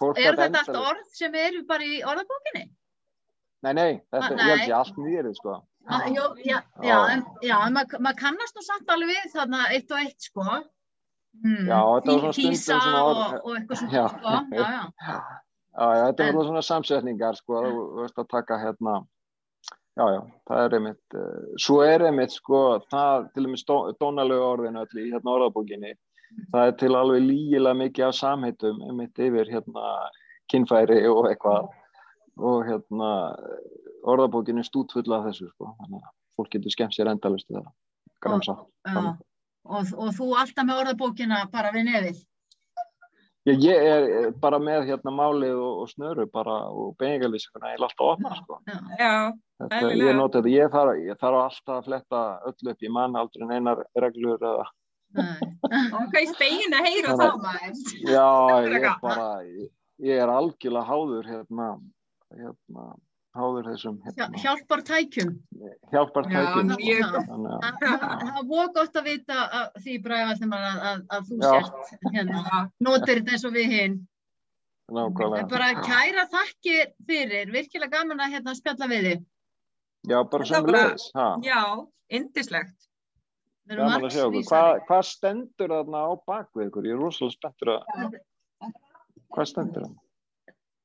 þetta 0.62 0.80
orð 0.80 1.02
sem 1.18 1.34
eru 1.42 1.61
bara 1.68 1.84
í 1.84 1.98
orðabókinni? 2.09 2.62
Nei, 3.64 3.72
nei, 3.72 3.92
þetta, 4.12 4.32
Ah, 4.34 4.36
nei. 4.36 4.66
ég 4.68 4.74
allt 4.76 4.96
nýrið, 5.00 5.34
sko. 5.40 5.54
Ah, 5.88 6.04
Jó, 6.08 6.24
já, 6.44 6.58
já, 6.82 6.98
en, 7.12 7.22
já, 7.44 7.56
en 7.66 7.74
maður 7.76 8.00
mað 8.06 8.16
kannast 8.20 8.56
nú 8.56 8.62
samt 8.64 8.88
alveg 8.92 9.10
við 9.12 9.32
þarna 9.34 9.62
eitt 9.72 9.90
og 9.92 9.98
eitt, 10.00 10.20
sko. 10.30 10.44
Mm. 11.44 11.66
Já, 11.66 11.80
þetta 11.80 12.12
var 12.12 12.20
svona 12.20 12.32
stundum 12.32 12.52
Písa 12.54 12.76
svona 12.80 13.00
orð- 13.08 13.24
og, 13.24 13.40
og 13.48 13.56
eitthvað 13.58 13.80
svona, 13.80 13.92
Já. 13.92 14.04
sko. 14.08 14.34
Já, 14.54 14.64
já. 14.64 15.18
Já, 15.74 15.88
já, 15.98 16.04
þetta 16.06 16.20
er 16.22 16.28
En- 16.28 16.34
alltaf 16.34 16.46
svona 16.48 16.62
samsetningar, 16.68 17.36
sko, 17.40 17.62
þú 17.64 18.00
veist 18.02 18.18
að 18.22 18.28
taka 18.30 18.58
hérna, 18.62 18.94
já, 19.98 20.04
já, 20.14 20.20
það 20.48 20.64
er 20.64 20.76
einmitt, 20.78 21.14
uh, 21.14 21.56
svo 21.58 21.80
er 21.82 22.04
einmitt, 22.06 22.30
sko, 22.36 22.60
það, 22.92 23.32
til 23.34 23.44
og 23.46 23.50
með 23.50 23.62
stó, 23.64 23.78
dónalegu 23.98 24.44
orðin 24.52 24.78
öll 24.78 25.00
í 25.02 25.10
hérna 25.10 25.34
orðabókinni, 25.34 25.94
það 26.52 26.68
er 26.68 26.72
til 26.84 26.94
alveg 27.00 27.22
lígilega 27.26 27.76
mikið 27.82 28.06
af 28.08 28.14
samheitum, 28.14 28.80
einmitt 28.88 29.18
yfir 29.18 29.50
hérna 29.50 30.08
kynfæri 30.52 31.02
og 31.10 31.26
eitthvað, 31.32 31.68
og 32.41 32.66
hérna 32.68 33.11
orðabókinni 34.05 34.64
er 34.64 34.68
stútfull 34.68 35.07
af 35.16 35.28
þessu, 35.28 35.49
sko, 35.55 35.72
þannig 35.80 36.03
að 36.03 36.12
fólk 36.39 36.53
getur 36.57 36.74
skemmt 36.74 36.97
sér 36.97 37.11
endalust 37.12 37.51
í 37.51 37.57
það, 37.57 37.72
gramsa. 38.24 38.59
já. 38.89 39.16
Og, 39.64 39.91
og 39.97 40.11
þú 40.12 40.26
alltaf 40.37 40.66
með 40.68 40.80
orðabókina 40.82 41.45
bara 41.53 41.70
við 41.72 41.87
nefið. 41.89 42.18
Já, 43.45 43.53
ég 43.61 43.87
er 43.93 44.07
eh, 44.09 44.28
bara 44.41 44.57
með 44.61 44.87
hérna 44.89 45.12
málið 45.12 45.59
og, 45.61 45.80
og 45.82 45.89
snöru 45.91 46.24
bara 46.32 46.55
og 46.72 46.95
beigingalýsinguna 47.01 47.74
ég 47.74 47.76
er 47.76 47.85
alltaf 47.85 48.05
að 48.05 48.12
opna 48.14 48.39
sko. 48.39 48.59
Þetta, 49.61 49.91
ég 49.93 50.16
nota 50.16 50.41
þetta, 50.41 50.53
ég 50.53 50.72
þarf, 50.72 51.01
ég 51.05 51.18
þarf 51.20 51.41
alltaf 51.43 51.74
að 51.74 51.91
fletta 51.91 52.22
öll 52.49 52.72
upp, 52.72 52.87
ég 52.87 52.95
man 52.95 53.18
aldrei 53.20 53.45
neinar 53.51 53.82
reglur 54.01 54.41
eða, 54.41 54.64
Nei. 55.14 55.51
og 55.95 56.09
hvað 56.09 56.20
í 56.22 56.30
spegin 56.32 56.78
að 56.78 56.89
heyra 56.89 57.16
þá 57.20 57.26
maður. 57.45 57.82
já, 58.14 58.28
ég 58.64 58.78
er 58.80 58.97
bara, 59.05 59.28
ég, 59.45 59.68
ég 60.09 60.24
er 60.24 60.32
algjörlega 60.32 60.89
háður 60.89 61.28
hérna, 61.28 61.68
hérna, 62.39 62.85
háður 63.35 63.68
þessum 63.72 63.97
hérna, 64.05 64.41
Hjálpar 64.43 64.82
tækjum. 64.87 65.30
hjálpar 65.93 66.28
Já, 66.30 66.39
tækjum. 66.39 66.72
mjög 66.78 67.05
Já. 67.05 67.20
Þannig 67.28 67.53
að, 67.53 67.78
Það 67.85 68.41
er 68.41 68.49
voru 68.51 68.72
gott 68.78 68.99
að 69.01 69.09
vita 69.11 69.39
að, 69.61 69.68
því 69.85 69.95
Bræði 70.07 70.26
Valdimar 70.30 70.66
að, 70.70 70.82
að, 70.91 71.05
að 71.16 71.30
þú 71.30 71.39
Já. 71.43 71.53
sért 71.53 72.09
hérna, 72.14 72.43
notir 72.89 73.20
þetta 73.20 73.37
eins 73.39 73.47
og 73.49 73.55
við 73.59 73.70
hinn. 73.74 73.97
Bara 74.85 75.70
kæra 75.80 76.26
þakkir 76.28 76.91
fyrir, 77.09 77.53
virkilega 77.55 77.95
gaman 77.99 78.20
að 78.20 78.35
hérna 78.37 78.55
spjalla 78.59 78.89
við 78.91 79.07
þig. 79.09 79.22
Já, 80.05 80.18
bara 80.28 80.45
sem 80.45 80.66
ha, 81.16 81.28
Já, 81.41 81.61
indislegt. 82.12 82.89
Við 83.64 83.78
erum 83.78 83.89
gaman 83.89 84.05
að 84.05 84.12
sjá 84.12 84.24
okkur. 84.26 84.35
margs 84.37 84.51
Hvað, 84.53 84.70
hvað 84.91 85.05
stendur 85.09 85.72
þarna 85.72 86.03
á 86.05 86.11
bakvið 86.28 86.66
ykkur? 86.68 86.89
Ég 86.91 86.99
er 86.99 87.01
rosalega 87.01 87.37
spenntur 87.39 87.70
að, 87.72 88.18
hvað 89.32 89.49
stendur 89.49 89.87
þarna? 89.87 90.03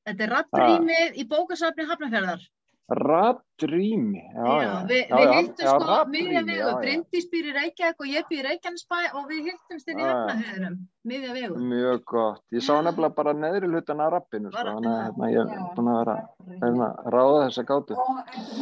Þetta 0.10 0.26
er 0.26 0.34
rattrýmið 0.38 1.20
í 1.22 1.28
bókasafni 1.30 1.86
Hafnarfjörðar. 1.90 2.48
Ratrými, 2.90 4.18
já, 4.34 4.46
já, 4.46 4.62
Já, 4.66 4.72
við, 4.90 5.02
já, 5.10 5.16
við 5.20 5.28
já, 5.30 5.34
hittum 5.38 5.66
já, 5.68 5.74
sko 5.78 5.98
miðja 6.10 6.42
vegu. 6.48 6.70
Bryndís 6.82 7.26
býr 7.30 7.50
í 7.50 7.52
Reykjavík 7.54 8.00
og 8.02 8.08
ég 8.10 8.26
býr 8.32 8.40
í 8.40 8.46
Reykjanesbæ 8.48 8.98
og 9.20 9.28
við 9.30 9.50
hittumst 9.50 9.92
inn 9.94 10.00
í 10.02 10.06
já. 10.08 10.10
Hafnarfjörðunum, 10.10 10.78
miðja 11.12 11.36
vegu. 11.36 11.60
Mjög 11.70 12.00
gott. 12.10 12.42
Ég 12.56 12.66
sá 12.66 12.72
Já. 12.74 12.80
nefnilega 12.88 13.16
bara 13.20 13.34
neðri 13.38 13.70
hlutan 13.70 14.02
af 14.02 14.10
rappinu, 14.16 14.50
sko, 14.50 14.64
þannig 14.72 14.90
að 14.90 15.04
hérna, 15.06 15.30
ég 15.36 15.54
er 15.54 15.62
búin 15.78 15.92
að 15.94 16.00
vera 16.00 16.16
hérna, 16.64 16.88
að 17.04 17.14
ráða 17.18 17.44
þessa 17.46 17.66
gátu. 17.70 18.00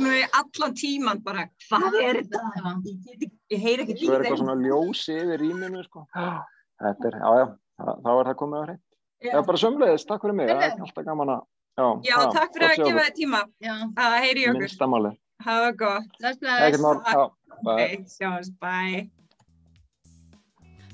Nú 0.04 0.12
er 0.18 0.28
allan 0.42 0.76
tíman 0.84 1.24
bara, 1.24 1.48
hvað 1.70 1.98
er 2.04 2.20
þetta? 2.20 2.44
Ég, 2.84 3.16
ekki- 3.16 3.62
heyr 3.64 3.86
ekki 3.86 3.98
Svo 4.04 4.12
er 4.18 4.26
eitthvað 4.28 4.44
svona 4.44 4.58
ljósi 4.68 5.16
yfir 5.24 5.40
rýminu, 5.46 5.86
sko. 5.88 6.04
Þetta 6.84 7.10
er, 7.14 7.16
já, 7.24 7.32
já, 7.40 7.48
þá- 7.80 8.12
er 8.20 8.28
það 8.34 8.38
komið 8.44 8.60
á 8.60 8.64
hreint. 8.68 8.84
Já, 9.26 9.38
bara 9.42 9.58
sömleiðis, 9.62 10.06
takk 10.06 10.22
fyrir 10.22 10.36
mig, 10.38 10.50
það 10.52 10.66
er 10.68 10.82
alltaf 10.86 11.06
gaman 11.08 11.32
að, 11.34 11.46
já, 11.78 11.86
Já, 12.06 12.16
ha, 12.18 12.26
takk 12.36 12.52
fyrir 12.54 12.68
að 12.70 12.84
gefa 12.84 13.06
þið 13.08 13.16
tíma 13.18 13.40
Já, 13.66 13.74
að 14.04 14.18
heyri 14.26 14.44
okkur. 14.50 14.60
Minnstamáli. 14.62 15.12
Hafa 15.48 15.72
gott. 15.80 16.12
bless, 16.20 16.38
Ekkert 16.42 16.78
bless. 16.78 16.84
mál, 16.86 17.02
já, 17.08 17.24
bye. 17.64 17.88
Ok, 17.88 18.06
sjáumst, 18.14 18.54
bye. 18.62 19.02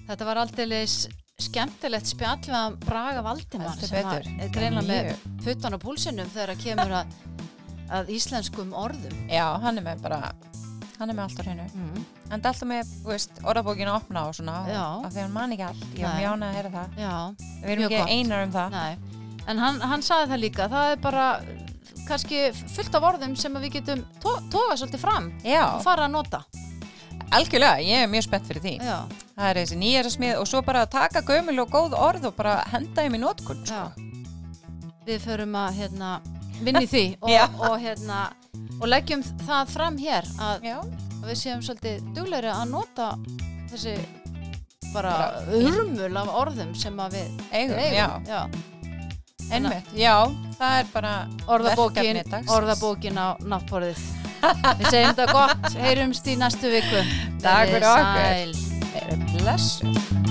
Þetta 0.08 0.26
var 0.28 0.40
aldeilis 0.44 0.96
skemmtilegt 1.44 2.08
spjall 2.08 2.40
við 2.46 2.56
að 2.60 2.76
Braga 2.86 3.22
Valdimar 3.26 3.74
Heldur 3.76 3.90
sem 3.90 4.42
er 4.44 4.52
greinlega 4.54 4.88
með 4.88 5.24
puttan 5.44 5.76
á 5.76 5.80
púlsinum 5.82 6.30
þegar 6.32 6.54
að 6.54 6.64
kemur 6.64 6.96
að, 7.02 7.16
að 8.00 8.12
íslenskum 8.16 8.76
orðum. 8.78 9.16
Já, 9.32 9.46
hann 9.64 9.80
er 9.82 9.88
með 9.88 10.04
bara, 10.06 10.20
hann 11.00 11.10
er 11.10 11.16
með 11.18 11.24
allt 11.24 11.40
á 11.40 11.44
hreinu. 11.44 11.66
Mm. 11.74 12.06
Hann 12.30 12.40
er 12.44 12.48
alltaf 12.52 12.68
með, 12.70 12.94
veist, 13.08 13.42
orðabókinu 13.44 13.94
opna 13.96 14.26
og 14.30 14.36
svona, 14.38 14.58
af 15.06 15.12
því 15.14 15.22
hann 15.24 15.34
man 15.34 15.52
ekki 15.56 15.66
allt. 15.68 15.84
Ég 15.98 16.06
er 16.08 16.18
mjög 16.20 16.34
ánægð 16.34 16.48
að 16.50 16.58
heyra 16.60 16.72
það. 16.78 16.98
Já, 16.98 17.14
Við 17.64 17.70
erum 17.74 17.84
Mjög 17.84 17.98
ekki 18.00 18.18
einar 18.18 18.44
um 18.48 18.52
það. 18.52 18.70
nei. 18.72 18.98
En 19.48 19.58
hann, 19.60 19.80
hann 19.82 20.02
saði 20.02 20.30
það 20.32 20.40
líka, 20.46 20.68
það 20.72 20.92
er 20.94 21.00
bara 21.04 21.26
kannski 22.08 22.40
fullt 22.76 22.96
af 22.96 23.04
orðum 23.10 23.34
sem 23.40 23.54
við 23.64 23.74
getum 23.78 24.04
tó 24.24 24.38
toga 24.52 24.76
svolítið 24.80 25.00
fram 25.04 25.32
Já, 25.44 25.64
og 25.76 25.82
fara 25.84 26.06
að 26.08 26.12
nota. 26.16 26.44
algjörlega, 27.34 27.80
ég 27.84 28.04
er 28.04 28.08
mjög 28.12 28.24
spennt 28.28 28.48
fyrir 28.48 28.62
því. 28.64 28.74
Já, 28.84 28.98
Það 29.34 29.50
er 29.50 29.58
þessi 29.58 29.78
nýjara 29.82 30.10
smið 30.14 30.36
og 30.40 30.48
svo 30.48 30.62
bara 30.62 30.84
að 30.86 30.92
taka 30.94 31.22
gömul 31.26 31.60
og 31.64 31.72
góð 31.74 31.96
orð 31.98 32.26
og 32.30 32.36
bara 32.38 32.60
henda 32.70 33.02
þeim 33.02 33.16
í 33.18 33.22
notkun. 33.24 33.64
já. 33.66 33.90
Sko. 33.90 34.10
Við 35.08 35.20
förum 35.26 35.56
að 35.60 35.80
hérna, 35.82 36.10
vinna 36.62 36.84
í 36.84 36.90
því 36.90 37.06
og, 37.22 37.62
og, 37.70 37.78
hérna, 37.82 38.20
og 38.80 38.90
leggjum 38.90 39.24
það 39.46 39.72
fram 39.74 39.98
hér 40.02 40.28
að, 40.38 40.68
að 40.74 41.30
við 41.30 41.40
séum 41.40 41.64
svolítið 41.66 42.12
duglegri 42.18 42.52
að 42.54 42.68
nota 42.74 43.10
þessi 43.72 43.96
bara 44.94 45.16
urmul 45.50 46.12
af 46.22 46.36
orðum 46.44 46.76
sem 46.78 47.00
að 47.02 47.18
við 47.18 47.42
eigum, 47.52 47.80
eigum. 47.80 47.98
já. 47.98 48.10
já. 48.30 48.72
Einmitt, 49.54 49.90
já, 49.98 50.16
það 50.58 50.78
er 50.80 50.92
bara 50.94 51.14
Orðabókin, 51.52 52.22
orðabókin 52.48 53.20
á 53.20 53.36
náttborðið. 53.44 54.02
Við 54.80 54.90
segjum 54.90 55.14
þetta 55.14 55.28
gott, 55.36 55.70
heyrumst 55.84 56.28
í 56.32 56.38
næstu 56.40 56.74
viku. 56.74 57.06
Takk 57.44 57.76
fyrir 57.76 57.90
okkur. 57.92 58.20
sæl. 58.20 58.92
Verið 58.94 59.26
blessu. 59.38 60.23